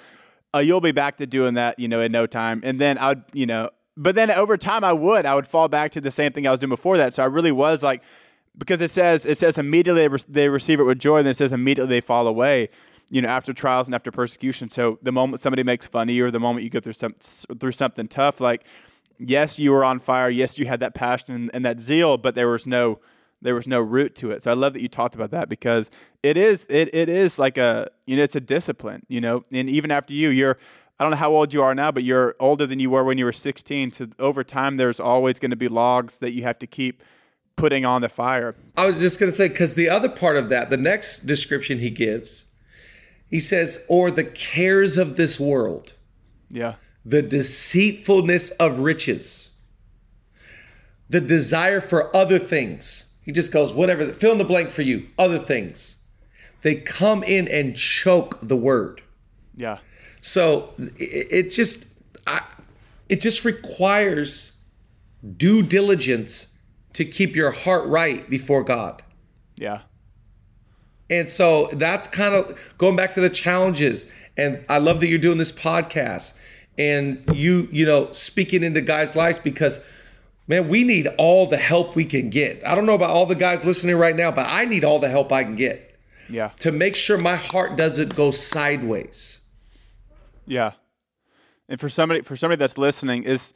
uh, 0.55 0.61
you'll 0.61 0.81
be 0.81 0.93
back 0.93 1.17
to 1.17 1.27
doing 1.27 1.55
that, 1.55 1.79
you 1.79 1.89
know, 1.89 2.01
in 2.01 2.13
no 2.13 2.27
time. 2.27 2.61
And 2.65 2.81
then 2.81 2.97
I'd, 2.99 3.23
you 3.33 3.45
know, 3.45 3.71
but 3.97 4.15
then 4.15 4.31
over 4.31 4.57
time, 4.57 4.85
I 4.85 4.93
would 4.93 5.27
I 5.27 5.35
would 5.35 5.49
fall 5.49 5.69
back 5.69 5.91
to 5.93 6.01
the 6.01 6.13
same 6.13 6.33
thing 6.33 6.47
I 6.47 6.51
was 6.51 6.61
doing 6.61 6.71
before 6.71 6.97
that. 6.99 7.13
So 7.13 7.23
I 7.23 7.27
really 7.27 7.51
was 7.51 7.83
like, 7.83 8.03
because 8.57 8.81
it 8.81 8.91
says 8.91 9.27
it 9.27 9.37
says 9.39 9.59
immediately 9.59 10.09
they 10.29 10.49
receive 10.49 10.79
it 10.79 10.85
with 10.85 11.01
joy, 11.01 11.19
and 11.19 11.27
then 11.27 11.33
it 11.33 11.37
says 11.37 11.53
immediately 11.53 11.97
they 11.97 12.01
fall 12.01 12.29
away. 12.29 12.69
You 13.11 13.23
know, 13.23 13.29
after 13.29 13.53
trials 13.53 13.89
and 13.89 13.95
after 13.95 14.13
persecution. 14.13 14.69
So 14.69 14.99
the 15.03 15.11
moment 15.11 15.41
somebody 15.41 15.65
makes 15.65 15.89
fun 15.89 16.09
of 16.09 16.15
you, 16.15 16.27
or 16.27 16.31
the 16.31 16.39
moment 16.39 16.63
you 16.63 16.71
go 16.71 16.79
through 16.79 16.93
some 16.93 17.15
through 17.59 17.73
something 17.73 18.07
tough, 18.07 18.41
like 18.41 18.65
yes, 19.19 19.59
you 19.59 19.73
were 19.73 19.85
on 19.85 19.99
fire. 19.99 20.31
Yes, 20.31 20.59
you 20.59 20.67
had 20.67 20.79
that 20.81 20.95
passion 20.95 21.35
and, 21.35 21.51
and 21.53 21.65
that 21.65 21.81
zeal, 21.81 22.17
but 22.17 22.37
there 22.37 22.49
was 22.49 22.67
no 22.67 23.01
there 23.41 23.55
was 23.55 23.67
no 23.69 23.81
root 23.81 24.15
to 24.17 24.31
it. 24.31 24.43
So 24.43 24.51
I 24.51 24.55
love 24.55 24.75
that 24.75 24.83
you 24.83 24.89
talked 24.89 25.15
about 25.15 25.31
that 25.31 25.49
because 25.49 25.91
it 26.23 26.37
is 26.37 26.67
it 26.69 26.95
it 26.95 27.09
is 27.09 27.39
like 27.39 27.57
a 27.59 27.89
you 28.07 28.17
know 28.17 28.23
it's 28.23 28.37
a 28.37 28.41
discipline, 28.41 29.05
you 29.09 29.21
know. 29.21 29.45
And 29.53 29.69
even 29.71 29.91
after 29.91 30.13
you, 30.13 30.29
you're 30.31 30.59
I 30.99 31.05
don't 31.05 31.13
know 31.13 31.17
how 31.19 31.31
old 31.31 31.55
you 31.55 31.63
are 31.63 31.75
now, 31.75 31.93
but 31.93 32.03
you're 32.03 32.35
older 32.41 32.67
than 32.67 32.81
you 32.81 32.91
were 32.91 33.05
when 33.05 33.19
you 33.19 33.25
were 33.25 33.33
16. 33.33 33.93
So 33.93 34.09
over 34.19 34.43
time, 34.43 34.77
there's 34.79 34.99
always 34.99 35.39
going 35.39 35.53
to 35.53 35.57
be 35.57 35.69
logs 35.69 36.19
that 36.19 36.33
you 36.33 36.43
have 36.43 36.59
to 36.59 36.67
keep 36.67 37.05
putting 37.55 37.85
on 37.85 38.03
the 38.03 38.09
fire. 38.09 38.57
I 38.77 38.87
was 38.87 38.99
just 38.99 39.21
going 39.21 39.31
to 39.31 39.37
say 39.37 39.49
because 39.49 39.75
the 39.75 39.89
other 39.89 40.09
part 40.09 40.37
of 40.37 40.49
that, 40.49 40.71
the 40.71 40.77
next 40.77 41.21
description 41.21 41.79
he 41.79 41.91
gives, 41.91 42.45
he 43.29 43.39
says, 43.39 43.85
"Or 43.89 44.11
the 44.11 44.25
cares 44.25 44.99
of 44.99 45.17
this 45.17 45.39
world." 45.39 45.93
Yeah. 46.51 46.75
the 47.05 47.23
deceitfulness 47.23 48.51
of 48.53 48.81
riches, 48.81 49.51
the 51.09 51.21
desire 51.21 51.81
for 51.81 52.15
other 52.17 52.39
things. 52.39 53.07
He 53.29 53.33
just 53.33 53.53
goes, 53.53 53.75
whatever, 53.75 54.07
fill 54.15 54.33
in 54.33 54.39
the 54.39 54.45
blank 54.45 54.71
for 54.71 54.81
you, 54.81 55.07
other 55.19 55.39
things. 55.39 55.97
They 56.63 56.77
come 56.77 57.23
in 57.23 57.47
and 57.47 57.77
choke 57.77 58.39
the 58.41 58.57
word. 58.57 59.03
Yeah. 59.55 59.81
So 60.23 60.73
it, 60.79 61.27
it 61.31 61.51
just, 61.51 61.89
I, 62.27 62.41
it 63.11 63.21
just 63.21 63.45
requires 63.45 64.53
due 65.37 65.63
diligence 65.63 66.55
to 66.95 67.05
keep 67.05 67.37
your 67.37 67.51
heart 67.51 67.87
right 67.89 68.31
before 68.31 68.65
God. 68.65 69.03
Yeah. 69.57 69.81
And 71.11 71.29
so 71.29 71.69
that's 71.75 72.09
kind 72.09 72.35
of 72.35 72.59
going 72.79 72.97
back 72.97 73.13
to 73.13 73.21
the 73.21 73.29
challenges. 73.29 74.11
And 74.39 74.65
I 74.71 74.79
love 74.79 75.01
that 75.01 75.09
you're 75.09 75.19
doing 75.19 75.37
this 75.37 75.53
podcast 75.53 76.35
and 76.79 77.23
you, 77.35 77.69
you 77.73 77.85
know, 77.85 78.11
speaking 78.11 78.63
into 78.63 78.81
guys' 78.81 79.15
lives 79.15 79.39
because, 79.39 79.83
man, 80.49 80.67
we 80.69 80.83
need 80.83 81.07
all 81.19 81.47
the 81.47 81.57
help 81.59 81.95
we 81.95 82.05
can 82.05 82.31
get. 82.31 82.67
I 82.67 82.75
don't 82.75 82.87
know 82.87 82.95
about 82.95 83.11
all 83.11 83.27
the 83.27 83.35
guys 83.37 83.65
listening 83.65 83.97
right 83.97 84.17
now, 84.17 84.31
but 84.33 84.47
I 84.49 84.65
need 84.65 84.83
all 84.83 84.99
the 84.99 85.09
help 85.09 85.31
I 85.31 85.45
can 85.45 85.55
get 85.55 85.97
Yeah. 86.29 86.51
to 86.61 86.73
make 86.73 86.97
sure 86.97 87.19
my 87.19 87.37
heart 87.37 87.77
doesn't 87.77 88.17
go 88.17 88.31
sideways. 88.33 89.41
Yeah. 90.47 90.73
And 91.69 91.79
for 91.79 91.89
somebody 91.89 92.23
for 92.23 92.35
somebody 92.37 92.59
that's 92.59 92.79
listening, 92.79 93.23
is 93.25 93.53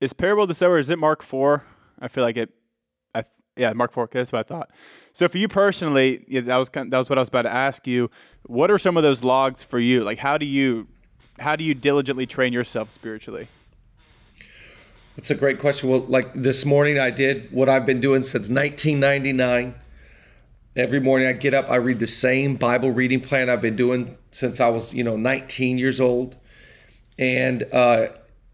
is 0.00 0.12
parable 0.12 0.44
of 0.44 0.48
the 0.48 0.54
sower? 0.54 0.78
Is 0.78 0.88
it 0.88 0.98
Mark 0.98 1.22
four? 1.22 1.64
I 1.98 2.08
feel 2.08 2.22
like 2.22 2.36
it. 2.36 2.50
I 3.14 3.22
th- 3.22 3.32
yeah, 3.56 3.72
Mark 3.72 3.92
four. 3.92 4.08
That's 4.12 4.30
what 4.30 4.38
I 4.38 4.42
thought. 4.48 4.70
So 5.12 5.26
for 5.28 5.38
you 5.38 5.48
personally, 5.48 6.24
yeah, 6.28 6.42
that 6.42 6.56
was 6.58 6.68
kind 6.68 6.92
that 6.92 6.98
was 6.98 7.08
what 7.10 7.18
I 7.18 7.22
was 7.22 7.28
about 7.28 7.42
to 7.42 7.52
ask 7.52 7.86
you. 7.86 8.08
What 8.44 8.70
are 8.70 8.78
some 8.78 8.96
of 8.96 9.02
those 9.02 9.24
logs 9.24 9.64
for 9.64 9.80
you? 9.80 10.04
Like, 10.04 10.18
how 10.18 10.38
do 10.38 10.46
you 10.46 10.86
how 11.40 11.56
do 11.56 11.64
you 11.64 11.74
diligently 11.74 12.26
train 12.26 12.52
yourself 12.52 12.90
spiritually? 12.90 13.48
That's 15.16 15.30
a 15.30 15.34
great 15.34 15.58
question. 15.58 15.88
Well, 15.88 16.00
like 16.00 16.34
this 16.34 16.66
morning, 16.66 16.98
I 16.98 17.08
did 17.08 17.50
what 17.50 17.70
I've 17.70 17.86
been 17.86 18.00
doing 18.00 18.20
since 18.20 18.50
1999. 18.50 19.74
Every 20.76 21.00
morning 21.00 21.26
I 21.26 21.32
get 21.32 21.54
up, 21.54 21.70
I 21.70 21.76
read 21.76 22.00
the 22.00 22.06
same 22.06 22.56
Bible 22.56 22.90
reading 22.90 23.22
plan 23.22 23.48
I've 23.48 23.62
been 23.62 23.76
doing 23.76 24.18
since 24.30 24.60
I 24.60 24.68
was, 24.68 24.92
you 24.92 25.02
know, 25.02 25.16
19 25.16 25.78
years 25.78 26.00
old. 26.00 26.36
And 27.18 27.66
uh, 27.72 28.08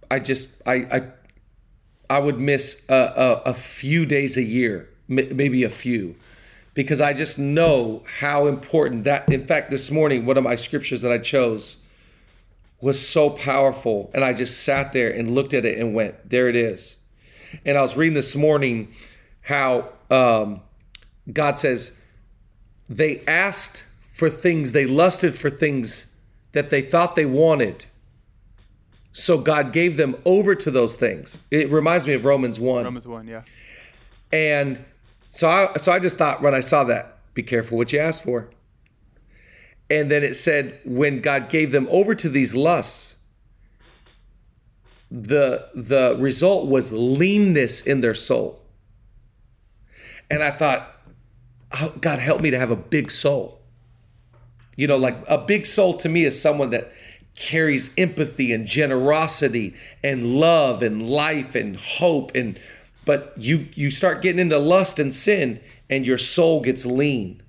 I 0.08 0.20
just, 0.20 0.50
I, 0.64 0.74
I, 0.74 1.02
I 2.08 2.20
would 2.20 2.38
miss 2.38 2.86
a, 2.88 2.94
a, 2.94 3.50
a 3.50 3.54
few 3.54 4.06
days 4.06 4.36
a 4.36 4.42
year, 4.42 4.88
maybe 5.08 5.64
a 5.64 5.70
few, 5.70 6.14
because 6.74 7.00
I 7.00 7.12
just 7.12 7.40
know 7.40 8.04
how 8.20 8.46
important 8.46 9.02
that. 9.02 9.28
In 9.28 9.48
fact, 9.48 9.72
this 9.72 9.90
morning, 9.90 10.26
one 10.26 10.36
of 10.38 10.44
my 10.44 10.54
scriptures 10.54 11.00
that 11.00 11.10
I 11.10 11.18
chose 11.18 11.81
was 12.82 13.08
so 13.08 13.30
powerful. 13.30 14.10
And 14.12 14.22
I 14.22 14.34
just 14.34 14.64
sat 14.64 14.92
there 14.92 15.10
and 15.10 15.34
looked 15.34 15.54
at 15.54 15.64
it 15.64 15.78
and 15.78 15.94
went, 15.94 16.28
there 16.28 16.48
it 16.48 16.56
is. 16.56 16.98
And 17.64 17.78
I 17.78 17.80
was 17.80 17.96
reading 17.96 18.14
this 18.14 18.34
morning 18.34 18.92
how 19.40 19.88
um, 20.10 20.60
God 21.32 21.56
says, 21.56 21.96
they 22.88 23.22
asked 23.26 23.84
for 24.10 24.28
things, 24.28 24.72
they 24.72 24.84
lusted 24.84 25.36
for 25.36 25.48
things 25.48 26.06
that 26.52 26.70
they 26.70 26.82
thought 26.82 27.14
they 27.16 27.24
wanted. 27.24 27.86
So 29.12 29.38
God 29.38 29.72
gave 29.72 29.96
them 29.96 30.16
over 30.24 30.54
to 30.54 30.70
those 30.70 30.96
things. 30.96 31.38
It 31.50 31.70
reminds 31.70 32.06
me 32.06 32.14
of 32.14 32.24
Romans 32.24 32.58
1. 32.58 32.84
Romans 32.84 33.06
one. 33.06 33.28
Yeah. 33.28 33.42
And 34.32 34.84
so 35.30 35.48
I 35.48 35.76
so 35.76 35.92
I 35.92 35.98
just 35.98 36.16
thought 36.16 36.42
when 36.42 36.54
I 36.54 36.60
saw 36.60 36.84
that, 36.84 37.18
be 37.34 37.42
careful 37.42 37.78
what 37.78 37.92
you 37.92 37.98
ask 37.98 38.22
for. 38.22 38.48
And 39.92 40.10
then 40.10 40.24
it 40.24 40.36
said 40.36 40.80
when 40.86 41.20
God 41.20 41.50
gave 41.50 41.70
them 41.70 41.86
over 41.90 42.14
to 42.14 42.30
these 42.30 42.54
lusts, 42.54 43.16
the 45.10 45.68
the 45.74 46.16
result 46.18 46.66
was 46.66 46.94
leanness 46.94 47.82
in 47.82 48.00
their 48.00 48.14
soul. 48.14 48.62
And 50.30 50.42
I 50.42 50.50
thought, 50.50 50.96
oh, 51.78 51.92
God 52.00 52.20
help 52.20 52.40
me 52.40 52.50
to 52.50 52.58
have 52.58 52.70
a 52.70 52.76
big 52.76 53.10
soul. 53.10 53.60
You 54.76 54.86
know, 54.86 54.96
like 54.96 55.18
a 55.28 55.36
big 55.36 55.66
soul 55.66 55.98
to 55.98 56.08
me 56.08 56.24
is 56.24 56.40
someone 56.40 56.70
that 56.70 56.90
carries 57.34 57.92
empathy 57.98 58.50
and 58.50 58.66
generosity 58.66 59.74
and 60.02 60.40
love 60.40 60.82
and 60.82 61.06
life 61.06 61.54
and 61.54 61.78
hope 61.78 62.34
and 62.34 62.58
but 63.04 63.34
you 63.36 63.68
you 63.74 63.90
start 63.90 64.22
getting 64.22 64.38
into 64.38 64.58
lust 64.58 64.98
and 64.98 65.12
sin 65.12 65.60
and 65.90 66.06
your 66.06 66.16
soul 66.16 66.62
gets 66.62 66.86
lean. 66.86 67.41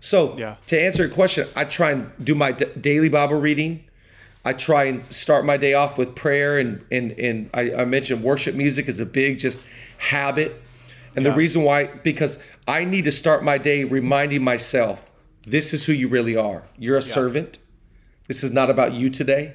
So, 0.00 0.34
Yeah. 0.38 0.56
to 0.66 0.80
answer 0.80 1.04
your 1.04 1.12
question, 1.12 1.46
I 1.54 1.64
try 1.64 1.90
and 1.92 2.10
do 2.22 2.34
my 2.34 2.52
d- 2.52 2.66
daily 2.80 3.08
Bible 3.08 3.38
reading. 3.40 3.84
I 4.44 4.54
try 4.54 4.84
and 4.84 5.04
start 5.04 5.44
my 5.44 5.58
day 5.58 5.74
off 5.74 5.98
with 5.98 6.14
prayer 6.14 6.58
and 6.58 6.82
and 6.90 7.12
and 7.18 7.50
I, 7.52 7.74
I 7.74 7.84
mentioned 7.84 8.22
worship 8.22 8.54
music 8.54 8.88
is 8.88 8.98
a 8.98 9.04
big 9.06 9.38
just 9.38 9.60
habit. 9.98 10.62
And 11.14 11.26
the 11.26 11.32
reason 11.32 11.62
why 11.62 11.90
because 12.02 12.38
I 12.66 12.84
need 12.84 13.04
to 13.04 13.12
start 13.12 13.44
my 13.44 13.58
day 13.58 13.84
reminding 13.84 14.42
myself 14.42 15.10
this 15.46 15.74
is 15.74 15.84
who 15.86 15.92
you 15.92 16.08
really 16.08 16.36
are. 16.36 16.62
You're 16.78 16.96
a 16.96 17.02
servant. 17.02 17.58
This 18.28 18.42
is 18.42 18.52
not 18.52 18.70
about 18.70 18.94
you 18.94 19.10
today. 19.10 19.54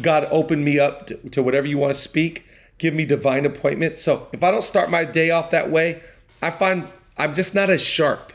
God 0.00 0.26
opened 0.30 0.64
me 0.64 0.78
up 0.78 1.06
to, 1.06 1.16
to 1.30 1.42
whatever 1.42 1.66
you 1.66 1.78
want 1.78 1.94
to 1.94 1.98
speak. 1.98 2.44
Give 2.78 2.92
me 2.92 3.04
divine 3.06 3.46
appointments. 3.46 4.02
So 4.02 4.28
if 4.32 4.42
I 4.42 4.50
don't 4.50 4.64
start 4.64 4.90
my 4.90 5.04
day 5.04 5.30
off 5.30 5.50
that 5.50 5.70
way, 5.70 6.02
I 6.42 6.50
find 6.50 6.88
I'm 7.16 7.34
just 7.34 7.54
not 7.54 7.70
as 7.70 7.82
sharp. 7.82 8.31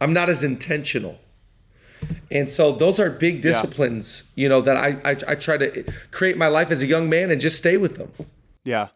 I'm 0.00 0.12
not 0.12 0.28
as 0.28 0.44
intentional. 0.44 1.18
And 2.30 2.48
so 2.48 2.72
those 2.72 3.00
are 3.00 3.10
big 3.10 3.40
disciplines, 3.40 4.24
you 4.34 4.48
know, 4.48 4.60
that 4.60 4.76
I, 4.76 4.98
I 5.04 5.16
I 5.28 5.34
try 5.34 5.56
to 5.56 5.92
create 6.10 6.36
my 6.36 6.46
life 6.46 6.70
as 6.70 6.82
a 6.82 6.86
young 6.86 7.08
man 7.08 7.30
and 7.30 7.40
just 7.40 7.58
stay 7.58 7.76
with 7.76 7.96
them. 7.96 8.12
Yeah. 8.64 8.88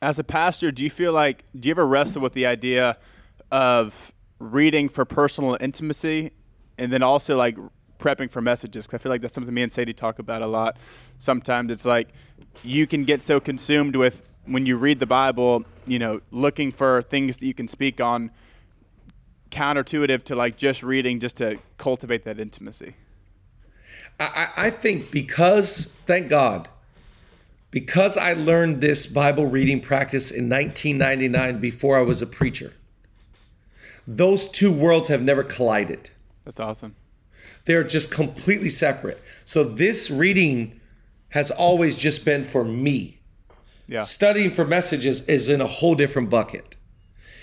As 0.00 0.18
a 0.18 0.24
pastor, 0.24 0.70
do 0.72 0.82
you 0.82 0.90
feel 0.90 1.12
like 1.12 1.44
do 1.58 1.68
you 1.68 1.72
ever 1.72 1.86
wrestle 1.86 2.22
with 2.22 2.32
the 2.32 2.46
idea 2.46 2.96
of 3.50 4.12
reading 4.38 4.88
for 4.88 5.04
personal 5.04 5.56
intimacy 5.60 6.32
and 6.76 6.92
then 6.92 7.02
also 7.02 7.36
like 7.36 7.56
prepping 7.98 8.30
for 8.30 8.40
messages? 8.40 8.86
Because 8.86 9.00
I 9.00 9.02
feel 9.02 9.10
like 9.10 9.20
that's 9.20 9.34
something 9.34 9.54
me 9.54 9.62
and 9.62 9.72
Sadie 9.72 9.92
talk 9.94 10.18
about 10.18 10.42
a 10.42 10.46
lot. 10.46 10.76
Sometimes 11.18 11.70
it's 11.70 11.84
like 11.84 12.08
you 12.64 12.86
can 12.86 13.04
get 13.04 13.22
so 13.22 13.38
consumed 13.40 13.94
with 13.94 14.22
when 14.46 14.66
you 14.66 14.76
read 14.76 14.98
the 14.98 15.06
Bible, 15.06 15.64
you 15.86 15.98
know, 15.98 16.20
looking 16.30 16.72
for 16.72 17.02
things 17.02 17.36
that 17.36 17.46
you 17.46 17.54
can 17.54 17.68
speak 17.68 18.00
on 18.00 18.30
counterintuitive 19.50 20.24
to 20.24 20.36
like 20.36 20.56
just 20.56 20.82
reading 20.82 21.20
just 21.20 21.36
to 21.36 21.58
cultivate 21.76 22.24
that 22.24 22.38
intimacy. 22.38 22.94
I, 24.20 24.48
I 24.56 24.70
think 24.70 25.10
because, 25.10 25.92
thank 26.06 26.28
God, 26.28 26.68
because 27.70 28.16
I 28.16 28.32
learned 28.32 28.80
this 28.80 29.06
Bible 29.06 29.46
reading 29.46 29.80
practice 29.80 30.30
in 30.30 30.48
1999 30.48 31.60
before 31.60 31.98
I 31.98 32.02
was 32.02 32.22
a 32.22 32.26
preacher, 32.26 32.72
those 34.06 34.48
two 34.48 34.72
worlds 34.72 35.08
have 35.08 35.22
never 35.22 35.44
collided. 35.44 36.10
That's 36.44 36.58
awesome. 36.58 36.96
They're 37.66 37.84
just 37.84 38.10
completely 38.10 38.70
separate. 38.70 39.22
So 39.44 39.62
this 39.62 40.10
reading 40.10 40.80
has 41.30 41.50
always 41.50 41.96
just 41.98 42.24
been 42.24 42.46
for 42.46 42.64
me. 42.64 43.18
Yeah. 43.86 44.00
Studying 44.00 44.50
for 44.50 44.64
messages 44.64 45.20
is 45.26 45.48
in 45.48 45.60
a 45.60 45.66
whole 45.66 45.94
different 45.94 46.30
bucket. 46.30 46.76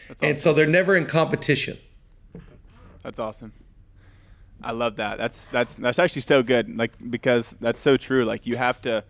That's 0.08 0.24
And 0.24 0.40
so 0.40 0.54
they're 0.54 0.68
never 0.68 0.96
in 0.96 1.06
competition. 1.06 1.78
That's 3.06 3.20
awesome. 3.20 3.54
I 4.64 4.72
love 4.72 4.96
that. 4.96 5.20
That's 5.20 5.46
that's 5.48 5.76
that's 5.76 6.00
actually 6.00 6.24
so 6.24 6.42
good. 6.42 6.76
Like 6.76 6.92
because 7.12 7.56
that's 7.62 7.80
so 7.80 7.98
true. 7.98 8.26
Like 8.26 8.48
you 8.48 8.58
have 8.58 8.82
to, 8.82 9.04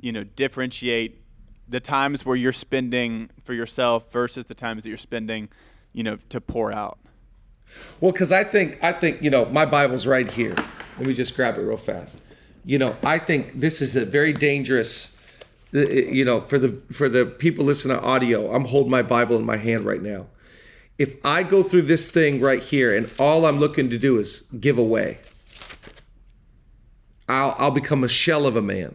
you 0.00 0.10
know, 0.10 0.24
differentiate 0.24 1.22
the 1.68 1.78
times 1.78 2.24
where 2.24 2.34
you're 2.34 2.50
spending 2.52 3.28
for 3.44 3.52
yourself 3.52 4.10
versus 4.10 4.46
the 4.46 4.54
times 4.54 4.84
that 4.84 4.88
you're 4.88 4.96
spending, 4.96 5.50
you 5.92 6.02
know, 6.02 6.16
to 6.30 6.40
pour 6.40 6.72
out. 6.72 6.98
Well, 8.00 8.12
because 8.12 8.32
I 8.32 8.42
think 8.42 8.82
I 8.82 8.92
think 8.92 9.20
you 9.20 9.28
know 9.28 9.44
my 9.44 9.66
Bible's 9.66 10.06
right 10.06 10.30
here. 10.30 10.56
Let 10.96 11.06
me 11.06 11.12
just 11.12 11.36
grab 11.36 11.58
it 11.58 11.60
real 11.60 11.76
fast. 11.76 12.20
You 12.64 12.78
know, 12.78 12.96
I 13.02 13.18
think 13.18 13.52
this 13.52 13.82
is 13.82 13.96
a 13.96 14.06
very 14.06 14.32
dangerous 14.32 15.14
uh, 15.74 15.80
uh, 15.80 15.82
you 15.82 16.24
know, 16.24 16.40
for 16.40 16.58
the 16.58 16.70
for 16.90 17.10
the 17.10 17.26
people 17.26 17.66
listening 17.66 17.98
to 17.98 18.02
audio, 18.02 18.54
I'm 18.54 18.64
holding 18.64 18.90
my 18.90 19.02
Bible 19.02 19.36
in 19.36 19.44
my 19.44 19.58
hand 19.58 19.84
right 19.84 20.00
now. 20.00 20.26
If 20.98 21.16
I 21.24 21.42
go 21.42 21.62
through 21.62 21.82
this 21.82 22.10
thing 22.10 22.40
right 22.40 22.62
here 22.62 22.96
and 22.96 23.10
all 23.18 23.46
I'm 23.46 23.58
looking 23.58 23.90
to 23.90 23.98
do 23.98 24.18
is 24.18 24.40
give 24.60 24.78
away, 24.78 25.18
I'll 27.28 27.54
I'll 27.58 27.70
become 27.70 28.04
a 28.04 28.08
shell 28.08 28.46
of 28.46 28.56
a 28.56 28.62
man. 28.62 28.94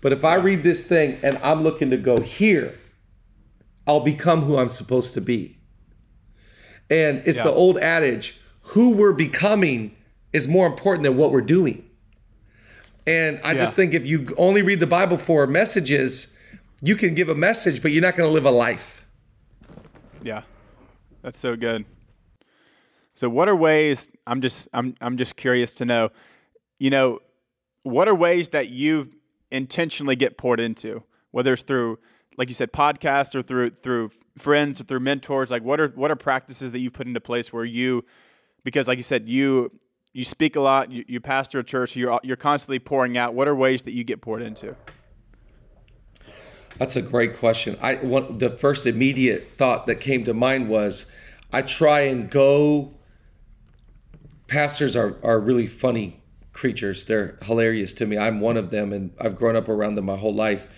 But 0.00 0.12
if 0.12 0.24
I 0.24 0.34
read 0.34 0.62
this 0.62 0.86
thing 0.86 1.18
and 1.22 1.38
I'm 1.38 1.62
looking 1.62 1.90
to 1.90 1.96
go 1.96 2.20
here, 2.20 2.78
I'll 3.86 4.00
become 4.00 4.42
who 4.42 4.58
I'm 4.58 4.68
supposed 4.68 5.14
to 5.14 5.20
be. 5.20 5.58
And 6.90 7.22
it's 7.24 7.40
the 7.40 7.52
old 7.52 7.78
adage, 7.78 8.40
who 8.62 8.90
we're 8.94 9.12
becoming 9.12 9.96
is 10.32 10.46
more 10.46 10.66
important 10.66 11.04
than 11.04 11.16
what 11.16 11.32
we're 11.32 11.40
doing. 11.40 11.88
And 13.06 13.40
I 13.44 13.54
just 13.54 13.74
think 13.74 13.94
if 13.94 14.06
you 14.06 14.34
only 14.36 14.62
read 14.62 14.80
the 14.80 14.86
Bible 14.86 15.16
for 15.16 15.46
messages, 15.46 16.36
you 16.82 16.96
can 16.96 17.14
give 17.14 17.28
a 17.28 17.34
message, 17.34 17.80
but 17.80 17.92
you're 17.92 18.02
not 18.02 18.16
going 18.16 18.28
to 18.28 18.32
live 18.32 18.44
a 18.44 18.50
life. 18.50 19.04
Yeah, 20.22 20.42
that's 21.22 21.38
so 21.38 21.56
good. 21.56 21.84
So, 23.14 23.28
what 23.28 23.48
are 23.48 23.56
ways? 23.56 24.10
I'm 24.26 24.42
just, 24.42 24.68
I'm, 24.72 24.94
I'm 25.00 25.16
just 25.16 25.36
curious 25.36 25.74
to 25.76 25.84
know. 25.84 26.10
You 26.78 26.90
know, 26.90 27.20
what 27.82 28.08
are 28.08 28.14
ways 28.14 28.50
that 28.50 28.68
you 28.68 29.10
intentionally 29.50 30.16
get 30.16 30.36
poured 30.36 30.60
into, 30.60 31.02
whether 31.30 31.54
it's 31.54 31.62
through, 31.62 31.98
like 32.36 32.48
you 32.48 32.54
said, 32.54 32.72
podcasts 32.72 33.34
or 33.34 33.42
through 33.42 33.70
through 33.70 34.10
friends 34.36 34.80
or 34.80 34.84
through 34.84 35.00
mentors? 35.00 35.50
Like, 35.50 35.62
what 35.62 35.80
are 35.80 35.88
what 35.88 36.10
are 36.10 36.16
practices 36.16 36.72
that 36.72 36.80
you 36.80 36.90
put 36.90 37.06
into 37.06 37.20
place 37.20 37.52
where 37.52 37.64
you, 37.64 38.04
because 38.64 38.86
like 38.86 38.98
you 38.98 39.02
said, 39.02 39.28
you 39.28 39.72
you 40.12 40.24
speak 40.24 40.56
a 40.56 40.60
lot, 40.60 40.90
you, 40.90 41.04
you 41.08 41.20
pastor 41.20 41.58
a 41.60 41.64
church, 41.64 41.96
you're 41.96 42.20
you're 42.22 42.36
constantly 42.36 42.78
pouring 42.78 43.16
out. 43.16 43.34
What 43.34 43.48
are 43.48 43.54
ways 43.54 43.82
that 43.82 43.92
you 43.92 44.04
get 44.04 44.20
poured 44.20 44.42
into? 44.42 44.76
That's 46.78 46.96
a 46.96 47.02
great 47.02 47.36
question. 47.38 47.78
I 47.80 47.94
the 47.94 48.50
first 48.50 48.86
immediate 48.86 49.52
thought 49.56 49.86
that 49.86 49.96
came 49.96 50.24
to 50.24 50.34
mind 50.34 50.68
was 50.68 51.06
I 51.52 51.62
try 51.62 52.00
and 52.00 52.30
go 52.30 52.94
pastors 54.46 54.94
are 54.94 55.16
are 55.22 55.40
really 55.40 55.66
funny 55.66 56.20
creatures. 56.52 57.04
They're 57.04 57.38
hilarious 57.42 57.94
to 57.94 58.06
me. 58.06 58.18
I'm 58.18 58.40
one 58.40 58.56
of 58.56 58.70
them 58.70 58.92
and 58.92 59.12
I've 59.20 59.36
grown 59.36 59.56
up 59.56 59.68
around 59.68 59.94
them 59.94 60.06
my 60.06 60.16
whole 60.16 60.34
life. 60.34 60.68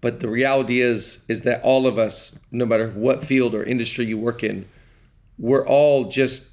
But 0.00 0.20
the 0.20 0.28
reality 0.28 0.80
is 0.80 1.24
is 1.28 1.42
that 1.42 1.62
all 1.62 1.86
of 1.86 1.98
us, 1.98 2.38
no 2.50 2.64
matter 2.64 2.88
what 2.88 3.24
field 3.24 3.54
or 3.54 3.62
industry 3.62 4.06
you 4.06 4.18
work 4.18 4.42
in, 4.42 4.66
we're 5.38 5.66
all 5.66 6.06
just 6.06 6.48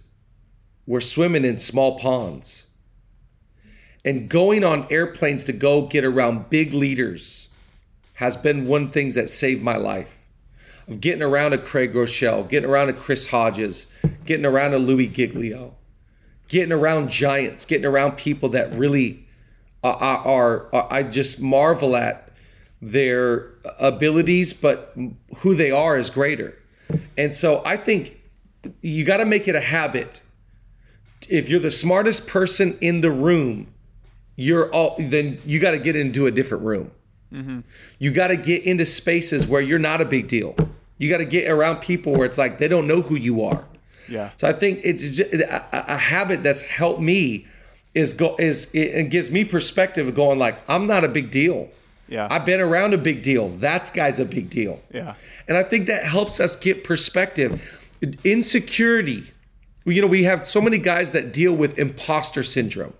we're 0.85 1.01
swimming 1.01 1.45
in 1.45 1.57
small 1.57 1.97
ponds. 1.99 2.65
And 4.03 4.29
going 4.29 4.63
on 4.63 4.87
airplanes 4.89 5.43
to 5.45 5.53
go 5.53 5.85
get 5.85 6.03
around 6.03 6.49
big 6.49 6.73
leaders 6.73 7.49
has 8.19 8.35
been 8.35 8.67
one 8.67 8.89
things 8.89 9.13
that 9.13 9.29
saved 9.29 9.63
my 9.63 9.77
life. 9.77 10.25
Of 10.89 10.99
getting 10.99 11.23
around 11.23 11.53
a 11.53 11.57
Craig 11.57 11.93
Groeschel, 11.93 12.49
getting 12.49 12.69
around 12.69 12.89
a 12.89 12.93
Chris 12.93 13.27
Hodges, 13.27 13.87
getting 14.25 14.45
around 14.45 14.73
a 14.73 14.77
Louis 14.77 15.07
Giglio, 15.07 15.75
getting 16.49 16.73
around 16.73 17.11
giants, 17.11 17.63
getting 17.63 17.85
around 17.85 18.17
people 18.17 18.49
that 18.49 18.73
really 18.73 19.25
uh, 19.85 19.91
uh, 19.91 20.21
are, 20.25 20.25
are, 20.25 20.75
are 20.75 20.87
I 20.93 21.03
just 21.03 21.39
marvel 21.39 21.95
at 21.95 22.29
their 22.81 23.51
abilities, 23.79 24.51
but 24.51 24.93
who 25.37 25.55
they 25.55 25.71
are 25.71 25.97
is 25.97 26.09
greater. 26.09 26.57
And 27.17 27.31
so 27.31 27.61
I 27.65 27.77
think 27.77 28.19
you 28.81 29.05
got 29.05 29.17
to 29.17 29.25
make 29.25 29.47
it 29.47 29.55
a 29.55 29.61
habit. 29.61 30.19
If 31.29 31.47
you're 31.47 31.61
the 31.61 31.71
smartest 31.71 32.27
person 32.27 32.77
in 32.81 32.99
the 32.99 33.11
room, 33.11 33.73
you're 34.35 34.69
all 34.73 34.97
then 34.99 35.41
you 35.45 35.61
got 35.61 35.71
to 35.71 35.77
get 35.77 35.95
into 35.95 36.25
a 36.25 36.31
different 36.31 36.65
room. 36.65 36.91
Mm-hmm. 37.33 37.59
You 37.99 38.11
got 38.11 38.27
to 38.27 38.37
get 38.37 38.63
into 38.63 38.85
spaces 38.85 39.47
where 39.47 39.61
you're 39.61 39.79
not 39.79 40.01
a 40.01 40.05
big 40.05 40.27
deal. 40.27 40.55
You 40.97 41.09
got 41.09 41.17
to 41.17 41.25
get 41.25 41.49
around 41.49 41.77
people 41.77 42.13
where 42.13 42.25
it's 42.25 42.37
like 42.37 42.57
they 42.57 42.67
don't 42.67 42.87
know 42.87 43.01
who 43.01 43.15
you 43.15 43.43
are. 43.43 43.63
Yeah. 44.07 44.31
So 44.37 44.47
I 44.47 44.53
think 44.53 44.81
it's 44.83 45.17
just 45.17 45.31
a, 45.33 45.93
a 45.93 45.97
habit 45.97 46.43
that's 46.43 46.63
helped 46.63 47.01
me 47.01 47.45
is 47.95 48.13
go 48.13 48.35
is 48.37 48.69
it, 48.73 48.79
it 48.79 49.09
gives 49.09 49.31
me 49.31 49.45
perspective 49.45 50.07
of 50.07 50.15
going 50.15 50.39
like 50.39 50.57
I'm 50.67 50.85
not 50.85 51.03
a 51.03 51.07
big 51.07 51.31
deal. 51.31 51.69
Yeah. 52.07 52.27
I've 52.29 52.45
been 52.45 52.59
around 52.59 52.93
a 52.93 52.97
big 52.97 53.21
deal. 53.21 53.49
That 53.49 53.91
guy's 53.93 54.19
a 54.19 54.25
big 54.25 54.49
deal. 54.49 54.81
Yeah. 54.91 55.13
And 55.47 55.57
I 55.57 55.63
think 55.63 55.85
that 55.87 56.03
helps 56.03 56.39
us 56.39 56.55
get 56.55 56.83
perspective. 56.83 57.61
Insecurity. 58.23 59.31
You 59.85 60.01
know, 60.01 60.07
we 60.07 60.23
have 60.23 60.47
so 60.47 60.59
many 60.59 60.79
guys 60.79 61.11
that 61.11 61.31
deal 61.33 61.53
with 61.53 61.77
imposter 61.77 62.43
syndrome. 62.43 62.93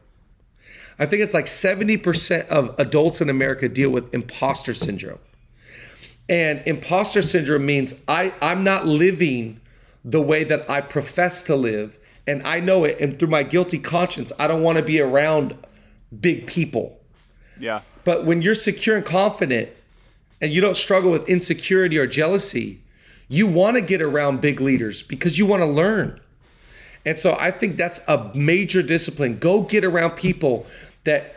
I 0.99 1.05
think 1.05 1.21
it's 1.23 1.33
like 1.33 1.45
70% 1.45 2.47
of 2.49 2.75
adults 2.77 3.21
in 3.21 3.29
America 3.29 3.69
deal 3.69 3.89
with 3.89 4.13
imposter 4.13 4.73
syndrome. 4.73 5.19
And 6.27 6.61
imposter 6.65 7.21
syndrome 7.21 7.65
means 7.65 7.95
I, 8.07 8.33
I'm 8.41 8.63
not 8.63 8.85
living 8.85 9.61
the 10.03 10.21
way 10.21 10.43
that 10.43 10.69
I 10.69 10.81
profess 10.81 11.41
to 11.43 11.55
live. 11.55 11.97
And 12.27 12.45
I 12.45 12.59
know 12.59 12.83
it. 12.83 12.99
And 12.99 13.17
through 13.17 13.29
my 13.29 13.43
guilty 13.43 13.79
conscience, 13.79 14.31
I 14.37 14.47
don't 14.47 14.61
want 14.61 14.77
to 14.77 14.83
be 14.83 14.99
around 14.99 15.57
big 16.19 16.45
people. 16.45 16.99
Yeah. 17.59 17.81
But 18.03 18.25
when 18.25 18.41
you're 18.41 18.55
secure 18.55 18.97
and 18.97 19.05
confident 19.05 19.69
and 20.41 20.51
you 20.53 20.61
don't 20.61 20.77
struggle 20.77 21.11
with 21.11 21.27
insecurity 21.27 21.97
or 21.97 22.07
jealousy, 22.07 22.81
you 23.27 23.47
want 23.47 23.75
to 23.75 23.81
get 23.81 24.01
around 24.01 24.41
big 24.41 24.59
leaders 24.59 25.01
because 25.01 25.37
you 25.37 25.45
want 25.45 25.61
to 25.61 25.67
learn. 25.67 26.19
And 27.05 27.17
so 27.17 27.35
I 27.39 27.51
think 27.51 27.77
that's 27.77 27.99
a 28.07 28.29
major 28.35 28.81
discipline. 28.81 29.39
Go 29.39 29.61
get 29.61 29.83
around 29.85 30.11
people 30.11 30.65
that 31.09 31.33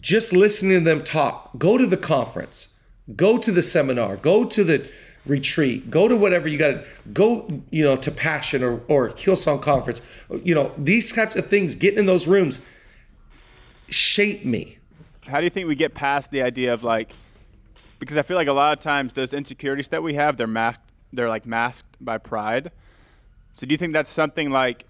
just 0.00 0.32
listening 0.32 0.78
to 0.78 0.84
them 0.84 1.02
talk, 1.02 1.50
go 1.58 1.76
to 1.76 1.86
the 1.86 1.96
conference, 1.96 2.68
go 3.14 3.38
to 3.38 3.50
the 3.50 3.62
seminar, 3.62 4.16
go 4.16 4.44
to 4.44 4.64
the 4.64 4.88
retreat, 5.26 5.90
go 5.90 6.06
to 6.06 6.16
whatever 6.16 6.48
you 6.48 6.58
got 6.58 6.68
to 6.68 6.84
go, 7.12 7.62
you 7.70 7.84
know, 7.84 7.96
to 7.96 8.10
Passion 8.10 8.62
or, 8.62 8.80
or 8.88 9.10
Hillsong 9.10 9.60
Conference. 9.60 10.00
You 10.44 10.54
know, 10.54 10.72
these 10.78 11.12
types 11.12 11.36
of 11.36 11.48
things, 11.48 11.74
getting 11.74 12.00
in 12.00 12.06
those 12.06 12.26
rooms 12.26 12.60
shape 13.88 14.44
me. 14.44 14.78
how 15.26 15.38
do 15.38 15.44
you 15.44 15.50
think 15.50 15.68
we 15.68 15.76
get 15.76 15.94
past 15.94 16.30
the 16.30 16.42
idea 16.42 16.74
of 16.74 16.82
like 16.82 17.12
because 18.00 18.16
I 18.16 18.22
feel 18.22 18.36
like 18.36 18.48
a 18.48 18.52
lot 18.52 18.76
of 18.76 18.80
times 18.80 19.12
those 19.12 19.32
insecurities 19.32 19.88
that 19.88 20.02
we 20.02 20.14
have 20.14 20.36
they're 20.36 20.48
masked 20.48 20.90
they're 21.12 21.28
like 21.28 21.46
masked 21.46 21.96
by 22.00 22.18
pride. 22.18 22.72
So 23.52 23.66
do 23.66 23.72
you 23.72 23.78
think 23.78 23.92
that's 23.92 24.10
something 24.10 24.50
like 24.50 24.84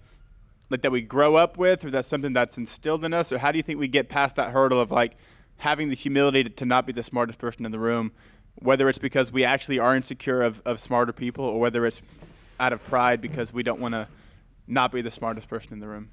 like 0.69 0.81
that 0.81 0.91
we 0.91 1.01
grow 1.01 1.35
up 1.35 1.57
with 1.57 1.85
or 1.85 1.91
that's 1.91 2.07
something 2.07 2.33
that's 2.33 2.57
instilled 2.57 3.03
in 3.03 3.13
us 3.13 3.31
or 3.31 3.37
how 3.37 3.51
do 3.51 3.57
you 3.57 3.63
think 3.63 3.79
we 3.79 3.87
get 3.87 4.09
past 4.09 4.35
that 4.35 4.51
hurdle 4.51 4.79
of 4.79 4.91
like 4.91 5.17
having 5.57 5.89
the 5.89 5.95
humility 5.95 6.43
to, 6.43 6.49
to 6.49 6.65
not 6.65 6.85
be 6.85 6.93
the 6.93 7.03
smartest 7.03 7.39
person 7.39 7.65
in 7.65 7.71
the 7.71 7.79
room 7.79 8.11
whether 8.55 8.89
it's 8.89 8.97
because 8.97 9.31
we 9.31 9.43
actually 9.43 9.79
are 9.79 9.95
insecure 9.95 10.41
of, 10.41 10.61
of 10.65 10.79
smarter 10.79 11.13
people 11.13 11.45
or 11.45 11.59
whether 11.59 11.85
it's 11.85 12.01
out 12.59 12.73
of 12.73 12.83
pride 12.85 13.21
because 13.21 13.53
we 13.53 13.63
don't 13.63 13.79
want 13.79 13.93
to 13.93 14.07
not 14.67 14.91
be 14.91 15.01
the 15.01 15.11
smartest 15.11 15.47
person 15.47 15.73
in 15.73 15.79
the 15.79 15.87
room. 15.87 16.09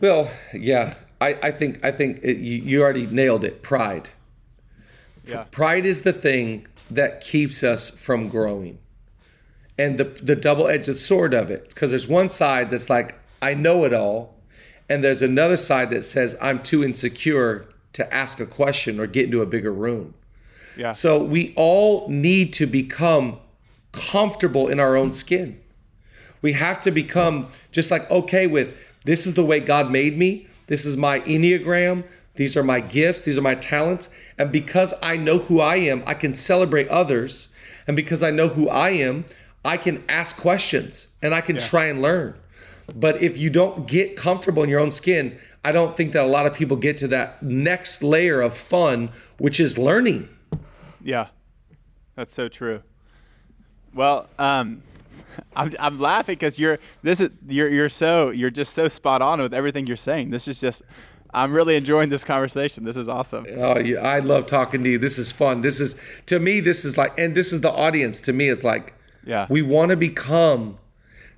Well, 0.00 0.30
yeah, 0.52 0.94
I, 1.20 1.34
I 1.42 1.50
think 1.50 1.84
I 1.84 1.90
think 1.90 2.20
it, 2.22 2.38
you, 2.38 2.62
you 2.62 2.82
already 2.82 3.06
nailed 3.06 3.44
it. 3.44 3.62
Pride. 3.62 4.08
Yeah. 5.24 5.44
Pride 5.50 5.84
is 5.84 6.02
the 6.02 6.12
thing 6.12 6.66
that 6.90 7.20
keeps 7.20 7.62
us 7.62 7.90
from 7.90 8.28
growing, 8.28 8.78
and 9.78 9.98
the 9.98 10.04
the 10.04 10.36
double 10.36 10.68
edged 10.68 10.96
sword 10.96 11.32
of 11.32 11.50
it. 11.50 11.68
Because 11.68 11.90
there's 11.90 12.08
one 12.08 12.28
side 12.28 12.70
that's 12.70 12.90
like 12.90 13.14
I 13.40 13.54
know 13.54 13.84
it 13.84 13.94
all, 13.94 14.34
and 14.88 15.02
there's 15.02 15.22
another 15.22 15.56
side 15.56 15.90
that 15.90 16.04
says 16.04 16.36
I'm 16.40 16.62
too 16.62 16.82
insecure 16.84 17.66
to 17.94 18.14
ask 18.14 18.40
a 18.40 18.46
question 18.46 19.00
or 19.00 19.06
get 19.06 19.26
into 19.26 19.40
a 19.40 19.46
bigger 19.46 19.72
room. 19.72 20.14
Yeah. 20.76 20.92
So 20.92 21.22
we 21.22 21.52
all 21.56 22.08
need 22.08 22.52
to 22.54 22.66
become 22.66 23.38
comfortable 23.92 24.68
in 24.68 24.78
our 24.78 24.96
own 24.96 25.10
skin. 25.10 25.60
We 26.40 26.52
have 26.52 26.80
to 26.82 26.90
become 26.90 27.48
just 27.72 27.90
like 27.90 28.08
okay 28.10 28.46
with 28.46 28.76
this 29.04 29.26
is 29.26 29.34
the 29.34 29.44
way 29.44 29.60
God 29.60 29.90
made 29.90 30.16
me. 30.16 30.46
This 30.66 30.84
is 30.84 30.96
my 30.96 31.20
Enneagram. 31.20 32.04
These 32.34 32.56
are 32.56 32.62
my 32.62 32.80
gifts. 32.80 33.22
These 33.22 33.38
are 33.38 33.42
my 33.42 33.56
talents. 33.56 34.10
And 34.38 34.52
because 34.52 34.94
I 35.02 35.16
know 35.16 35.38
who 35.38 35.60
I 35.60 35.76
am, 35.76 36.04
I 36.06 36.14
can 36.14 36.32
celebrate 36.32 36.86
others. 36.88 37.48
And 37.86 37.96
because 37.96 38.22
I 38.22 38.30
know 38.30 38.48
who 38.48 38.68
I 38.68 38.90
am, 38.90 39.24
I 39.64 39.76
can 39.76 40.04
ask 40.08 40.36
questions 40.36 41.08
and 41.22 41.34
I 41.34 41.40
can 41.40 41.58
try 41.58 41.86
and 41.86 42.00
learn. 42.00 42.34
But 42.94 43.22
if 43.22 43.36
you 43.36 43.50
don't 43.50 43.86
get 43.86 44.16
comfortable 44.16 44.62
in 44.62 44.70
your 44.70 44.80
own 44.80 44.90
skin, 44.90 45.38
I 45.64 45.72
don't 45.72 45.96
think 45.96 46.12
that 46.12 46.22
a 46.22 46.26
lot 46.26 46.46
of 46.46 46.54
people 46.54 46.76
get 46.76 46.96
to 46.98 47.08
that 47.08 47.42
next 47.42 48.02
layer 48.02 48.40
of 48.40 48.56
fun, 48.56 49.10
which 49.36 49.60
is 49.60 49.76
learning. 49.76 50.28
Yeah, 51.02 51.28
that's 52.14 52.32
so 52.32 52.48
true. 52.48 52.82
Well, 53.92 54.28
um, 54.38 54.82
I'm, 55.56 55.72
I'm 55.78 55.98
laughing 55.98 56.34
because 56.34 56.58
you're 56.58 56.78
this 57.02 57.20
is 57.20 57.30
you're 57.46 57.68
you're 57.68 57.88
so 57.90 58.30
you're 58.30 58.50
just 58.50 58.72
so 58.72 58.88
spot 58.88 59.20
on 59.20 59.40
with 59.42 59.52
everything 59.52 59.86
you're 59.86 59.96
saying. 59.96 60.30
This 60.30 60.48
is 60.48 60.58
just 60.58 60.82
I'm 61.34 61.52
really 61.52 61.76
enjoying 61.76 62.08
this 62.08 62.24
conversation. 62.24 62.84
This 62.84 62.96
is 62.96 63.08
awesome. 63.08 63.46
Oh, 63.56 63.78
yeah, 63.78 63.98
I 63.98 64.20
love 64.20 64.46
talking 64.46 64.82
to 64.84 64.90
you. 64.90 64.98
This 64.98 65.18
is 65.18 65.30
fun. 65.30 65.60
This 65.60 65.78
is 65.78 66.00
to 66.26 66.38
me. 66.38 66.60
This 66.60 66.84
is 66.84 66.96
like, 66.96 67.18
and 67.18 67.34
this 67.34 67.52
is 67.52 67.60
the 67.60 67.70
audience. 67.70 68.20
To 68.22 68.32
me, 68.32 68.48
it's 68.48 68.64
like, 68.64 68.94
Yeah. 69.28 69.46
we 69.50 69.60
want 69.60 69.90
to 69.90 69.96
become. 69.96 70.78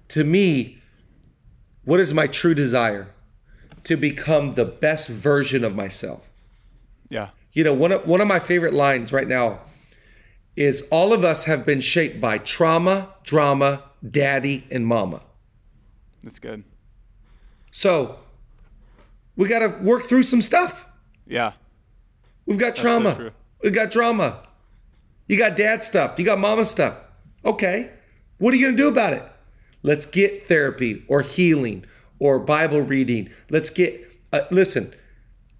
To 0.09 0.23
me, 0.25 0.79
what 1.85 1.99
is 1.99 2.15
my 2.15 2.27
true 2.29 2.55
desire? 2.55 3.09
To 3.85 3.97
become 3.97 4.55
the 4.55 4.65
best 4.65 5.09
version 5.09 5.65
of 5.65 5.75
myself. 5.75 6.37
Yeah, 7.09 7.31
You 7.53 7.65
know, 7.65 7.75
one 7.75 7.91
of, 7.91 8.07
one 8.07 8.21
of 8.21 8.29
my 8.29 8.39
favorite 8.39 8.73
lines 8.73 9.13
right 9.13 9.27
now 9.27 9.63
is 10.55 10.87
all 10.93 11.13
of 11.13 11.25
us 11.25 11.47
have 11.47 11.67
been 11.67 11.81
shaped 11.81 12.21
by 12.21 12.39
trauma, 12.39 13.09
drama, 13.25 13.83
daddy, 14.09 14.65
and 14.71 14.87
mama. 14.87 15.23
That's 16.23 16.39
good. 16.39 16.63
So 17.73 18.21
we 19.35 19.49
got 19.49 19.61
to 19.61 19.69
work 19.83 20.05
through 20.05 20.23
some 20.23 20.41
stuff. 20.41 20.87
Yeah. 21.27 21.53
We've 22.47 22.59
got 22.59 22.77
so 22.79 22.83
trauma. 22.85 23.15
true. 23.17 23.31
We've 23.65 23.75
got 23.75 23.91
drama. 23.91 24.47
You 25.27 25.37
got 25.37 25.57
dad 25.57 25.83
stuff. 25.83 26.19
You 26.19 26.25
got 26.25 26.39
mama 26.39 26.65
stuff. 26.65 26.95
Okay. 27.45 27.91
What 28.39 28.55
are 28.55 28.57
you 28.57 28.67
going 28.67 28.77
to 28.77 28.83
do 28.83 28.89
about 28.89 29.13
it? 29.13 29.23
Let's 29.83 30.07
get 30.07 30.47
therapy 30.47 31.05
or 31.09 31.23
healing 31.23 31.85
or 32.19 32.39
Bible 32.39 32.83
reading. 32.83 33.31
Let's 33.51 33.71
get, 33.71 34.03
uh, 34.33 34.43
listen, 34.51 34.93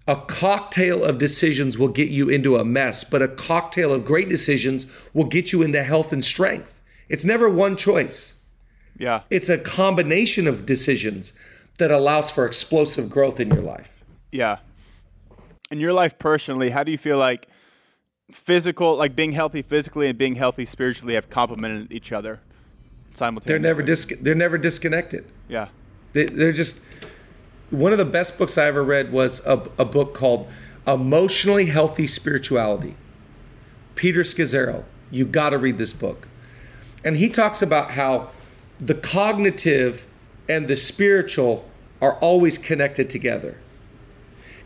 a 0.07 0.15
cocktail 0.15 1.03
of 1.03 1.17
decisions 1.17 1.77
will 1.77 1.87
get 1.87 2.09
you 2.09 2.29
into 2.29 2.57
a 2.57 2.65
mess, 2.65 3.03
but 3.03 3.21
a 3.21 3.27
cocktail 3.27 3.93
of 3.93 4.05
great 4.05 4.29
decisions 4.29 4.87
will 5.13 5.25
get 5.25 5.51
you 5.51 5.61
into 5.61 5.83
health 5.83 6.11
and 6.11 6.23
strength. 6.23 6.79
It's 7.09 7.25
never 7.25 7.49
one 7.49 7.75
choice. 7.75 8.35
Yeah. 8.97 9.21
It's 9.29 9.49
a 9.49 9.57
combination 9.57 10.47
of 10.47 10.65
decisions 10.65 11.33
that 11.77 11.91
allows 11.91 12.29
for 12.29 12.45
explosive 12.45 13.09
growth 13.09 13.39
in 13.39 13.49
your 13.49 13.61
life. 13.61 14.03
Yeah. 14.31 14.57
In 15.71 15.79
your 15.79 15.93
life 15.93 16.17
personally, 16.19 16.69
how 16.69 16.83
do 16.83 16.91
you 16.91 16.97
feel 16.97 17.17
like 17.17 17.47
physical, 18.31 18.95
like 18.95 19.15
being 19.15 19.31
healthy 19.31 19.61
physically 19.61 20.07
and 20.07 20.17
being 20.17 20.35
healthy 20.35 20.65
spiritually, 20.65 21.15
have 21.15 21.29
complemented 21.29 21.91
each 21.91 22.11
other 22.11 22.41
simultaneously? 23.11 23.51
They're 23.51 23.59
never 23.59 23.83
dis- 23.83 24.13
they're 24.21 24.35
never 24.35 24.57
disconnected. 24.57 25.25
Yeah. 25.47 25.69
They, 26.13 26.25
they're 26.25 26.51
just 26.51 26.83
one 27.69 27.91
of 27.91 27.97
the 27.97 28.05
best 28.05 28.37
books 28.37 28.57
I 28.57 28.65
ever 28.65 28.83
read 28.83 29.11
was 29.11 29.39
a, 29.45 29.61
a 29.77 29.85
book 29.85 30.13
called 30.13 30.47
Emotionally 30.85 31.65
Healthy 31.65 32.07
Spirituality. 32.07 32.95
Peter 33.95 34.21
Scazzero. 34.21 34.83
You 35.09 35.25
got 35.25 35.51
to 35.51 35.57
read 35.57 35.77
this 35.77 35.93
book. 35.93 36.27
And 37.03 37.17
he 37.17 37.29
talks 37.29 37.61
about 37.61 37.91
how 37.91 38.29
the 38.77 38.95
cognitive 38.95 40.07
and 40.47 40.67
the 40.67 40.75
spiritual 40.75 41.69
are 42.01 42.15
always 42.15 42.57
connected 42.57 43.09
together. 43.09 43.59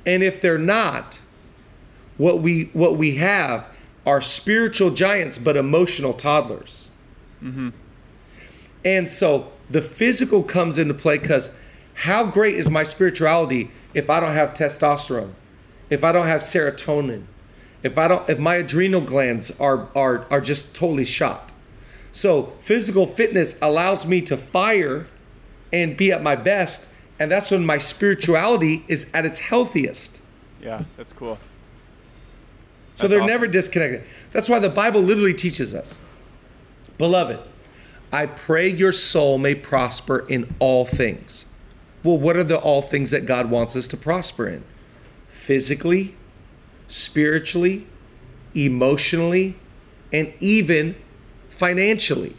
And 0.06 0.23
if 0.23 0.39
they're 0.39 0.58
not, 0.58 1.19
what 2.17 2.41
we 2.41 2.69
what 2.73 2.97
we 2.97 3.15
have 3.15 3.67
are 4.06 4.21
spiritual 4.21 4.91
giants 4.91 5.38
but 5.38 5.58
emotional 5.58 6.13
toddlers. 6.13 6.89
Mm-hmm. 7.41 7.69
And 8.84 9.10
so 9.10 9.51
the 9.69 9.82
physical 9.82 10.43
comes 10.43 10.78
into 10.78 10.93
play 10.93 11.17
because 11.17 11.56
how 11.95 12.25
great 12.25 12.56
is 12.56 12.69
my 12.69 12.84
spirituality 12.84 13.71
if 13.93 14.10
I 14.10 14.19
don't 14.19 14.34
have 14.34 14.54
testosterone, 14.54 15.32
if 15.89 16.04
I 16.04 16.12
don't 16.12 16.28
have 16.28 16.41
serotonin, 16.41 17.23
if 17.84 17.97
I 17.97 18.08
don't 18.08 18.30
if 18.30 18.38
my 18.39 18.56
adrenal 18.56 19.01
glands 19.01 19.51
are 19.60 19.89
are 19.95 20.25
are 20.30 20.41
just 20.41 20.75
totally 20.75 21.06
shot. 21.06 21.51
So 22.12 22.54
physical 22.62 23.08
fitness 23.08 23.58
allows 23.62 24.06
me 24.06 24.21
to 24.21 24.38
fire 24.38 25.08
and 25.73 25.97
be 25.97 26.12
at 26.12 26.23
my 26.23 26.36
best, 26.36 26.88
and 27.19 27.30
that's 27.30 27.51
when 27.51 27.65
my 27.65 27.78
spirituality 27.78 28.86
is 28.88 29.12
at 29.13 29.25
its 29.25 29.39
healthiest. 29.39 30.21
Yeah. 30.62 30.84
That's 30.97 31.13
cool. 31.13 31.38
So 32.95 33.03
That's 33.03 33.12
they're 33.12 33.19
awesome. 33.21 33.29
never 33.29 33.47
disconnected. 33.47 34.03
That's 34.31 34.49
why 34.49 34.60
the 34.60 34.69
Bible 34.69 35.01
literally 35.01 35.34
teaches 35.34 35.73
us. 35.73 35.99
Beloved, 36.97 37.39
I 38.12 38.25
pray 38.25 38.69
your 38.69 38.93
soul 38.93 39.38
may 39.38 39.53
prosper 39.53 40.25
in 40.29 40.55
all 40.60 40.86
things. 40.86 41.45
Well, 42.03 42.17
what 42.17 42.38
are 42.38 42.43
the 42.43 42.58
all 42.58 42.81
things 42.81 43.12
that 43.12 43.25
God 43.25 43.49
wants 43.51 43.75
us 43.75 43.88
to 43.89 43.97
prosper 43.97 44.47
in? 44.47 44.63
Physically, 45.27 46.15
spiritually, 46.88 47.86
emotionally, 48.55 49.58
and 50.13 50.31
even 50.39 50.95
financially. 51.49 52.36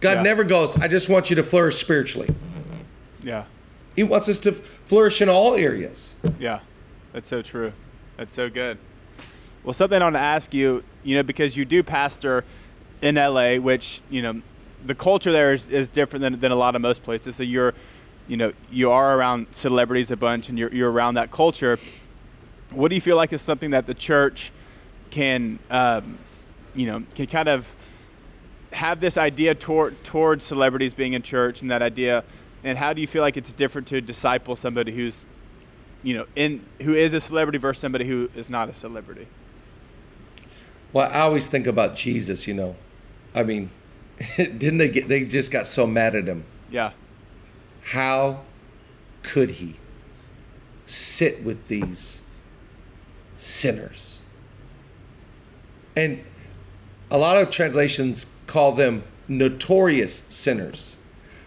God 0.00 0.18
Yeah. 0.18 0.22
never 0.22 0.44
goes, 0.44 0.76
I 0.76 0.88
just 0.88 1.08
want 1.08 1.30
you 1.30 1.36
to 1.36 1.42
flourish 1.42 1.76
spiritually. 1.76 2.34
Yeah. 3.22 3.44
He 3.96 4.02
wants 4.02 4.28
us 4.28 4.40
to 4.40 4.52
flourish 4.86 5.20
in 5.22 5.28
all 5.28 5.54
areas. 5.54 6.16
Yeah, 6.38 6.60
that's 7.12 7.28
so 7.28 7.42
true. 7.42 7.72
That's 8.16 8.34
so 8.34 8.50
good. 8.50 8.78
Well, 9.62 9.74
something 9.74 10.00
I 10.00 10.04
want 10.04 10.16
to 10.16 10.20
ask 10.20 10.54
you, 10.54 10.82
you 11.02 11.16
know, 11.16 11.22
because 11.22 11.56
you 11.56 11.64
do 11.64 11.82
pastor 11.82 12.44
in 13.02 13.16
LA, 13.16 13.56
which, 13.56 14.00
you 14.08 14.22
know, 14.22 14.40
the 14.84 14.94
culture 14.94 15.30
there 15.30 15.52
is, 15.52 15.70
is 15.70 15.86
different 15.86 16.22
than, 16.22 16.40
than 16.40 16.50
a 16.50 16.56
lot 16.56 16.74
of 16.74 16.80
most 16.80 17.02
places. 17.02 17.36
So 17.36 17.42
you're, 17.42 17.74
you 18.26 18.38
know, 18.38 18.52
you 18.70 18.90
are 18.90 19.18
around 19.18 19.48
celebrities 19.50 20.10
a 20.10 20.16
bunch 20.16 20.48
and 20.48 20.58
you're, 20.58 20.72
you're 20.72 20.90
around 20.90 21.14
that 21.14 21.30
culture. 21.30 21.78
What 22.70 22.88
do 22.88 22.94
you 22.94 23.00
feel 23.02 23.16
like 23.16 23.32
is 23.34 23.42
something 23.42 23.72
that 23.72 23.86
the 23.86 23.94
church 23.94 24.50
can, 25.10 25.58
um, 25.70 26.18
you 26.74 26.86
know, 26.86 27.02
can 27.14 27.26
kind 27.26 27.48
of 27.48 27.74
have 28.72 29.00
this 29.00 29.18
idea 29.18 29.54
toward 29.54 30.02
towards 30.04 30.44
celebrities 30.44 30.94
being 30.94 31.12
in 31.12 31.22
church 31.22 31.60
and 31.60 31.70
that 31.70 31.82
idea 31.82 32.22
and 32.62 32.78
how 32.78 32.92
do 32.92 33.00
you 33.00 33.06
feel 33.06 33.22
like 33.22 33.36
it's 33.36 33.52
different 33.52 33.88
to 33.88 34.00
disciple 34.00 34.54
somebody 34.54 34.92
who's 34.92 35.26
you 36.04 36.14
know 36.14 36.24
in 36.36 36.64
who 36.82 36.94
is 36.94 37.12
a 37.12 37.18
celebrity 37.18 37.58
versus 37.58 37.80
somebody 37.80 38.04
who 38.04 38.30
is 38.36 38.48
not 38.48 38.68
a 38.68 38.74
celebrity 38.74 39.26
Well, 40.92 41.08
I 41.10 41.20
always 41.20 41.48
think 41.48 41.66
about 41.66 41.94
Jesus, 41.94 42.46
you 42.46 42.54
know. 42.54 42.76
I 43.34 43.42
mean, 43.42 43.70
didn't 44.36 44.78
they 44.78 44.88
get 44.88 45.08
they 45.08 45.24
just 45.24 45.50
got 45.50 45.66
so 45.66 45.86
mad 45.86 46.14
at 46.14 46.26
him. 46.26 46.44
yeah 46.70 46.92
How 47.82 48.40
could 49.22 49.52
he 49.52 49.76
sit 50.86 51.42
with 51.44 51.68
these 51.68 52.22
sinners? 53.36 54.20
And 55.96 56.24
a 57.10 57.18
lot 57.18 57.36
of 57.36 57.50
translations 57.50 58.26
call 58.46 58.72
them 58.72 59.04
notorious 59.28 60.24
sinners. 60.28 60.96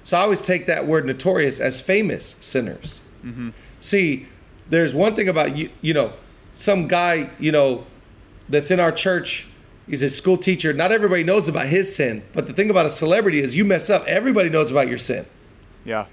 So 0.03 0.17
I 0.17 0.21
always 0.21 0.45
take 0.45 0.65
that 0.65 0.86
word 0.86 1.06
notorious 1.06 1.60
as 1.60 1.82
famous 1.82 2.36
sinners. 2.39 3.01
Mm-hmm. 3.23 3.51
See, 3.79 4.27
there's 4.69 4.93
one 4.93 5.15
thing 5.15 5.29
about 5.29 5.56
you, 5.56 5.69
you 5.82 5.93
know, 5.93 6.13
some 6.51 6.88
guy, 6.88 7.32
you 7.39 7.51
know, 7.51 7.86
that's 8.53 8.71
in 8.71 8.79
our 8.79 8.91
church. 8.91 9.47
He's 9.87 10.01
a 10.01 10.09
school 10.09 10.37
teacher. 10.37 10.71
Not 10.71 10.91
everybody 10.91 11.23
knows 11.23 11.49
about 11.49 11.67
his 11.67 11.93
sin, 11.93 12.23
but 12.33 12.47
the 12.47 12.53
thing 12.53 12.69
about 12.69 12.85
a 12.85 12.91
celebrity 12.91 13.41
is 13.41 13.55
you 13.55 13.65
mess 13.65 13.89
up, 13.89 14.05
everybody 14.07 14.49
knows 14.49 14.71
about 14.71 14.87
your 14.87 14.97
sin. 14.97 15.25
yeah 15.83 16.05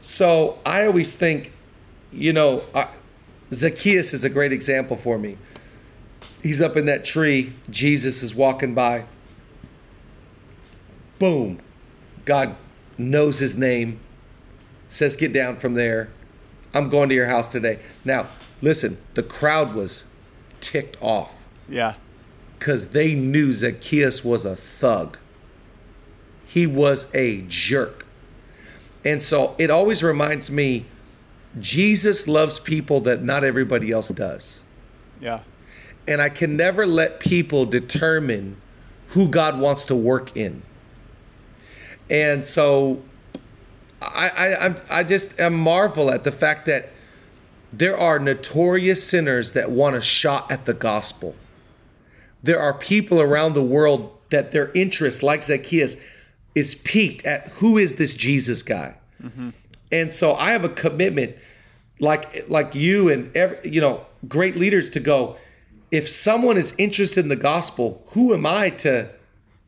So 0.00 0.58
I 0.64 0.86
always 0.86 1.12
think, 1.12 1.52
you 2.10 2.32
know, 2.32 2.64
Zacchaeus 3.52 4.14
is 4.14 4.24
a 4.24 4.30
great 4.30 4.52
example 4.52 4.96
for 4.96 5.18
me. 5.18 5.36
He's 6.42 6.62
up 6.62 6.76
in 6.76 6.86
that 6.86 7.04
tree. 7.04 7.52
Jesus 7.70 8.22
is 8.22 8.34
walking 8.34 8.74
by. 8.74 9.04
Boom. 11.18 11.60
God 12.24 12.56
knows 12.98 13.38
his 13.38 13.56
name, 13.56 14.00
says, 14.88 15.16
Get 15.16 15.32
down 15.32 15.56
from 15.56 15.74
there. 15.74 16.10
I'm 16.74 16.88
going 16.88 17.08
to 17.10 17.14
your 17.14 17.26
house 17.26 17.50
today. 17.50 17.80
Now, 18.04 18.28
listen, 18.60 18.98
the 19.14 19.22
crowd 19.22 19.74
was 19.74 20.06
ticked 20.60 20.96
off 21.00 21.41
yeah 21.68 21.94
because 22.62 22.90
they 22.90 23.12
knew 23.12 23.52
Zacchaeus 23.52 24.24
was 24.24 24.44
a 24.44 24.54
thug. 24.54 25.18
He 26.46 26.64
was 26.64 27.12
a 27.12 27.42
jerk. 27.48 28.06
And 29.04 29.20
so 29.20 29.56
it 29.58 29.68
always 29.68 30.00
reminds 30.00 30.48
me 30.48 30.86
Jesus 31.58 32.28
loves 32.28 32.60
people 32.60 33.00
that 33.00 33.24
not 33.24 33.42
everybody 33.42 33.90
else 33.90 34.10
does. 34.10 34.60
yeah 35.20 35.40
And 36.06 36.22
I 36.22 36.28
can 36.28 36.56
never 36.56 36.86
let 36.86 37.18
people 37.18 37.66
determine 37.66 38.58
who 39.08 39.26
God 39.26 39.58
wants 39.58 39.84
to 39.86 39.96
work 39.96 40.36
in. 40.36 40.62
And 42.08 42.46
so 42.46 43.02
I, 44.00 44.28
I, 44.28 44.66
I'm, 44.66 44.76
I 44.88 45.02
just 45.02 45.40
am 45.40 45.54
marvel 45.54 46.12
at 46.12 46.22
the 46.22 46.30
fact 46.30 46.66
that 46.66 46.90
there 47.72 47.98
are 47.98 48.20
notorious 48.20 49.02
sinners 49.02 49.50
that 49.54 49.72
want 49.72 49.96
a 49.96 50.00
shot 50.00 50.48
at 50.48 50.64
the 50.64 50.74
gospel. 50.74 51.34
There 52.42 52.58
are 52.58 52.74
people 52.74 53.20
around 53.20 53.54
the 53.54 53.62
world 53.62 54.16
that 54.30 54.50
their 54.52 54.72
interest, 54.72 55.22
like 55.22 55.42
Zacchaeus, 55.42 55.96
is 56.54 56.74
piqued 56.74 57.24
at 57.24 57.48
who 57.48 57.78
is 57.78 57.96
this 57.96 58.14
Jesus 58.14 58.62
guy. 58.62 58.94
Mm-hmm. 59.22 59.50
And 59.90 60.12
so 60.12 60.34
I 60.34 60.50
have 60.52 60.64
a 60.64 60.68
commitment, 60.68 61.36
like 62.00 62.48
like 62.48 62.74
you 62.74 63.08
and 63.10 63.34
every, 63.36 63.70
you 63.70 63.80
know 63.80 64.06
great 64.26 64.56
leaders, 64.56 64.90
to 64.90 65.00
go. 65.00 65.36
If 65.90 66.08
someone 66.08 66.56
is 66.56 66.74
interested 66.78 67.20
in 67.20 67.28
the 67.28 67.36
gospel, 67.36 68.02
who 68.08 68.32
am 68.32 68.46
I 68.46 68.70
to 68.70 69.10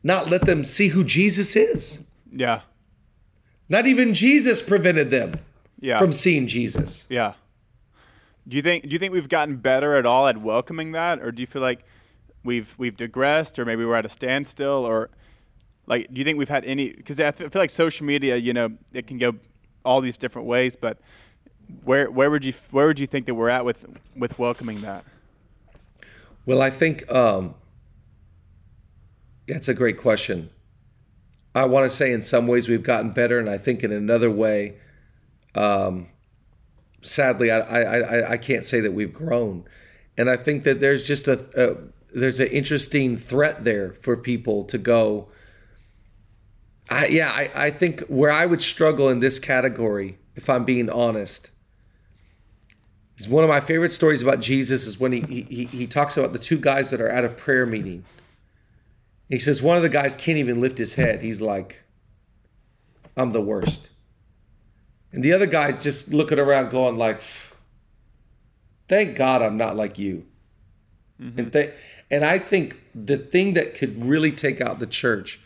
not 0.03 0.29
let 0.29 0.45
them 0.45 0.63
see 0.63 0.89
who 0.89 1.03
Jesus 1.03 1.55
is? 1.55 1.99
yeah 2.31 2.61
Not 3.69 3.85
even 3.87 4.13
Jesus 4.13 4.61
prevented 4.61 5.09
them 5.09 5.39
yeah 5.79 5.99
from 5.99 6.11
seeing 6.11 6.47
Jesus. 6.47 7.05
yeah 7.09 7.33
do 8.47 8.55
you 8.57 8.61
think 8.61 8.83
do 8.83 8.89
you 8.89 8.99
think 8.99 9.13
we've 9.13 9.29
gotten 9.29 9.57
better 9.57 9.95
at 9.95 10.05
all 10.05 10.27
at 10.27 10.37
welcoming 10.37 10.91
that 10.91 11.19
or 11.21 11.31
do 11.31 11.41
you 11.41 11.47
feel 11.47 11.61
like 11.61 11.85
we've 12.45 12.75
we've 12.77 12.95
digressed 12.95 13.59
or 13.59 13.65
maybe 13.65 13.83
we're 13.83 13.95
at 13.95 14.05
a 14.05 14.09
standstill 14.09 14.85
or 14.85 15.09
like 15.87 16.07
do 16.13 16.19
you 16.19 16.23
think 16.23 16.37
we've 16.37 16.49
had 16.49 16.63
any 16.65 16.93
because 16.93 17.19
I 17.19 17.31
feel 17.31 17.49
like 17.55 17.69
social 17.69 18.05
media 18.05 18.37
you 18.37 18.53
know 18.53 18.69
it 18.93 19.07
can 19.07 19.17
go 19.17 19.35
all 19.83 20.01
these 20.01 20.17
different 20.17 20.47
ways 20.47 20.75
but 20.75 20.97
where 21.83 22.09
where 22.09 22.29
would 22.29 22.45
you 22.45 22.53
where 22.71 22.87
would 22.87 22.99
you 22.99 23.07
think 23.07 23.25
that 23.25 23.35
we're 23.35 23.49
at 23.49 23.65
with 23.65 23.85
with 24.15 24.39
welcoming 24.39 24.81
that 24.81 25.03
Well, 26.45 26.61
I 26.61 26.69
think 26.69 27.11
um, 27.11 27.55
that's 29.47 29.67
a 29.67 29.73
great 29.73 29.97
question. 29.97 30.49
I 31.55 31.65
want 31.65 31.89
to 31.89 31.95
say 31.95 32.11
in 32.11 32.21
some 32.21 32.47
ways 32.47 32.67
we've 32.67 32.83
gotten 32.83 33.11
better, 33.11 33.39
and 33.39 33.49
I 33.49 33.57
think 33.57 33.83
in 33.83 33.91
another 33.91 34.29
way, 34.29 34.75
um, 35.55 36.07
sadly, 37.01 37.49
I, 37.49 37.59
I, 37.59 37.81
I, 37.81 38.31
I 38.31 38.37
can't 38.37 38.63
say 38.63 38.79
that 38.81 38.93
we've 38.93 39.13
grown. 39.13 39.65
And 40.17 40.29
I 40.29 40.37
think 40.37 40.63
that 40.65 40.79
there's 40.79 41.07
just 41.07 41.27
a, 41.27 41.39
a 41.55 41.77
there's 42.15 42.39
an 42.39 42.47
interesting 42.47 43.17
threat 43.17 43.65
there 43.65 43.91
for 43.91 44.15
people 44.15 44.63
to 44.65 44.77
go. 44.77 45.27
I, 46.89 47.07
yeah, 47.07 47.29
I, 47.29 47.49
I 47.53 47.71
think 47.71 48.01
where 48.07 48.31
I 48.31 48.45
would 48.45 48.61
struggle 48.61 49.09
in 49.09 49.19
this 49.19 49.37
category, 49.37 50.17
if 50.33 50.49
I'm 50.49 50.63
being 50.63 50.89
honest, 50.89 51.49
is 53.17 53.27
one 53.27 53.43
of 53.43 53.49
my 53.49 53.59
favorite 53.59 53.91
stories 53.91 54.21
about 54.21 54.39
Jesus 54.39 54.87
is 54.87 54.97
when 54.97 55.11
he, 55.11 55.45
he, 55.49 55.65
he 55.65 55.87
talks 55.87 56.15
about 56.15 56.31
the 56.31 56.39
two 56.39 56.57
guys 56.57 56.89
that 56.91 57.01
are 57.01 57.09
at 57.09 57.25
a 57.25 57.29
prayer 57.29 57.65
meeting. 57.65 58.05
He 59.27 59.39
says 59.39 59.61
one 59.61 59.75
of 59.75 59.83
the 59.83 59.89
guys 59.89 60.15
can't 60.15 60.37
even 60.37 60.61
lift 60.61 60.77
his 60.77 60.95
head. 60.95 61.21
He's 61.21 61.41
like, 61.41 61.83
I'm 63.17 63.33
the 63.33 63.41
worst. 63.41 63.89
And 65.11 65.21
the 65.21 65.33
other 65.33 65.47
guy's 65.47 65.83
just 65.83 66.13
looking 66.13 66.39
around 66.39 66.69
going 66.71 66.97
like, 66.97 67.21
thank 68.87 69.17
God 69.17 69.41
I'm 69.41 69.57
not 69.57 69.75
like 69.75 69.99
you. 69.99 70.27
Mm-hmm. 71.21 71.39
And, 71.39 71.53
th- 71.53 71.73
and 72.11 72.25
I 72.25 72.39
think 72.39 72.81
the 72.93 73.17
thing 73.17 73.53
that 73.53 73.75
could 73.75 74.03
really 74.05 74.31
take 74.31 74.61
out 74.61 74.79
the 74.79 74.87
church 74.87 75.39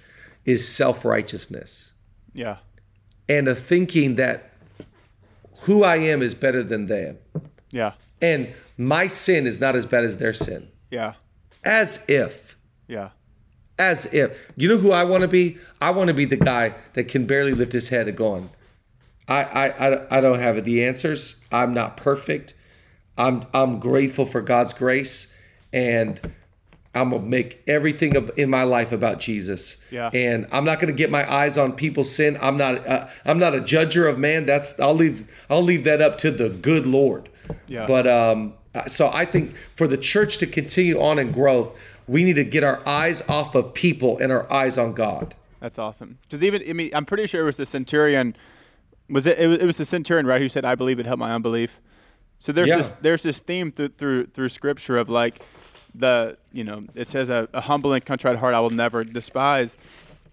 is 0.46 0.68
self-righteousness. 0.68 1.94
Yeah. 2.34 2.58
And 3.28 3.48
a 3.48 3.56
thinking 3.56 4.16
that 4.16 4.54
who 5.62 5.84
I 5.84 5.98
am 5.98 6.22
is 6.22 6.34
better 6.34 6.64
than 6.64 6.88
them. 6.88 7.18
Yeah. 7.72 7.94
And 8.22 8.54
my 8.78 9.08
sin 9.08 9.46
is 9.46 9.60
not 9.60 9.76
as 9.76 9.86
bad 9.86 10.06
as 10.06 10.18
their 10.18 10.34
sin. 10.34 10.70
Yeah. 10.90 11.14
As 11.64 12.04
if. 12.08 12.58
Yeah. 12.88 13.10
As 13.78 14.12
if. 14.14 14.52
You 14.56 14.70
know 14.70 14.78
who 14.78 14.92
I 14.92 15.04
want 15.04 15.22
to 15.22 15.28
be? 15.28 15.58
I 15.80 15.92
want 15.92 16.08
to 16.08 16.14
be 16.14 16.26
the 16.26 16.38
guy 16.38 16.74
that 16.94 17.10
can 17.10 17.28
barely 17.28 17.54
lift 17.54 17.74
his 17.74 17.90
head 17.90 18.08
and 18.08 18.18
going, 18.18 18.50
I, 19.28 19.44
I, 19.44 19.68
I, 19.68 20.18
I 20.18 20.22
don't 20.22 20.40
have 20.40 20.64
the 20.66 20.84
answers. 20.84 21.36
I'm 21.52 21.74
not 21.74 21.96
perfect. 21.98 22.56
I'm, 23.18 23.44
I'm 23.54 23.80
grateful 23.80 24.26
for 24.26 24.42
God's 24.42 24.74
grace. 24.74 25.32
And 25.74 26.20
I'm 26.96 27.12
gonna 27.12 27.22
make 27.24 27.62
everything 27.68 28.16
in 28.38 28.50
my 28.50 28.64
life 28.64 28.92
about 28.92 29.20
Jesus. 29.20 29.78
Yeah. 29.92 30.10
And 30.14 30.48
I'm 30.52 30.66
not 30.66 30.80
gonna 30.80 30.94
get 30.94 31.12
my 31.12 31.32
eyes 31.32 31.58
on 31.58 31.74
people's 31.74 32.14
sin. 32.14 32.38
I'm 32.42 32.58
not. 32.58 32.86
Uh, 32.88 33.08
I'm 33.26 33.38
not 33.40 33.54
a 33.56 33.60
judger 33.60 34.10
of 34.10 34.18
man. 34.18 34.46
That's. 34.46 34.80
I'll 34.80 34.96
leave. 34.96 35.28
I'll 35.50 35.62
leave 35.62 35.84
that 35.84 36.02
up 36.02 36.18
to 36.20 36.32
the 36.32 36.50
good 36.50 36.86
Lord. 36.86 37.30
Yeah. 37.68 37.86
But 37.88 38.08
um. 38.08 38.54
So 38.88 39.10
I 39.12 39.26
think 39.26 39.56
for 39.76 39.88
the 39.88 39.98
church 39.98 40.38
to 40.40 40.46
continue 40.48 41.02
on 41.02 41.18
in 41.20 41.32
growth, 41.32 41.76
we 42.08 42.24
need 42.24 42.36
to 42.36 42.44
get 42.44 42.64
our 42.64 42.88
eyes 42.88 43.28
off 43.28 43.56
of 43.56 43.74
people 43.74 44.18
and 44.20 44.32
our 44.32 44.52
eyes 44.52 44.78
on 44.78 44.94
God. 44.94 45.34
That's 45.60 45.78
awesome. 45.80 46.20
Because 46.24 46.44
even 46.44 46.64
I 46.68 46.74
mean, 46.74 46.92
I'm 46.94 47.06
pretty 47.06 47.28
sure 47.28 47.42
it 47.42 47.46
was 47.46 47.58
the 47.58 47.66
centurion. 47.66 48.36
Was 49.10 49.26
it? 49.28 49.40
It 49.40 49.48
was, 49.48 49.58
it 49.60 49.66
was 49.66 49.78
the 49.78 49.86
centurion, 49.86 50.26
right? 50.26 50.42
Who 50.42 50.50
said, 50.50 50.66
"I 50.66 50.76
believe 50.76 51.00
it 51.00 51.06
helped 51.06 51.20
my 51.20 51.34
unbelief." 51.34 51.82
So 52.40 52.52
there's 52.52 52.68
Yeah. 52.70 52.78
this 52.78 52.94
there's 53.02 53.24
this 53.24 53.40
theme 53.40 53.72
through 53.72 53.90
through 53.90 54.26
through 54.28 54.50
scripture 54.50 54.98
of 54.98 55.10
like 55.10 55.42
the 55.94 56.38
you 56.52 56.64
know 56.64 56.86
it 56.96 57.08
says 57.08 57.30
a, 57.30 57.48
a 57.54 57.62
humble 57.62 57.94
and 57.94 58.06
contrite 58.06 58.38
heart 58.38 58.54
I 58.54 58.60
will 58.60 58.70
never 58.70 59.04
despise, 59.04 59.78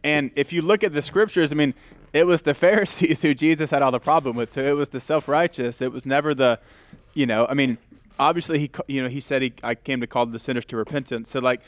and 0.04 0.30
if 0.36 0.52
you 0.52 0.62
look 0.62 0.84
at 0.84 0.92
the 0.92 1.02
scriptures, 1.02 1.52
I 1.52 1.54
mean 1.54 1.74
it 2.12 2.26
was 2.26 2.42
the 2.42 2.54
Pharisees 2.64 3.22
who 3.22 3.34
Jesus 3.34 3.70
had 3.70 3.82
all 3.82 3.90
the 3.90 4.00
problem 4.00 4.36
with. 4.36 4.52
So 4.52 4.62
it 4.62 4.76
was 4.76 4.88
the 4.88 5.00
self 5.00 5.28
righteous. 5.28 5.80
It 5.80 5.92
was 5.92 6.06
never 6.06 6.34
the, 6.34 6.58
you 7.14 7.26
know, 7.26 7.46
I 7.46 7.54
mean 7.54 7.78
obviously 8.18 8.58
he 8.58 8.70
you 8.86 9.02
know 9.02 9.08
he 9.08 9.20
said 9.20 9.42
he 9.42 9.52
I 9.62 9.74
came 9.74 10.00
to 10.00 10.06
call 10.06 10.26
the 10.26 10.38
sinners 10.38 10.64
to 10.66 10.76
repentance. 10.76 11.30
So 11.30 11.40
like 11.40 11.60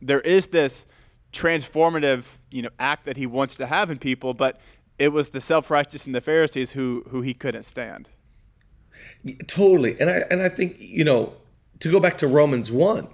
there 0.00 0.20
is 0.20 0.48
this 0.48 0.86
transformative 1.32 2.38
you 2.50 2.62
know 2.62 2.70
act 2.78 3.04
that 3.04 3.16
he 3.16 3.26
wants 3.26 3.56
to 3.56 3.66
have 3.66 3.90
in 3.90 3.98
people, 3.98 4.34
but 4.34 4.60
it 4.98 5.12
was 5.12 5.30
the 5.30 5.40
self 5.40 5.70
righteous 5.70 6.06
and 6.06 6.14
the 6.14 6.20
Pharisees 6.20 6.72
who 6.72 7.04
who 7.10 7.22
he 7.22 7.34
couldn't 7.34 7.64
stand. 7.64 8.08
Totally. 9.46 9.98
And 10.00 10.10
I 10.10 10.24
and 10.30 10.42
I 10.42 10.48
think, 10.48 10.78
you 10.78 11.04
know, 11.04 11.32
to 11.80 11.90
go 11.90 12.00
back 12.00 12.18
to 12.18 12.26
Romans 12.26 12.70
1. 12.72 13.06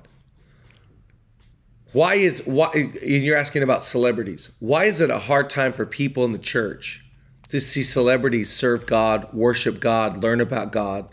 Why 1.94 2.14
is 2.14 2.44
why 2.44 2.70
and 2.74 2.94
you're 3.00 3.36
asking 3.36 3.62
about 3.62 3.82
celebrities. 3.82 4.50
Why 4.58 4.84
is 4.84 5.00
it 5.00 5.10
a 5.10 5.18
hard 5.18 5.48
time 5.48 5.72
for 5.72 5.86
people 5.86 6.24
in 6.24 6.32
the 6.32 6.38
church 6.38 7.04
to 7.50 7.60
see 7.60 7.84
celebrities 7.84 8.50
serve 8.50 8.84
God, 8.84 9.32
worship 9.32 9.78
God, 9.78 10.22
learn 10.22 10.40
about 10.40 10.72
God? 10.72 11.08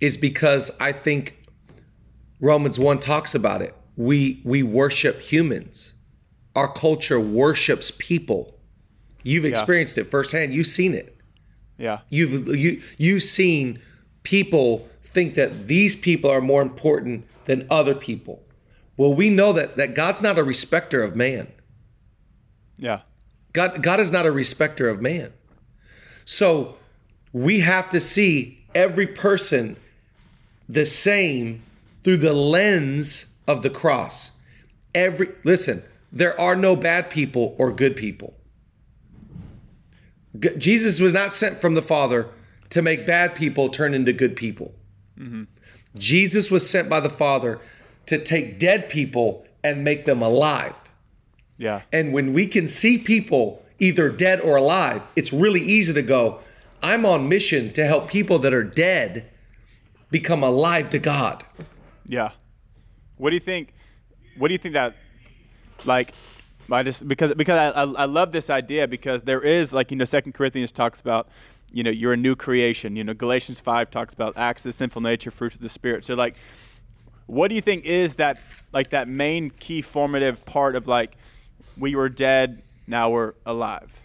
Is 0.00 0.16
because 0.16 0.72
I 0.80 0.90
think 0.90 1.48
Romans 2.40 2.78
1 2.78 2.98
talks 2.98 3.34
about 3.34 3.62
it. 3.62 3.74
We 3.96 4.42
we 4.44 4.64
worship 4.64 5.20
humans. 5.20 5.94
Our 6.56 6.70
culture 6.72 7.20
worships 7.20 7.92
people. 7.96 8.58
You've 9.22 9.44
experienced 9.44 9.98
it 9.98 10.10
firsthand. 10.10 10.52
You've 10.52 10.66
seen 10.66 10.94
it. 10.94 11.16
Yeah. 11.78 12.00
You've 12.08 12.56
you 12.56 12.82
you've 12.98 13.22
seen 13.22 13.80
people 14.24 14.88
think 15.02 15.34
that 15.34 15.68
these 15.68 15.94
people 15.94 16.28
are 16.28 16.40
more 16.40 16.60
important 16.60 17.24
than 17.44 17.66
other 17.70 17.94
people. 17.94 18.42
Well, 18.96 19.12
we 19.12 19.30
know 19.30 19.52
that 19.52 19.76
that 19.76 19.94
God's 19.94 20.22
not 20.22 20.38
a 20.38 20.44
respecter 20.44 21.02
of 21.02 21.16
man. 21.16 21.48
Yeah. 22.78 23.00
God 23.52 23.82
God 23.82 24.00
is 24.00 24.10
not 24.10 24.26
a 24.26 24.32
respecter 24.32 24.88
of 24.88 25.00
man. 25.00 25.32
So 26.24 26.76
we 27.32 27.60
have 27.60 27.90
to 27.90 28.00
see 28.00 28.64
every 28.74 29.06
person 29.06 29.76
the 30.68 30.86
same 30.86 31.62
through 32.02 32.18
the 32.18 32.32
lens 32.32 33.36
of 33.46 33.62
the 33.62 33.70
cross. 33.70 34.32
Every 34.94 35.28
listen, 35.44 35.82
there 36.12 36.38
are 36.40 36.56
no 36.56 36.76
bad 36.76 37.10
people 37.10 37.54
or 37.58 37.72
good 37.72 37.96
people. 37.96 38.34
G- 40.38 40.56
Jesus 40.56 41.00
was 41.00 41.12
not 41.12 41.32
sent 41.32 41.58
from 41.58 41.74
the 41.74 41.82
Father 41.82 42.28
to 42.70 42.82
make 42.82 43.06
bad 43.06 43.34
people 43.34 43.68
turn 43.68 43.94
into 43.94 44.12
good 44.12 44.36
people. 44.36 44.74
Mm-hmm. 45.18 45.44
Jesus 45.96 46.50
was 46.50 46.68
sent 46.68 46.88
by 46.88 47.00
the 47.00 47.10
Father 47.10 47.60
to 48.06 48.18
take 48.18 48.58
dead 48.58 48.88
people 48.88 49.46
and 49.62 49.84
make 49.84 50.04
them 50.04 50.22
alive. 50.22 50.74
Yeah. 51.58 51.82
And 51.92 52.12
when 52.12 52.32
we 52.32 52.46
can 52.46 52.68
see 52.68 52.98
people 52.98 53.64
either 53.78 54.10
dead 54.10 54.40
or 54.40 54.56
alive, 54.56 55.06
it's 55.16 55.32
really 55.32 55.60
easy 55.60 55.92
to 55.92 56.02
go, 56.02 56.40
I'm 56.82 57.04
on 57.04 57.28
mission 57.28 57.72
to 57.74 57.84
help 57.84 58.08
people 58.08 58.38
that 58.40 58.52
are 58.52 58.64
dead 58.64 59.28
become 60.10 60.42
alive 60.42 60.90
to 60.90 60.98
God. 60.98 61.44
Yeah. 62.06 62.30
What 63.16 63.30
do 63.30 63.36
you 63.36 63.40
think? 63.40 63.72
What 64.36 64.48
do 64.48 64.54
you 64.54 64.58
think 64.58 64.74
that, 64.74 64.94
like, 65.84 66.12
I 66.70 66.82
just 66.82 67.06
because 67.06 67.34
because 67.34 67.74
I, 67.74 67.82
I, 67.82 68.04
love 68.06 68.32
this 68.32 68.50
idea 68.50 68.88
because 68.88 69.22
there 69.22 69.40
is 69.40 69.72
like 69.72 69.90
you 69.90 69.96
know 69.96 70.04
Second 70.04 70.32
Corinthians 70.32 70.72
talks 70.72 71.00
about 71.00 71.28
you 71.72 71.82
know 71.82 71.90
you're 71.90 72.12
a 72.12 72.16
new 72.16 72.34
creation. 72.34 72.96
You 72.96 73.04
know 73.04 73.14
Galatians 73.14 73.60
five 73.60 73.90
talks 73.90 74.12
about 74.12 74.36
acts 74.36 74.64
of 74.64 74.70
the 74.70 74.72
sinful 74.72 75.02
nature, 75.02 75.30
fruits 75.30 75.54
of 75.54 75.60
the 75.60 75.68
spirit. 75.68 76.04
So 76.04 76.14
like, 76.14 76.34
what 77.26 77.48
do 77.48 77.54
you 77.54 77.60
think 77.60 77.84
is 77.84 78.16
that 78.16 78.38
like 78.72 78.90
that 78.90 79.08
main 79.08 79.50
key 79.50 79.82
formative 79.82 80.44
part 80.44 80.76
of 80.76 80.86
like 80.86 81.16
we 81.76 81.94
were 81.94 82.08
dead, 82.08 82.62
now 82.86 83.10
we're 83.10 83.34
alive? 83.44 84.00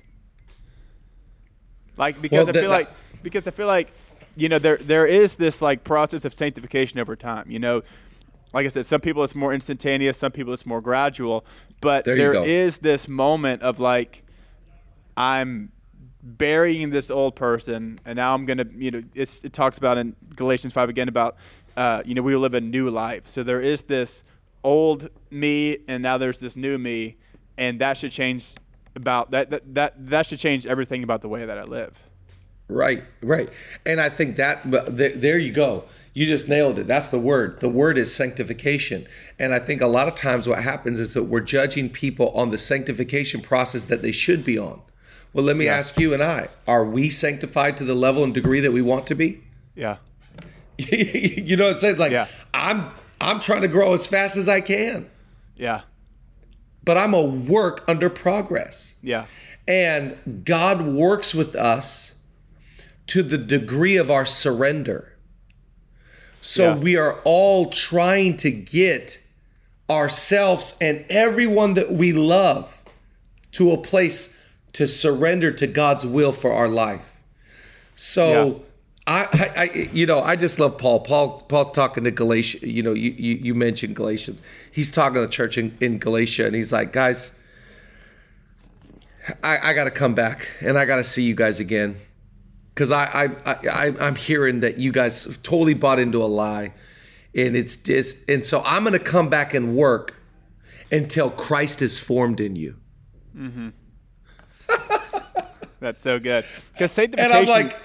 Like 1.98 2.22
because 2.22 2.48
Well, 2.48 2.58
I 2.58 2.60
feel 2.60 2.70
that- 2.70 2.78
like 2.78 2.90
because 3.24 3.48
I 3.48 3.52
feel 3.52 3.68
like 3.68 3.92
you 4.36 4.50
know 4.50 4.60
there 4.60 4.78
there 4.78 5.06
is 5.06 5.36
this 5.36 5.62
like 5.62 5.84
process 5.84 6.26
of 6.26 6.34
sanctification 6.34 7.00
over 7.00 7.16
time. 7.16 7.50
You 7.52 7.60
know, 7.60 7.84
like 8.54 8.66
I 8.66 8.70
said, 8.70 8.86
some 8.86 9.02
people 9.02 9.24
it's 9.24 9.36
more 9.36 9.54
instantaneous, 9.54 10.18
some 10.18 10.32
people 10.32 10.54
it's 10.54 10.66
more 10.66 10.82
gradual, 10.82 11.46
but 11.82 12.06
There 12.06 12.16
there 12.18 12.34
is 12.34 12.80
this 12.80 13.08
moment 13.08 13.62
of 13.62 13.80
like 13.80 14.24
I'm 15.18 15.72
burying 16.24 16.92
this 16.92 17.12
old 17.12 17.36
person, 17.36 18.00
and 18.06 18.16
now 18.16 18.34
I'm 18.34 18.46
gonna 18.46 18.66
you 18.76 18.92
know 18.92 19.02
it's, 19.14 19.44
it 19.44 19.54
talks 19.54 19.78
about 19.78 19.98
in 19.98 20.16
Galatians 20.36 20.74
five 20.74 20.90
again 20.90 21.08
about 21.10 21.36
uh, 21.82 22.04
you 22.06 22.14
know 22.14 22.22
we 22.22 22.36
live 22.36 22.54
a 22.54 22.62
new 22.62 22.90
life. 22.90 23.28
So 23.28 23.42
there 23.42 23.60
is 23.60 23.82
this 23.84 24.24
old 24.64 25.10
me, 25.32 25.80
and 25.88 26.04
now 26.04 26.18
there's 26.20 26.40
this 26.40 26.56
new 26.56 26.78
me, 26.78 27.18
and 27.58 27.82
that 27.82 27.98
should 27.98 28.12
change 28.12 28.54
about 28.96 29.32
that 29.32 29.50
that 29.50 29.74
that, 29.74 30.10
that 30.10 30.28
should 30.28 30.40
change 30.40 30.68
everything 30.68 31.04
about 31.04 31.22
the 31.22 31.30
way 31.30 31.46
that 31.46 31.58
I 31.58 31.64
live. 31.64 32.04
Right, 32.68 33.04
right. 33.22 33.50
And 33.86 34.00
I 34.00 34.10
think 34.10 34.38
that 34.38 34.62
there, 34.96 35.16
there 35.16 35.40
you 35.40 35.52
go. 35.52 35.84
You 36.14 36.26
just 36.26 36.48
nailed 36.48 36.80
it. 36.80 36.88
That's 36.88 37.10
the 37.10 37.20
word. 37.20 37.60
The 37.60 37.68
word 37.68 37.98
is 37.98 38.14
sanctification. 38.16 39.08
And 39.40 39.54
I 39.54 39.60
think 39.60 39.82
a 39.82 39.88
lot 39.88 40.08
of 40.08 40.16
times 40.16 40.48
what 40.48 40.64
happens 40.64 41.00
is 41.00 41.14
that 41.14 41.26
we're 41.26 41.42
judging 41.42 41.90
people 41.90 42.30
on 42.30 42.50
the 42.50 42.58
sanctification 42.58 43.42
process 43.42 43.86
that 43.86 44.02
they 44.02 44.14
should 44.14 44.46
be 44.46 44.58
on. 44.58 44.82
Well, 45.34 45.44
let 45.44 45.58
me 45.58 45.68
ask 45.68 46.00
you 46.00 46.14
and 46.14 46.24
I, 46.24 46.48
are 46.66 46.86
we 46.86 47.10
sanctified 47.10 47.76
to 47.78 47.84
the 47.84 47.94
level 47.94 48.24
and 48.24 48.34
degree 48.34 48.62
that 48.62 48.72
we 48.72 48.82
want 48.82 49.06
to 49.08 49.16
be? 49.16 49.42
Yeah. 49.76 49.98
you 51.48 51.56
know 51.58 51.66
what 51.66 51.74
I'm 51.74 51.78
saying? 51.80 51.98
Like 51.98 52.12
Yeah. 52.12 52.28
I'm 52.54 52.92
I'm 53.20 53.40
trying 53.40 53.62
to 53.62 53.68
grow 53.68 53.94
as 53.94 54.08
fast 54.08 54.36
as 54.36 54.50
I 54.50 54.62
can, 54.62 55.10
Yeah. 55.56 55.82
but 56.84 56.98
I'm 56.98 57.14
a 57.14 57.22
work 57.22 57.84
under 57.88 58.10
progress. 58.10 58.96
Yeah. 59.04 59.26
And 59.68 60.44
God 60.44 60.82
works 60.82 61.36
with 61.36 61.56
us 61.56 62.16
to 63.08 63.22
the 63.22 63.38
degree 63.38 63.98
of 63.98 64.10
our 64.10 64.26
surrender. 64.26 65.16
So 66.42 66.70
Yeah. 66.70 66.78
we 66.78 66.98
are 66.98 67.22
all 67.24 67.70
trying 67.70 68.38
to 68.38 68.50
get 68.50 69.20
ourselves 69.90 70.76
and 70.82 71.06
everyone 71.10 71.76
that 71.76 71.92
we 71.92 72.14
love 72.14 72.84
to 73.52 73.72
a 73.72 73.78
place 73.78 74.36
to 74.74 74.88
surrender 74.88 75.52
to 75.52 75.68
God's 75.68 76.06
will 76.06 76.32
for 76.32 76.52
our 76.54 76.70
life. 76.70 77.22
So 77.96 78.64
I, 79.08 79.24
I, 79.34 79.52
I, 79.58 79.90
you 79.92 80.06
know, 80.06 80.22
I 80.22 80.36
just 80.36 80.60
love 80.60 80.78
Paul. 80.78 81.00
Paul, 81.00 81.42
Paul's 81.42 81.72
talking 81.72 82.04
to 82.04 82.12
Galatia. 82.12 82.68
You 82.68 82.84
know, 82.84 82.94
you 82.94 83.12
you, 83.12 83.36
you 83.36 83.56
mentioned 83.56 83.96
Galatians. 83.96 84.42
He's 84.72 84.92
talking 84.92 85.16
to 85.16 85.22
the 85.22 85.28
church 85.28 85.58
in, 85.58 85.76
in 85.82 85.98
Galatia, 85.98 86.46
and 86.46 86.56
he's 86.56 86.72
like, 86.72 86.94
guys, 86.94 87.38
I, 89.44 89.70
I 89.70 89.74
got 89.74 89.86
to 89.86 89.92
come 89.92 90.14
back, 90.14 90.48
and 90.62 90.78
I 90.78 90.86
got 90.86 90.98
to 90.98 91.04
see 91.04 91.24
you 91.24 91.34
guys 91.34 91.60
again, 91.60 91.96
because 92.74 92.92
I, 92.92 93.06
I, 93.06 93.24
I, 93.24 93.56
I, 93.72 93.86
I'm 94.00 94.16
hearing 94.16 94.60
that 94.60 94.78
you 94.78 94.92
guys 94.92 95.26
totally 95.42 95.74
bought 95.74 96.00
into 96.00 96.24
a 96.24 96.26
lie, 96.26 96.74
and 97.34 97.56
it's 97.56 97.78
just, 97.78 98.18
and 98.30 98.46
so 98.46 98.62
I'm 98.64 98.84
going 98.84 98.94
to 98.94 99.00
come 99.00 99.30
back 99.30 99.56
and 99.56 99.76
work 99.76 100.16
until 100.92 101.32
Christ 101.32 101.82
is 101.82 102.00
formed 102.00 102.40
in 102.40 102.56
you. 102.56 102.76
Mm-hmm. 103.36 103.70
That's 105.80 106.04
so 106.04 106.20
good. 106.20 106.46
Because 106.74 106.92
sanctification. 106.92 107.32
And. 107.36 107.50
I'm 107.50 107.64
like, 107.68 107.82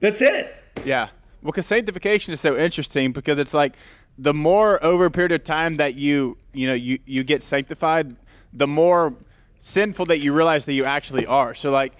that's 0.00 0.20
it. 0.20 0.54
Yeah. 0.84 1.08
Well, 1.42 1.52
because 1.52 1.66
sanctification 1.66 2.34
is 2.34 2.40
so 2.40 2.56
interesting 2.56 3.12
because 3.12 3.38
it's 3.38 3.54
like 3.54 3.76
the 4.18 4.34
more 4.34 4.82
over 4.84 5.06
a 5.06 5.10
period 5.10 5.32
of 5.32 5.44
time 5.44 5.76
that 5.76 5.98
you 5.98 6.36
you 6.52 6.66
know 6.66 6.74
you 6.74 6.98
you 7.06 7.24
get 7.24 7.42
sanctified, 7.42 8.16
the 8.52 8.66
more 8.66 9.14
sinful 9.60 10.06
that 10.06 10.18
you 10.18 10.32
realize 10.32 10.64
that 10.66 10.74
you 10.74 10.84
actually 10.84 11.26
are. 11.26 11.54
So 11.54 11.70
like, 11.70 11.94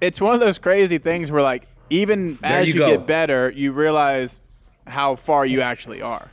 it's 0.00 0.20
one 0.20 0.34
of 0.34 0.40
those 0.40 0.58
crazy 0.58 0.98
things 0.98 1.30
where 1.30 1.42
like 1.42 1.68
even 1.90 2.38
as 2.42 2.68
you 2.68 2.74
you, 2.74 2.86
get 2.86 3.06
better, 3.06 3.50
you 3.50 3.72
realize 3.72 4.42
how 4.86 5.16
far 5.16 5.44
you 5.44 5.60
actually 5.60 6.00
are. 6.02 6.30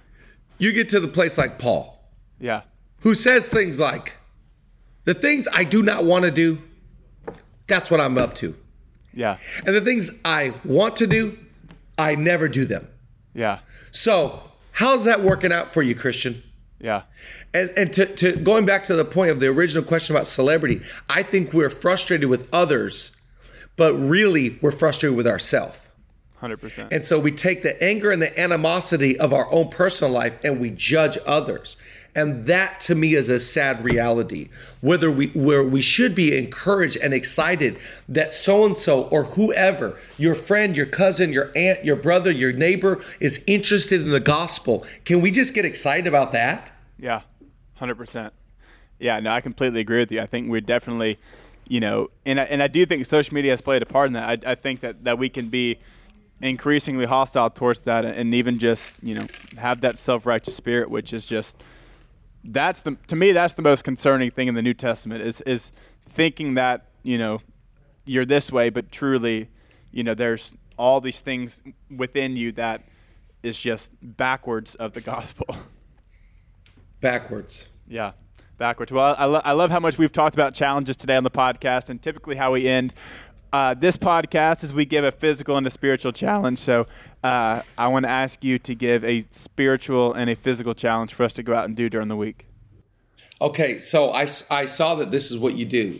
You 0.58 0.72
get 0.72 0.90
to 0.90 1.00
the 1.00 1.08
place 1.08 1.38
like 1.38 1.60
Paul. 1.60 1.96
Yeah. 2.40 2.62
who 3.02 3.16
says 3.16 3.48
things 3.48 3.80
like, 3.80 4.18
the 5.06 5.14
things 5.14 5.48
I 5.54 5.64
do 5.64 5.82
not 5.82 6.04
want 6.04 6.26
to 6.26 6.32
do, 6.32 6.62
that's 7.66 7.90
what 7.90 8.00
I'm 8.00 8.18
up 8.18 8.34
to. 8.36 8.56
Yeah. 9.18 9.38
And 9.66 9.76
the 9.76 9.82
things 9.82 10.12
I 10.24 10.54
want 10.64 10.96
to 10.98 11.08
do, 11.08 11.38
I 11.98 12.16
never 12.16 12.48
do 12.48 12.66
them. 12.66 12.88
Yeah. 13.34 13.60
So, 13.92 14.44
how's 14.72 15.06
that 15.06 15.22
working 15.22 15.52
out 15.52 15.72
for 15.72 15.82
you, 15.82 15.96
Christian? 15.96 16.44
Yeah. 16.80 17.02
And, 17.54 17.72
and 17.76 17.92
to, 17.94 18.06
to 18.06 18.36
going 18.36 18.68
back 18.68 18.84
to 18.84 18.96
the 18.96 19.04
point 19.04 19.32
of 19.32 19.40
the 19.40 19.48
original 19.48 19.84
question 19.84 20.16
about 20.16 20.28
celebrity, 20.28 20.82
I 21.10 21.24
think 21.24 21.52
we're 21.52 21.72
frustrated 21.72 22.30
with 22.30 22.48
others, 22.54 23.16
but 23.76 23.96
really 23.96 24.60
we're 24.62 24.72
frustrated 24.72 25.18
with 25.18 25.26
ourselves. 25.26 25.90
Hundred 26.36 26.62
percent. 26.62 26.94
And 26.94 27.04
so 27.04 27.20
we 27.20 27.32
take 27.32 27.64
the 27.64 27.82
anger 27.84 28.12
and 28.12 28.22
the 28.22 28.40
animosity 28.40 29.20
of 29.20 29.34
our 29.34 29.52
own 29.52 29.70
personal 29.70 30.14
life 30.14 30.38
and 30.44 30.60
we 30.60 30.70
judge 30.70 31.18
others. 31.26 31.76
And 32.16 32.46
that 32.46 32.80
to 32.82 32.96
me 32.96 33.14
is 33.14 33.30
a 33.30 33.40
sad 33.40 33.84
reality. 33.84 34.50
Whether 34.82 35.12
we 35.12 35.28
where 35.28 35.64
we 35.64 35.82
should 35.82 36.16
be 36.16 36.38
encouraged 36.38 36.98
and 36.98 37.14
excited 37.14 37.78
that 38.10 38.34
so 38.34 38.66
and 38.66 38.76
so 38.76 39.04
or 39.04 39.24
whoever, 39.24 39.98
your 40.18 40.36
friend, 40.36 40.76
your 40.76 40.86
cousin, 40.86 41.32
your 41.32 41.52
aunt, 41.56 41.86
your 41.86 41.96
brother, 41.96 42.32
your 42.32 42.54
neighbor 42.54 43.04
is 43.20 43.44
interested 43.48 44.02
in 44.02 44.10
the 44.10 44.20
gospel. 44.20 44.86
Can 45.06 45.22
we 45.22 45.32
just 45.32 45.54
get 45.54 45.66
excited 45.66 46.08
about 46.08 46.32
that? 46.32 46.72
Yeah, 46.98 47.22
hundred 47.76 47.96
percent. 47.96 48.34
Yeah, 49.00 49.20
no, 49.20 49.32
I 49.32 49.42
completely 49.42 49.82
agree 49.82 50.00
with 50.00 50.12
you. 50.12 50.22
I 50.22 50.26
think 50.26 50.50
we're 50.50 50.62
definitely, 50.62 51.20
you 51.68 51.80
know, 51.80 52.10
and 52.26 52.40
I, 52.40 52.44
and 52.46 52.64
I 52.64 52.68
do 52.68 52.86
think 52.86 53.06
social 53.06 53.36
media 53.36 53.52
has 53.52 53.62
played 53.62 53.84
a 53.84 53.86
part 53.86 54.08
in 54.08 54.14
that. 54.14 54.46
I, 54.46 54.52
I 54.52 54.56
think 54.56 54.80
that 54.80 55.04
that 55.04 55.20
we 55.20 55.30
can 55.30 55.50
be 55.50 55.78
increasingly 56.42 57.06
hostile 57.06 57.50
towards 57.50 57.80
that, 57.80 58.06
and 58.06 58.34
even 58.34 58.60
just 58.60 59.02
you 59.04 59.16
know 59.16 59.28
have 59.58 59.82
that 59.82 59.98
self 59.98 60.26
righteous 60.26 60.56
spirit, 60.56 60.90
which 60.90 61.14
is 61.14 61.26
just 61.26 61.56
that's 62.48 62.82
the 62.82 62.98
to 63.08 63.16
me 63.16 63.32
that's 63.32 63.54
the 63.54 63.62
most 63.62 63.84
concerning 63.84 64.32
thing 64.32 64.48
in 64.48 64.56
the 64.56 64.62
New 64.62 64.74
Testament 64.74 65.22
is 65.22 65.42
is 65.42 65.72
thinking 66.08 66.54
that 66.56 66.88
you 67.04 67.18
know 67.18 67.40
you're 68.08 68.26
this 68.26 68.52
way, 68.52 68.70
but 68.70 68.92
truly, 68.92 69.50
you 69.92 70.04
know, 70.04 70.14
there's 70.14 70.56
all 70.78 71.02
these 71.02 71.20
things 71.20 71.62
within 71.96 72.38
you 72.38 72.52
that 72.54 72.82
is 73.44 73.60
just 73.60 73.92
backwards 74.02 74.76
of 74.76 74.94
the 74.94 75.02
gospel. 75.02 75.46
Backwards. 77.00 77.68
Yeah, 77.88 78.14
backwards. 78.58 78.92
Well, 78.92 79.16
I, 79.20 79.26
lo- 79.26 79.42
I 79.46 79.52
love 79.52 79.70
how 79.70 79.80
much 79.80 80.00
we've 80.00 80.12
talked 80.12 80.34
about 80.34 80.56
challenges 80.56 80.98
today 80.98 81.16
on 81.16 81.24
the 81.24 81.30
podcast, 81.30 81.92
and 81.92 82.02
typically 82.02 82.38
how 82.38 82.54
we 82.54 82.68
end 82.68 82.92
uh, 83.54 83.74
this 83.74 83.98
podcast 83.98 84.64
is 84.64 84.74
we 84.74 84.86
give 84.86 85.04
a 85.04 85.12
physical 85.12 85.58
and 85.58 85.66
a 85.66 85.70
spiritual 85.70 86.12
challenge. 86.12 86.60
So 86.60 86.88
uh, 87.24 87.62
I 87.78 87.88
want 87.88 88.06
to 88.06 88.10
ask 88.10 88.44
you 88.44 88.60
to 88.60 88.76
give 88.76 89.04
a 89.04 89.22
spiritual 89.32 90.14
and 90.14 90.30
a 90.30 90.36
physical 90.36 90.74
challenge 90.74 91.14
for 91.14 91.24
us 91.24 91.34
to 91.34 91.44
go 91.44 91.54
out 91.54 91.66
and 91.66 91.76
do 91.76 91.90
during 91.90 92.08
the 92.08 92.16
week. 92.16 92.48
Okay, 93.40 93.80
so 93.80 94.12
I, 94.12 94.28
I 94.50 94.66
saw 94.66 94.96
that 94.96 95.12
this 95.12 95.30
is 95.30 95.38
what 95.38 95.54
you 95.54 95.66
do, 95.66 96.00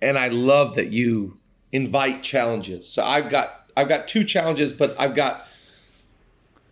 and 0.00 0.18
I 0.18 0.28
love 0.28 0.74
that 0.76 0.90
you 0.90 1.38
invite 1.70 2.22
challenges. 2.22 2.88
So 2.88 3.04
I've 3.04 3.28
got 3.28 3.50
I've 3.76 3.88
got 3.88 4.08
two 4.08 4.24
challenges, 4.24 4.72
but 4.72 4.98
I've 4.98 5.14
got 5.14 5.46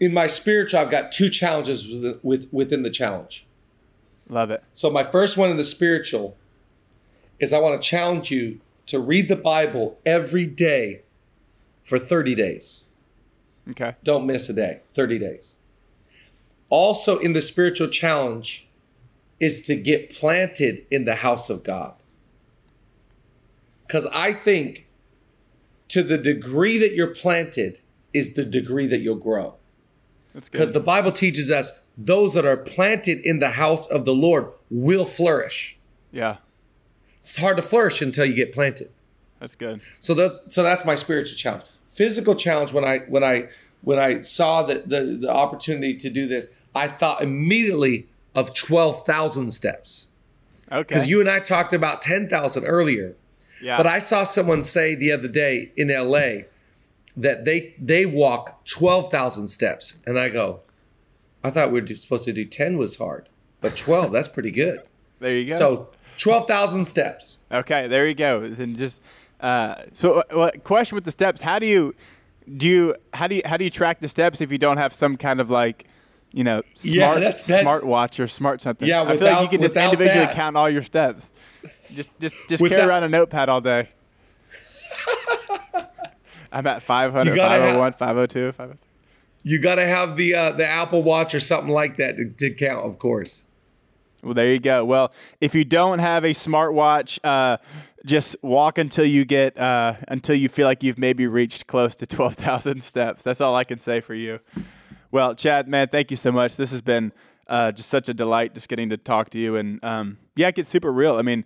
in 0.01 0.14
my 0.14 0.27
spiritual 0.27 0.81
I've 0.81 0.91
got 0.91 1.12
two 1.12 1.29
challenges 1.29 1.87
with, 1.87 2.18
with 2.22 2.49
within 2.51 2.83
the 2.83 2.91
challenge. 2.91 3.47
Love 4.29 4.51
it. 4.51 4.64
So 4.72 4.91
my 4.91 5.05
first 5.05 5.37
one 5.37 5.51
in 5.51 5.59
the 5.59 5.64
spiritual 5.64 6.37
is 7.39 7.53
I 7.53 7.59
want 7.59 7.81
to 7.81 7.87
challenge 7.87 8.31
you 8.31 8.61
to 8.87 8.99
read 8.99 9.28
the 9.28 9.37
Bible 9.37 9.99
every 10.07 10.47
day 10.47 11.03
for 11.84 11.99
30 11.99 12.34
days. 12.34 12.84
Okay. 13.70 13.95
Don't 14.03 14.26
miss 14.26 14.49
a 14.49 14.53
day, 14.53 14.80
30 14.91 15.18
days. 15.18 15.57
Also, 16.68 17.18
in 17.18 17.32
the 17.32 17.41
spiritual 17.41 17.89
challenge 17.89 18.68
is 19.39 19.61
to 19.66 19.76
get 19.76 20.11
planted 20.11 20.87
in 20.91 21.05
the 21.05 21.16
house 21.16 21.51
of 21.51 21.62
God. 21.62 21.95
Because 23.87 24.07
I 24.07 24.32
think 24.32 24.87
to 25.89 26.03
the 26.03 26.18
degree 26.18 26.78
that 26.78 26.95
you're 26.95 27.07
planted 27.14 27.80
is 28.12 28.34
the 28.34 28.45
degree 28.45 28.87
that 28.87 28.99
you'll 28.99 29.14
grow. 29.16 29.55
That's 30.34 30.49
good. 30.49 30.59
Because 30.59 30.74
the 30.74 30.80
Bible 30.80 31.12
teaches 31.12 31.51
us 31.51 31.84
those 31.97 32.34
that 32.34 32.45
are 32.45 32.57
planted 32.57 33.20
in 33.20 33.39
the 33.39 33.51
house 33.51 33.87
of 33.87 34.05
the 34.05 34.14
Lord 34.14 34.49
will 34.70 35.05
flourish. 35.05 35.78
yeah, 36.12 36.39
It's 37.29 37.37
hard 37.37 37.57
to 37.57 37.62
flourish 37.62 38.01
until 38.03 38.24
you 38.24 38.35
get 38.35 38.53
planted. 38.53 38.91
that's 39.41 39.55
good. 39.57 39.81
So 39.99 40.14
that's 40.14 40.35
so 40.49 40.62
that's 40.62 40.85
my 40.85 40.95
spiritual 40.95 41.37
challenge. 41.37 41.64
Physical 41.89 42.35
challenge 42.35 42.72
when 42.72 42.85
I 42.85 42.99
when 43.09 43.24
I 43.24 43.49
when 43.83 43.99
I 43.99 44.20
saw 44.20 44.62
the 44.62 44.77
the, 44.87 45.01
the 45.20 45.31
opportunity 45.33 45.95
to 45.97 46.09
do 46.11 46.27
this, 46.29 46.55
I 46.74 46.89
thought 46.89 47.22
immediately 47.22 48.07
of 48.35 48.55
twelve 48.55 49.05
thousand 49.05 49.51
steps 49.51 50.09
Okay. 50.70 50.83
because 50.83 51.07
you 51.07 51.20
and 51.20 51.29
I 51.29 51.41
talked 51.41 51.72
about 51.72 52.01
ten 52.03 52.29
thousand 52.29 52.64
earlier. 52.64 53.14
yeah. 53.62 53.77
But 53.77 53.87
I 53.87 53.99
saw 53.99 54.24
someone 54.24 54.62
say 54.62 54.95
the 54.95 55.11
other 55.12 55.29
day 55.29 55.72
in 55.77 55.89
LA 55.89 56.45
that 57.16 57.45
they 57.45 57.74
they 57.79 58.07
walk 58.07 58.64
twelve 58.66 59.11
thousand 59.11 59.49
steps, 59.49 59.95
and 60.07 60.18
I 60.18 60.29
go, 60.29 60.61
I 61.43 61.51
thought 61.51 61.72
we 61.72 61.81
were 61.81 61.87
supposed 61.89 62.24
to 62.27 62.33
do 62.33 62.45
ten 62.45 62.79
was 62.79 62.97
hard, 62.99 63.29
but 63.61 63.77
twelve 63.77 64.12
that's 64.12 64.29
pretty 64.29 64.51
good. 64.53 64.81
there 65.18 65.35
you 65.37 65.49
go. 65.49 65.55
So 65.57 65.89
twelve 66.19 66.47
thousand 66.49 66.85
steps. 66.87 67.39
Okay, 67.51 67.89
there 67.89 68.07
you 68.07 68.14
go. 68.14 68.43
And 68.43 68.77
just 68.77 69.01
uh, 69.41 69.77
so, 69.93 70.21
uh, 70.31 70.51
question 70.64 70.95
with 70.97 71.05
the 71.05 71.11
steps: 71.11 71.41
How 71.43 71.59
do 71.59 71.67
you 71.67 71.95
do 72.57 72.67
you 72.69 72.95
how 73.14 73.27
do 73.27 73.35
you 73.37 73.43
how 73.45 73.57
do 73.57 73.64
you 73.64 73.71
track 73.71 74.01
the 74.01 74.09
steps 74.09 74.41
if 74.41 74.51
you 74.53 74.59
don't 74.59 74.77
have 74.79 74.95
some 74.95 75.17
kind 75.17 75.41
of 75.41 75.51
like 75.51 75.85
you 76.33 76.45
know 76.45 76.62
Yeah, 76.83 77.09
smart 77.09 77.21
that's- 77.21 77.47
that- 77.49 77.61
smart 77.62 77.85
watch 77.85 78.19
or 78.21 78.29
smart 78.29 78.61
something? 78.61 78.87
Yeah, 78.89 79.01
without, 79.03 79.14
I 79.14 79.19
feel 79.19 79.33
like 79.33 79.43
you 79.43 79.49
can 79.59 79.62
just 79.62 79.77
individually 79.77 80.27
that- 80.27 80.35
count 80.35 80.57
all 80.57 80.71
your 80.71 80.83
steps. 80.83 81.33
Just 81.93 82.12
just 82.21 82.35
just 82.49 82.62
carry 82.62 82.75
Without- 82.77 82.89
around 82.89 83.05
a 83.05 83.09
notepad 83.09 83.49
all 83.49 83.61
day. 83.61 83.89
I'm 86.53 86.67
at 86.67 86.83
500, 86.83 87.31
You 87.31 87.37
gotta 87.37 87.51
have- 87.61 87.61
501, 87.77 87.93
502, 87.95 88.53
503. 88.53 88.83
You 89.43 89.61
got 89.61 89.77
to 89.77 89.87
have 89.87 90.17
the 90.17 90.35
uh, 90.35 90.51
the 90.53 90.67
Apple 90.67 91.05
Watch 91.05 91.33
or 91.35 91.39
something 91.41 91.73
like 91.73 91.97
that 91.99 92.17
to, 92.17 92.25
to 92.31 92.51
count, 92.55 92.85
of 92.85 92.99
course. 92.99 93.45
Well, 94.27 94.35
there 94.35 94.53
you 94.53 94.59
go. 94.59 94.85
Well, 94.85 95.12
if 95.41 95.55
you 95.55 95.64
don't 95.64 96.01
have 96.01 96.24
a 96.24 96.31
smartwatch, 96.31 97.20
uh, 97.22 97.59
just 98.05 98.35
walk 98.43 98.77
until 98.77 99.05
you 99.05 99.24
get 99.24 99.57
uh, 99.57 99.95
until 100.09 100.35
you 100.35 100.49
feel 100.49 100.66
like 100.66 100.83
you've 100.83 100.99
maybe 100.99 101.29
reached 101.29 101.68
close 101.68 101.95
to 101.97 102.07
twelve 102.09 102.35
thousand 102.35 102.83
steps. 102.83 103.22
That's 103.22 103.41
all 103.41 103.55
I 103.55 103.62
can 103.62 103.79
say 103.79 104.01
for 104.01 104.14
you. 104.14 104.41
Well, 105.12 105.37
Chad, 105.37 105.68
man, 105.68 105.87
thank 105.89 106.11
you 106.11 106.16
so 106.16 106.33
much. 106.33 106.57
This 106.57 106.72
has 106.72 106.83
been 106.83 107.12
uh, 107.47 107.70
just 107.70 107.89
such 107.89 108.09
a 108.09 108.14
delight, 108.14 108.53
just 108.53 108.68
getting 108.68 108.89
to 108.89 108.97
talk 108.97 109.31
to 109.31 109.39
you, 109.39 109.55
and 109.55 109.83
um, 109.85 110.18
yeah, 110.35 110.49
it 110.49 110.57
gets 110.57 110.68
super 110.68 110.93
real. 110.93 111.14
I 111.14 111.22
mean, 111.22 111.45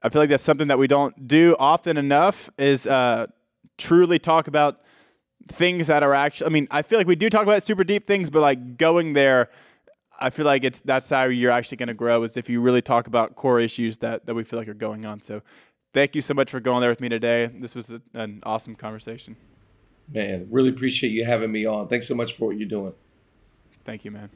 I 0.00 0.08
feel 0.08 0.22
like 0.22 0.30
that's 0.30 0.44
something 0.44 0.68
that 0.68 0.78
we 0.78 0.86
don't 0.86 1.26
do 1.26 1.56
often 1.58 1.96
enough. 1.96 2.48
Is 2.58 2.86
uh, 2.86 3.26
truly 3.76 4.20
talk 4.20 4.46
about 4.46 4.82
things 5.48 5.88
that 5.88 6.04
are 6.04 6.14
actually. 6.14 6.46
I 6.46 6.50
mean, 6.50 6.68
I 6.70 6.82
feel 6.82 6.96
like 6.96 7.08
we 7.08 7.16
do 7.16 7.28
talk 7.28 7.42
about 7.42 7.64
super 7.64 7.82
deep 7.82 8.06
things, 8.06 8.30
but 8.30 8.40
like 8.40 8.76
going 8.76 9.14
there. 9.14 9.50
I 10.20 10.30
feel 10.30 10.44
like 10.44 10.64
it's 10.64 10.80
that's 10.80 11.08
how 11.08 11.24
you're 11.24 11.50
actually 11.50 11.78
going 11.78 11.88
to 11.88 11.94
grow 11.94 12.22
is 12.22 12.36
if 12.36 12.48
you 12.48 12.60
really 12.60 12.82
talk 12.82 13.06
about 13.06 13.34
core 13.36 13.58
issues 13.58 13.98
that, 13.98 14.26
that 14.26 14.34
we 14.34 14.44
feel 14.44 14.58
like 14.58 14.68
are 14.68 14.74
going 14.74 15.06
on. 15.06 15.22
So, 15.22 15.42
thank 15.94 16.14
you 16.14 16.22
so 16.22 16.34
much 16.34 16.50
for 16.50 16.60
going 16.60 16.80
there 16.80 16.90
with 16.90 17.00
me 17.00 17.08
today. 17.08 17.46
This 17.46 17.74
was 17.74 17.90
a, 17.90 18.02
an 18.14 18.40
awesome 18.44 18.76
conversation. 18.76 19.36
Man, 20.12 20.48
really 20.50 20.70
appreciate 20.70 21.10
you 21.10 21.24
having 21.24 21.52
me 21.52 21.66
on. 21.66 21.88
Thanks 21.88 22.06
so 22.06 22.14
much 22.14 22.36
for 22.36 22.46
what 22.46 22.58
you're 22.58 22.68
doing. 22.68 22.92
Thank 23.84 24.04
you, 24.04 24.10
man. 24.10 24.30